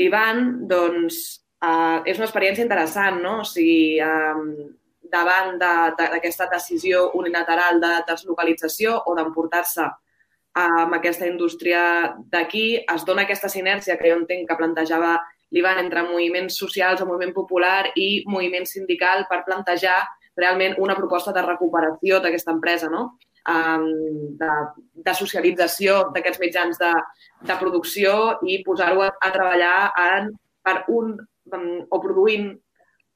l'Ivan, 0.00 0.66
doncs 0.70 1.20
eh, 1.62 2.00
és 2.10 2.18
una 2.18 2.28
experiència 2.28 2.64
interessant, 2.64 3.20
no? 3.22 3.40
O 3.42 3.48
sigui, 3.48 4.00
eh, 4.00 4.70
davant 5.14 5.58
d'aquesta 5.60 6.46
de, 6.46 6.50
de, 6.50 6.56
decisió 6.56 7.10
unilateral 7.18 7.78
de 7.82 7.92
deslocalització 8.08 8.96
o 9.06 9.14
d'emportar-se 9.14 9.86
amb 10.54 10.94
aquesta 10.94 11.26
indústria 11.26 12.14
d'aquí, 12.30 12.66
es 12.78 13.04
dona 13.06 13.24
aquesta 13.26 13.50
sinergia 13.50 13.96
que 13.98 14.10
jo 14.10 14.18
entenc 14.20 14.46
que 14.48 14.58
plantejava 14.58 15.16
l'Ivan 15.54 15.80
entre 15.82 16.04
moviments 16.06 16.56
socials 16.58 17.02
o 17.02 17.06
moviment 17.06 17.34
popular 17.34 17.90
i 17.98 18.24
moviment 18.30 18.66
sindical 18.66 19.26
per 19.30 19.44
plantejar 19.46 20.00
realment 20.36 20.76
una 20.82 20.96
proposta 20.98 21.34
de 21.34 21.42
recuperació 21.42 22.20
d'aquesta 22.22 22.54
empresa, 22.54 22.90
no? 22.90 23.18
De, 23.44 24.50
de 25.04 25.14
socialització 25.18 25.98
d'aquests 26.14 26.40
mitjans 26.40 26.80
de, 26.80 26.92
de 27.44 27.56
producció 27.60 28.38
i 28.48 28.62
posar-ho 28.64 29.04
a, 29.04 29.10
a 29.20 29.30
treballar 29.34 29.76
en, 30.00 30.30
per 30.64 30.78
un 30.88 31.18
o 31.92 32.00
produint 32.00 32.54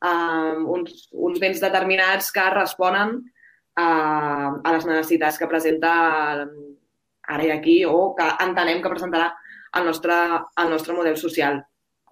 um, 0.05 0.67
uns, 0.77 1.09
uns 1.13 1.41
béns 1.41 1.63
determinats 1.65 2.29
que 2.35 2.45
responen 2.53 3.17
uh, 3.81 4.51
a 4.61 4.75
les 4.75 4.85
necessitats 4.85 5.41
que 5.41 5.49
presenta 5.49 5.93
ara 7.29 7.45
i 7.45 7.51
aquí 7.53 7.81
o 7.89 8.15
que 8.19 8.29
entenem 8.45 8.83
que 8.83 8.93
presentarà 8.93 9.33
el 9.79 9.89
nostre, 9.89 10.15
el 10.61 10.71
nostre 10.71 10.95
model 10.97 11.17
social. 11.17 11.63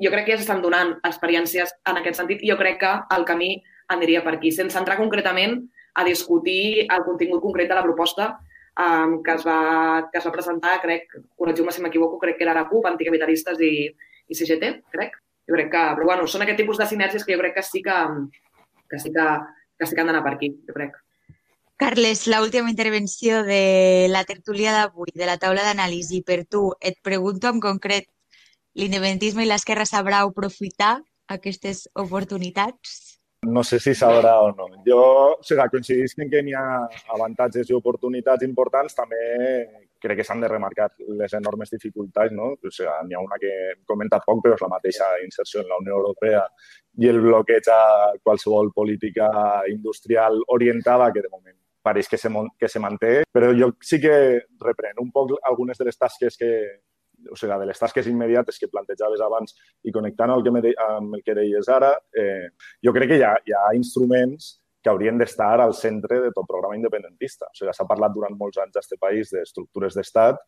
Jo 0.02 0.10
crec 0.12 0.26
que 0.26 0.34
ja 0.34 0.40
s'estan 0.40 0.60
donant 0.64 0.96
experiències 1.08 1.72
en 1.88 2.00
aquest 2.00 2.20
sentit 2.20 2.42
i 2.44 2.50
jo 2.50 2.58
crec 2.60 2.80
que 2.82 2.92
el 3.16 3.24
camí 3.28 3.54
aniria 3.92 4.22
per 4.24 4.36
aquí, 4.36 4.50
sense 4.52 4.76
entrar 4.78 4.98
concretament 4.98 5.60
a 5.96 6.04
discutir 6.04 6.86
el 6.86 7.04
contingut 7.06 7.42
concret 7.42 7.68
de 7.70 7.78
la 7.78 7.84
proposta 7.84 8.34
um, 8.76 9.22
que, 9.24 9.36
es 9.36 9.46
va, 9.46 10.08
que 10.12 10.20
es 10.20 10.26
va 10.26 10.34
presentar, 10.34 10.76
crec, 10.82 11.08
corregiu-me 11.38 11.72
si 11.72 11.84
m'equivoco, 11.84 12.20
crec 12.22 12.38
que 12.38 12.44
era 12.44 12.54
la 12.56 12.66
CUP, 12.68 12.88
anticapitalistes 12.90 13.62
i, 13.64 13.72
i 14.28 14.36
CGT, 14.36 14.72
crec. 14.92 15.16
Jo 15.46 15.54
crec 15.54 15.70
que, 15.72 15.82
però 15.96 16.08
bueno, 16.10 16.26
són 16.26 16.42
aquest 16.42 16.58
tipus 16.60 16.78
de 16.80 16.88
sinergies 16.90 17.24
que 17.24 17.36
jo 17.36 17.40
crec 17.40 17.56
que 17.56 17.64
sí 17.64 17.82
que, 17.82 17.96
que, 18.90 19.00
sí 19.00 19.12
que, 19.14 19.26
que 19.78 19.86
sí 19.86 19.94
que 19.94 20.02
han 20.02 20.10
d'anar 20.10 20.24
per 20.26 20.34
aquí, 20.36 20.52
jo 20.66 20.76
crec. 20.76 20.96
Carles, 21.76 22.24
l'última 22.26 22.72
intervenció 22.72 23.42
de 23.44 24.08
la 24.08 24.24
tertúlia 24.24 24.72
d'avui, 24.72 25.12
de 25.14 25.26
la 25.28 25.36
taula 25.36 25.64
d'anàlisi, 25.64 26.22
per 26.24 26.44
tu, 26.48 26.70
et 26.80 26.96
pregunto 27.04 27.52
en 27.52 27.60
concret, 27.60 28.08
l'independentisme 28.76 29.44
i 29.44 29.48
l'esquerra 29.48 29.84
sabrà 29.88 30.22
aprofitar 30.24 30.96
aquestes 31.32 31.86
oportunitats? 31.94 33.15
No 33.42 33.62
sé 33.62 33.78
si 33.78 33.94
sabrà 33.94 34.40
o 34.40 34.52
no. 34.52 34.68
Jo, 34.86 35.00
o 35.38 35.42
sigui, 35.42 35.66
coincidís 35.70 36.14
que 36.16 36.42
n'hi 36.42 36.54
ha 36.56 36.86
avantatges 37.14 37.70
i 37.70 37.76
oportunitats 37.76 38.44
importants, 38.46 38.96
també 38.96 39.20
crec 40.02 40.20
que 40.20 40.24
s'han 40.24 40.40
de 40.40 40.48
remarcar 40.48 40.90
les 41.20 41.32
enormes 41.38 41.70
dificultats, 41.70 42.32
no? 42.32 42.52
O 42.54 42.70
sigui, 42.70 42.90
n'hi 43.06 43.14
ha 43.14 43.22
una 43.22 43.38
que 43.42 43.52
hem 43.72 43.84
comentat 43.86 44.26
poc, 44.26 44.42
però 44.44 44.56
és 44.56 44.64
la 44.64 44.72
mateixa 44.72 45.12
inserció 45.24 45.62
en 45.62 45.70
la 45.70 45.78
Unió 45.82 46.00
Europea 46.00 46.42
i 47.02 47.08
el 47.12 47.20
bloqueig 47.20 47.70
a 47.72 48.12
qualsevol 48.22 48.72
política 48.74 49.30
industrial 49.68 50.42
orientada 50.48 51.12
que 51.12 51.22
de 51.22 51.32
moment 51.32 51.56
pareix 51.86 52.08
que 52.10 52.18
se, 52.18 52.28
que 52.58 52.68
se 52.68 52.82
manté, 52.82 53.22
però 53.30 53.52
jo 53.54 53.70
sí 53.80 54.00
que 54.02 54.16
repren 54.58 54.98
un 54.98 55.12
poc 55.14 55.36
algunes 55.46 55.78
de 55.78 55.86
les 55.86 55.98
tasques 55.98 56.36
que, 56.40 56.50
o 57.30 57.36
sigui, 57.36 57.56
de 57.58 57.66
les 57.68 57.80
tasques 57.80 58.06
immediates 58.10 58.58
que 58.60 58.68
plantejaves 58.72 59.22
abans 59.24 59.56
i 59.84 59.92
connectant 59.92 60.34
el 60.34 60.44
que 60.44 60.52
me 60.54 60.62
de, 60.64 60.74
amb 60.88 61.18
el 61.18 61.24
que 61.26 61.36
deies 61.38 61.68
ara, 61.72 61.94
eh, 62.16 62.52
jo 62.84 62.94
crec 62.96 63.12
que 63.12 63.20
hi 63.20 63.26
ha, 63.26 63.34
hi 63.44 63.56
ha 63.56 63.66
instruments 63.78 64.56
que 64.82 64.92
haurien 64.92 65.18
d'estar 65.18 65.56
al 65.60 65.74
centre 65.74 66.20
de 66.22 66.28
tot 66.34 66.46
programa 66.46 66.76
independentista. 66.78 67.48
O 67.50 67.58
sigui, 67.58 67.72
s'ha 67.74 67.88
parlat 67.88 68.14
durant 68.14 68.36
molts 68.38 68.60
anys 68.62 68.78
a 68.78 69.00
país 69.00 69.32
d'estructures 69.34 69.96
d'estat, 69.98 70.38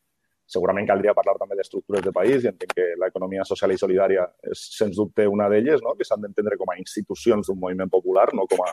segurament 0.49 0.87
caldria 0.89 1.12
parlar 1.16 1.35
també 1.41 1.59
d'estructures 1.59 2.05
de 2.05 2.12
país 2.14 2.45
i 2.45 2.51
entenc 2.51 2.73
que 2.77 2.87
l'economia 3.03 3.45
social 3.45 3.75
i 3.75 3.81
solidària 3.81 4.25
és, 4.49 4.62
sens 4.79 4.97
dubte, 4.97 5.27
una 5.29 5.49
d'elles, 5.53 5.83
no? 5.85 5.93
que 5.99 6.07
s'han 6.09 6.23
d'entendre 6.25 6.57
com 6.61 6.73
a 6.73 6.79
institucions 6.81 7.51
d'un 7.51 7.59
moviment 7.61 7.91
popular, 7.93 8.31
no 8.33 8.47
com 8.49 8.64
a 8.64 8.71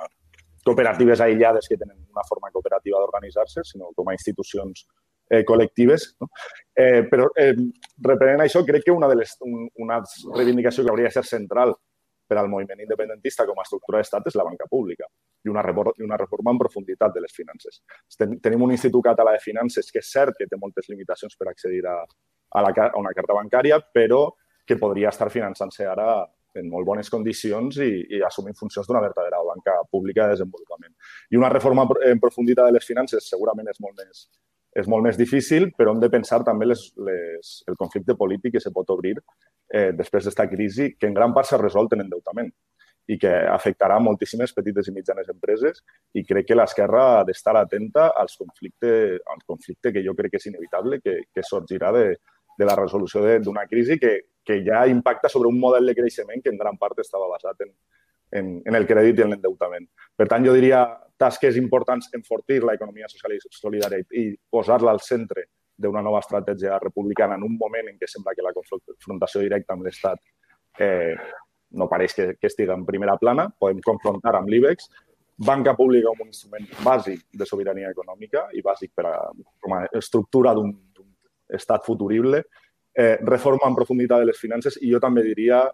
cooperatives 0.66 1.22
aïllades 1.22 1.68
que 1.70 1.78
tenen 1.78 1.98
una 2.14 2.24
forma 2.30 2.50
cooperativa 2.54 3.02
d'organitzar-se, 3.02 3.66
sinó 3.68 3.92
com 3.98 4.10
a 4.10 4.16
institucions 4.16 4.86
eh, 5.30 5.44
col·lectives. 5.48 6.12
No? 6.22 6.30
Eh, 6.74 7.04
però, 7.10 7.30
eh, 7.36 7.56
reprenent 8.04 8.46
això, 8.46 8.64
crec 8.66 8.86
que 8.86 8.96
una, 8.96 9.10
de 9.12 9.20
les, 9.22 9.36
un, 9.42 9.68
una 9.84 10.02
reivindicació 10.36 10.84
que 10.84 10.94
hauria 10.94 11.12
de 11.12 11.18
ser 11.18 11.26
central 11.26 11.76
per 12.28 12.38
al 12.40 12.50
moviment 12.50 12.82
independentista 12.82 13.46
com 13.46 13.60
a 13.60 13.66
estructura 13.66 14.00
d'estat 14.02 14.32
és 14.32 14.38
la 14.40 14.46
banca 14.48 14.66
pública 14.70 15.06
i 15.46 15.52
una, 15.52 15.62
i 16.00 16.06
una 16.06 16.18
reforma 16.18 16.54
en 16.54 16.62
profunditat 16.62 17.14
de 17.14 17.22
les 17.22 17.34
finances. 17.34 17.84
Ten, 18.18 18.40
tenim 18.42 18.64
un 18.66 18.74
Institut 18.74 19.06
Català 19.06 19.36
de 19.36 19.44
Finances 19.44 19.92
que 19.94 20.02
és 20.02 20.10
cert 20.10 20.38
que 20.38 20.48
té 20.50 20.58
moltes 20.58 20.90
limitacions 20.90 21.38
per 21.38 21.52
accedir 21.52 21.84
a, 21.86 22.00
a, 22.02 22.64
la, 22.66 22.74
a 22.88 22.90
una 22.98 23.14
carta 23.14 23.38
bancària, 23.38 23.78
però 23.94 24.28
que 24.66 24.80
podria 24.82 25.12
estar 25.14 25.30
finançant-se 25.30 25.86
ara 25.86 26.26
en 26.56 26.70
molt 26.72 26.88
bones 26.88 27.12
condicions 27.12 27.78
i, 27.84 27.92
i 28.16 28.22
assumint 28.26 28.58
funcions 28.58 28.88
d'una 28.88 29.04
verdadera 29.04 29.44
banca 29.46 29.76
pública 29.92 30.26
de 30.26 30.38
desenvolupament. 30.38 30.96
I 31.30 31.38
una 31.38 31.52
reforma 31.52 31.86
en 32.08 32.22
profunditat 32.24 32.72
de 32.72 32.78
les 32.78 32.88
finances 32.88 33.30
segurament 33.30 33.70
és 33.70 33.82
molt 33.84 34.00
més, 34.00 34.26
és 34.76 34.88
molt 34.92 35.06
més 35.08 35.18
difícil, 35.18 35.70
però 35.78 35.94
hem 35.94 36.02
de 36.04 36.12
pensar 36.12 36.42
també 36.44 36.68
les, 36.68 36.82
les, 37.08 37.52
el 37.72 37.78
conflicte 37.80 38.16
polític 38.20 38.58
que 38.58 38.64
se 38.64 38.74
pot 38.76 38.90
obrir 38.92 39.16
eh, 39.18 39.92
després 39.96 40.28
d'esta 40.28 40.50
crisi, 40.52 40.92
que 41.00 41.08
en 41.08 41.16
gran 41.16 41.34
part 41.36 41.48
s'ha 41.48 41.62
resolt 41.62 41.96
en 41.96 42.06
endeutament. 42.08 42.52
i 43.06 43.20
que 43.22 43.30
afectarà 43.30 44.00
moltíssimes 44.02 44.50
petites 44.58 44.88
i 44.90 44.92
mitjanes 44.92 45.28
empreses 45.30 45.84
i 46.18 46.24
crec 46.26 46.48
que 46.50 46.56
l'esquerra 46.56 47.04
ha 47.20 47.20
d'estar 47.28 47.54
atenta 47.60 48.08
als 48.18 48.34
conflictes, 48.40 49.20
al 49.30 49.44
conflicte 49.46 49.92
que 49.94 50.02
jo 50.02 50.16
crec 50.18 50.32
que 50.34 50.40
és 50.42 50.48
inevitable, 50.50 50.98
que, 51.04 51.14
que 51.30 51.44
sorgirà 51.46 51.92
de, 51.94 52.16
de 52.58 52.66
la 52.66 52.76
resolució 52.80 53.22
d'una 53.46 53.68
crisi 53.70 54.00
que, 54.02 54.16
que 54.44 54.58
ja 54.66 54.88
impacta 54.90 55.30
sobre 55.30 55.52
un 55.54 55.60
model 55.60 55.86
de 55.86 55.94
creixement 55.94 56.42
que 56.42 56.50
en 56.50 56.58
gran 56.58 56.82
part 56.82 56.98
estava 57.06 57.30
basat 57.30 57.62
en, 57.68 57.76
en, 58.32 58.62
en 58.66 58.76
el 58.76 58.88
crèdit 58.88 59.20
i 59.20 59.26
en 59.26 59.34
l'endeutament. 59.34 59.88
Per 60.16 60.28
tant, 60.32 60.46
jo 60.46 60.54
diria 60.56 60.86
tasques 61.18 61.58
importants 61.60 62.10
enfortir 62.18 62.62
l'economia 62.64 63.08
social 63.12 63.36
i 63.36 63.40
solidària 63.50 64.04
i 64.20 64.28
posar-la 64.52 64.92
al 64.92 65.02
centre 65.04 65.48
d'una 65.76 66.02
nova 66.04 66.22
estratègia 66.24 66.80
republicana 66.80 67.36
en 67.36 67.44
un 67.44 67.58
moment 67.60 67.90
en 67.90 67.98
què 68.00 68.08
sembla 68.08 68.34
que 68.36 68.44
la 68.44 68.54
confrontació 68.56 69.42
directa 69.44 69.76
amb 69.76 69.88
l'Estat 69.88 70.22
eh, 70.80 71.16
no 71.76 71.90
pareix 71.92 72.16
que, 72.16 72.28
que 72.40 72.48
estigui 72.48 72.72
en 72.72 72.86
primera 72.88 73.18
plana, 73.20 73.50
podem 73.60 73.82
confrontar 73.84 74.36
amb 74.38 74.52
l'IBEX, 74.52 74.88
banca 75.36 75.74
pública 75.76 76.12
com 76.14 76.24
un 76.24 76.32
instrument 76.32 76.68
bàsic 76.84 77.26
de 77.36 77.48
sobirania 77.48 77.92
econòmica 77.92 78.46
i 78.56 78.64
bàsic 78.64 78.94
per 78.96 79.08
a, 79.10 79.16
com 79.60 79.76
a 79.76 79.82
estructura 80.00 80.54
d'un 80.56 80.72
estat 81.52 81.84
futurible, 81.86 82.46
eh, 82.96 83.18
reforma 83.22 83.68
en 83.68 83.76
profunditat 83.76 84.24
de 84.24 84.30
les 84.32 84.40
finances 84.40 84.80
i 84.82 84.94
jo 84.94 85.02
també 85.04 85.26
diria 85.26 85.66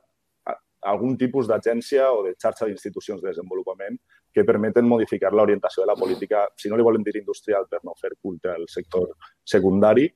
algun 0.81 1.17
tipus 1.17 1.47
d'agència 1.47 2.07
o 2.11 2.23
de 2.25 2.33
xarxa 2.41 2.65
d'institucions 2.65 3.21
de 3.21 3.29
desenvolupament 3.29 3.99
que 4.33 4.45
permeten 4.47 4.87
modificar 4.87 5.33
l'orientació 5.33 5.83
de 5.83 5.91
la 5.91 5.99
política, 5.99 6.47
si 6.57 6.69
no 6.69 6.77
li 6.77 6.85
volen 6.87 7.03
dir 7.03 7.17
industrial 7.19 7.67
per 7.69 7.81
no 7.83 7.93
fer 7.99 8.15
culte 8.19 8.49
al 8.49 8.67
sector 8.67 9.11
secundari, 9.43 10.07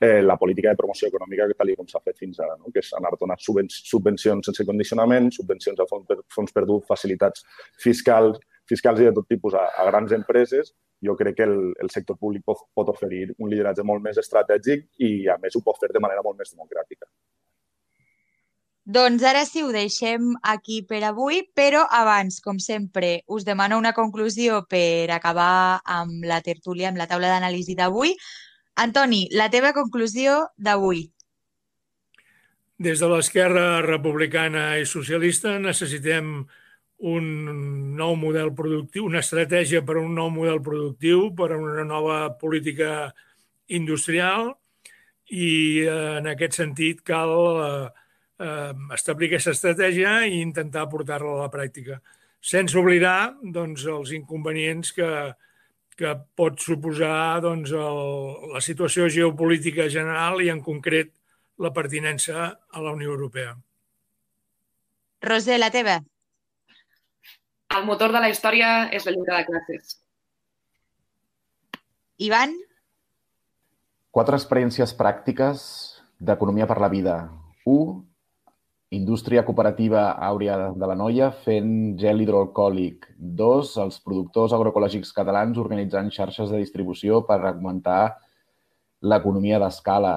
eh, 0.00 0.22
la 0.22 0.36
política 0.36 0.70
de 0.70 0.76
promoció 0.76 1.08
econòmica 1.08 1.48
que 1.48 1.56
tal 1.58 1.74
com 1.76 1.88
s'ha 1.88 2.00
fet 2.04 2.18
fins 2.18 2.38
ara, 2.40 2.56
no? 2.56 2.70
que 2.72 2.80
és 2.84 2.92
anar 2.94 3.14
donant 3.18 3.40
subvencions 3.40 4.46
sense 4.46 4.64
condicionament, 4.64 5.32
subvencions 5.34 5.80
a 5.80 5.86
fons, 5.90 6.06
per, 6.06 6.20
fons 6.34 6.54
perdut, 6.54 6.86
facilitats 6.86 7.44
fiscals, 7.82 8.38
fiscals 8.68 9.00
i 9.00 9.08
de 9.08 9.14
tot 9.16 9.26
tipus 9.28 9.54
a, 9.54 9.64
a 9.76 9.88
grans 9.90 10.12
empreses. 10.12 10.74
Jo 11.04 11.14
crec 11.18 11.36
que 11.38 11.46
el, 11.46 11.58
el 11.82 11.90
sector 11.90 12.18
públic 12.18 12.44
pot, 12.46 12.62
pot 12.74 12.88
oferir 12.94 13.28
un 13.38 13.50
lideratge 13.50 13.84
molt 13.86 14.02
més 14.02 14.18
estratègic 14.18 14.88
i, 14.98 15.26
a 15.30 15.38
més, 15.42 15.54
ho 15.54 15.62
pot 15.66 15.78
fer 15.82 15.90
de 15.94 16.02
manera 16.02 16.24
molt 16.26 16.38
més 16.38 16.54
democràtica. 16.54 17.06
Doncs 18.88 19.20
ara 19.28 19.42
sí, 19.44 19.60
ho 19.60 19.68
deixem 19.68 20.30
aquí 20.48 20.78
per 20.88 21.02
avui, 21.04 21.42
però 21.52 21.82
abans, 21.92 22.38
com 22.40 22.56
sempre, 22.56 23.18
us 23.28 23.44
demano 23.44 23.76
una 23.76 23.92
conclusió 23.92 24.62
per 24.64 25.10
acabar 25.12 25.82
amb 25.84 26.24
la 26.24 26.38
tertúlia, 26.40 26.88
amb 26.88 26.96
la 26.96 27.06
taula 27.10 27.28
d'anàlisi 27.28 27.76
d'avui. 27.76 28.14
Antoni, 28.80 29.26
la 29.36 29.50
teva 29.52 29.74
conclusió 29.76 30.38
d'avui. 30.56 31.04
Des 32.80 33.04
de 33.04 33.12
l'esquerra 33.12 33.82
republicana 33.84 34.78
i 34.80 34.88
socialista 34.88 35.58
necessitem 35.60 36.32
un 37.12 37.30
nou 38.00 38.16
model 38.16 38.54
productiu, 38.56 39.04
una 39.04 39.20
estratègia 39.20 39.84
per 39.84 39.98
a 39.98 40.06
un 40.06 40.16
nou 40.16 40.32
model 40.32 40.64
productiu, 40.64 41.28
per 41.36 41.52
a 41.52 41.60
una 41.60 41.84
nova 41.84 42.38
política 42.40 43.12
industrial 43.68 44.54
i 45.28 45.84
eh, 45.84 46.02
en 46.22 46.32
aquest 46.32 46.56
sentit 46.56 47.04
cal 47.04 47.36
eh, 47.36 48.06
eh, 48.38 48.72
establir 48.94 49.28
aquesta 49.28 49.54
estratègia 49.56 50.22
i 50.26 50.40
intentar 50.40 50.88
portar-la 50.90 51.34
a 51.36 51.44
la 51.44 51.52
pràctica, 51.52 52.00
sense 52.40 52.78
oblidar 52.78 53.34
doncs, 53.42 53.84
els 53.90 54.12
inconvenients 54.16 54.92
que, 54.94 55.10
que 55.98 56.14
pot 56.38 56.60
suposar 56.62 57.40
doncs, 57.44 57.72
el, 57.74 58.02
la 58.54 58.62
situació 58.64 59.08
geopolítica 59.12 59.88
general 59.90 60.42
i 60.44 60.52
en 60.54 60.62
concret 60.62 61.12
la 61.58 61.72
pertinença 61.74 62.52
a 62.70 62.84
la 62.84 62.94
Unió 62.94 63.10
Europea. 63.10 63.56
Roser, 65.26 65.58
la 65.58 65.72
teva. 65.74 65.98
El 67.74 67.84
motor 67.84 68.14
de 68.14 68.20
la 68.22 68.30
història 68.30 68.88
és 68.94 69.04
la 69.04 69.12
lluita 69.12 69.40
de 69.40 69.46
classes. 69.48 69.98
Ivan? 72.22 72.54
Quatre 74.14 74.38
experiències 74.38 74.94
pràctiques 74.96 75.64
d'economia 76.18 76.66
per 76.70 76.78
la 76.80 76.88
vida. 76.90 77.16
1 77.66 77.98
Indústria 78.90 79.44
cooperativa 79.44 80.12
Àurea 80.16 80.70
de 80.72 80.86
la 80.88 80.94
Noia 80.96 81.26
fent 81.44 81.98
gel 82.00 82.22
hidroalcohòlic. 82.24 83.10
Dos, 83.18 83.74
els 83.82 83.98
productors 84.00 84.54
agroecològics 84.56 85.12
catalans 85.12 85.60
organitzant 85.60 86.08
xarxes 86.14 86.48
de 86.48 86.62
distribució 86.62 87.20
per 87.28 87.36
augmentar 87.50 88.16
l'economia 89.04 89.60
d'escala. 89.60 90.14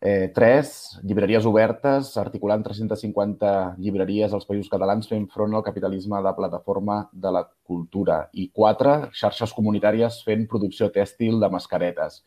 Eh, 0.00 0.32
tres, 0.32 0.72
llibreries 1.04 1.44
obertes, 1.44 2.14
articulant 2.20 2.64
350 2.64 3.52
llibreries 3.76 4.32
als 4.32 4.48
països 4.48 4.72
catalans 4.72 5.08
fent 5.12 5.28
front 5.36 5.52
al 5.52 5.64
capitalisme 5.68 6.24
de 6.24 6.34
plataforma 6.40 6.98
de 7.12 7.36
la 7.36 7.44
cultura. 7.68 8.30
I 8.32 8.48
quatre, 8.48 9.10
xarxes 9.12 9.52
comunitàries 9.52 10.22
fent 10.24 10.48
producció 10.48 10.88
tèxtil 10.88 11.36
de 11.36 11.52
mascaretes. 11.52 12.22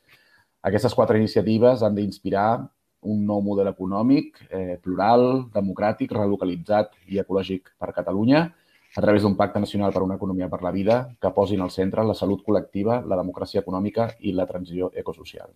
Aquestes 0.62 0.94
quatre 0.94 1.18
iniciatives 1.18 1.82
han 1.82 1.98
d'inspirar 1.98 2.50
un 3.02 3.26
nou 3.26 3.42
model 3.46 3.70
econòmic 3.72 4.40
eh, 4.50 4.78
plural, 4.84 5.48
democràtic, 5.54 6.12
relocalitzat 6.16 6.96
i 7.08 7.22
ecològic 7.22 7.74
per 7.78 7.94
Catalunya 7.96 8.48
a 8.98 9.02
través 9.02 9.22
d'un 9.22 9.36
pacte 9.38 9.60
nacional 9.60 9.94
per 9.94 10.02
una 10.02 10.16
economia 10.16 10.50
per 10.50 10.64
la 10.64 10.72
vida 10.72 11.02
que 11.22 11.32
posin 11.36 11.62
al 11.62 11.72
centre 11.72 12.04
la 12.04 12.16
salut 12.18 12.42
col·lectiva, 12.44 13.04
la 13.06 13.20
democràcia 13.20 13.62
econòmica 13.62 14.10
i 14.20 14.34
la 14.34 14.48
transició 14.50 14.90
ecosocial. 14.96 15.52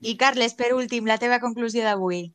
I 0.00 0.16
Carles, 0.20 0.52
per 0.54 0.74
últim, 0.76 1.06
la 1.08 1.16
teva 1.16 1.40
conclusió 1.40 1.84
d'avui. 1.86 2.26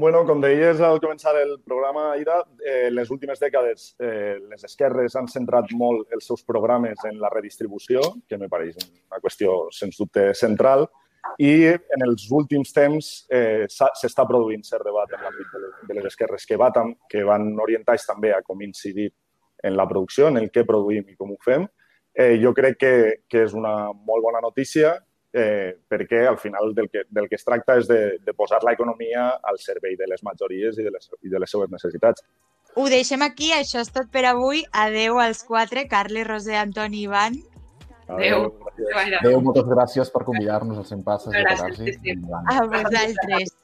Bueno, 0.00 0.22
com 0.24 0.40
deies 0.40 0.78
al 0.80 0.96
començar 1.02 1.34
el 1.36 1.58
programa, 1.60 2.14
Ira, 2.16 2.38
eh, 2.64 2.86
en 2.88 2.94
les 2.96 3.10
últimes 3.12 3.42
dècades 3.42 3.90
eh, 4.00 4.38
les 4.48 4.64
esquerres 4.64 5.16
han 5.18 5.28
centrat 5.28 5.74
molt 5.76 6.08
els 6.16 6.24
seus 6.24 6.40
programes 6.46 7.02
en 7.04 7.18
la 7.20 7.28
redistribució, 7.28 8.00
que 8.26 8.38
me 8.40 8.48
pareix 8.48 8.78
una 8.80 9.20
qüestió, 9.20 9.66
sens 9.76 10.00
dubte, 10.00 10.30
central, 10.32 10.86
i 11.38 11.50
en 11.68 12.04
els 12.06 12.26
últims 12.36 12.72
temps 12.76 13.10
eh, 13.32 13.66
s'està 13.70 14.26
produint 14.28 14.62
cert 14.66 14.86
debat 14.86 15.12
en 15.16 15.24
l'àmbit 15.24 15.52
de, 15.88 15.96
les 15.98 16.08
esquerres 16.10 16.46
que, 16.46 16.58
va 16.60 16.70
tam, 16.74 16.94
que 17.10 17.24
van 17.26 17.52
orientats 17.60 18.06
també 18.08 18.32
a 18.34 18.42
com 18.46 18.62
incidir 18.62 19.10
en 19.62 19.76
la 19.76 19.86
producció, 19.88 20.28
en 20.28 20.40
el 20.40 20.50
que 20.50 20.66
produïm 20.68 21.12
i 21.12 21.16
com 21.16 21.32
ho 21.34 21.38
fem. 21.44 21.66
Eh, 22.14 22.36
jo 22.42 22.52
crec 22.56 22.80
que, 22.80 22.94
que 23.28 23.44
és 23.46 23.54
una 23.54 23.92
molt 23.92 24.24
bona 24.24 24.40
notícia 24.42 24.96
eh, 25.32 25.76
perquè 25.88 26.24
al 26.26 26.38
final 26.38 26.74
del 26.74 26.90
que, 26.90 27.04
del 27.08 27.28
que 27.28 27.38
es 27.38 27.44
tracta 27.44 27.76
és 27.78 27.88
de, 27.88 28.00
de 28.24 28.34
posar 28.34 28.60
l'economia 28.66 29.28
al 29.42 29.60
servei 29.62 29.96
de 29.96 30.08
les 30.10 30.24
majories 30.26 30.78
i 30.78 30.86
de 30.86 30.94
les, 30.94 31.12
i 31.22 31.30
de 31.30 31.42
les 31.42 31.50
seves 31.50 31.70
necessitats. 31.70 32.24
Ho 32.78 32.86
deixem 32.86 33.22
aquí, 33.26 33.50
això 33.50 33.80
és 33.82 33.90
tot 33.90 34.10
per 34.14 34.24
avui. 34.30 34.62
Adeu 34.70 35.18
als 35.18 35.42
quatre, 35.46 35.88
Carles, 35.90 36.26
Roser, 36.26 36.58
Antoni 36.60 37.02
i 37.02 37.08
Ivan. 37.08 37.38
Adéu. 38.16 38.50
Adéu, 39.20 39.40
moltes 39.44 39.66
gràcies 39.68 40.12
per 40.12 40.24
convidar-nos 40.28 40.82
als 40.82 40.92
100 40.92 41.04
passes 41.06 41.34
Gràcies, 41.34 41.76
sí, 41.78 41.96
sí. 41.98 42.16
A 42.50 42.62
vosaltres. 42.66 43.56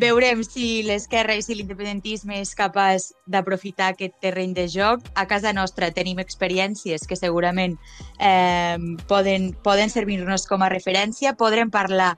Veurem 0.00 0.40
si 0.42 0.82
l'esquerra 0.82 1.36
i 1.36 1.42
si 1.44 1.54
l'independentisme 1.54 2.40
és 2.40 2.54
capaç 2.58 3.10
d'aprofitar 3.30 3.92
aquest 3.92 4.16
terreny 4.24 4.54
de 4.56 4.66
joc. 4.70 5.04
A 5.14 5.26
casa 5.30 5.52
nostra 5.54 5.92
tenim 5.94 6.18
experiències 6.22 7.06
que 7.06 7.18
segurament 7.18 7.76
eh, 8.18 8.78
poden, 9.10 9.52
poden 9.62 9.92
servir-nos 9.92 10.48
com 10.50 10.64
a 10.64 10.72
referència. 10.72 11.36
Podrem 11.38 11.70
parlar 11.70 12.14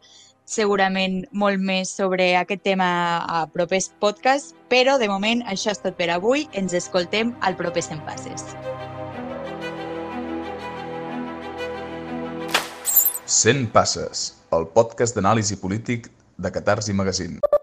segurament 0.46 1.24
molt 1.34 1.58
més 1.60 1.90
sobre 1.90 2.30
aquest 2.38 2.62
tema 2.64 2.88
a 3.26 3.44
propers 3.52 3.90
podcasts, 4.00 4.54
però 4.70 4.96
de 5.02 5.10
moment 5.10 5.42
això 5.50 5.74
és 5.74 5.82
tot 5.82 5.98
per 5.98 6.12
avui. 6.14 6.46
Ens 6.54 6.72
escoltem 6.72 7.34
al 7.42 7.58
proper 7.58 7.82
100 7.82 8.06
passes. 8.06 8.46
100 13.26 13.72
passes, 13.74 14.36
el 14.54 14.68
podcast 14.70 15.16
d'anàlisi 15.18 15.58
polític 15.58 16.06
de 16.38 16.52
Catarsi 16.54 16.94
Magazine. 16.94 17.55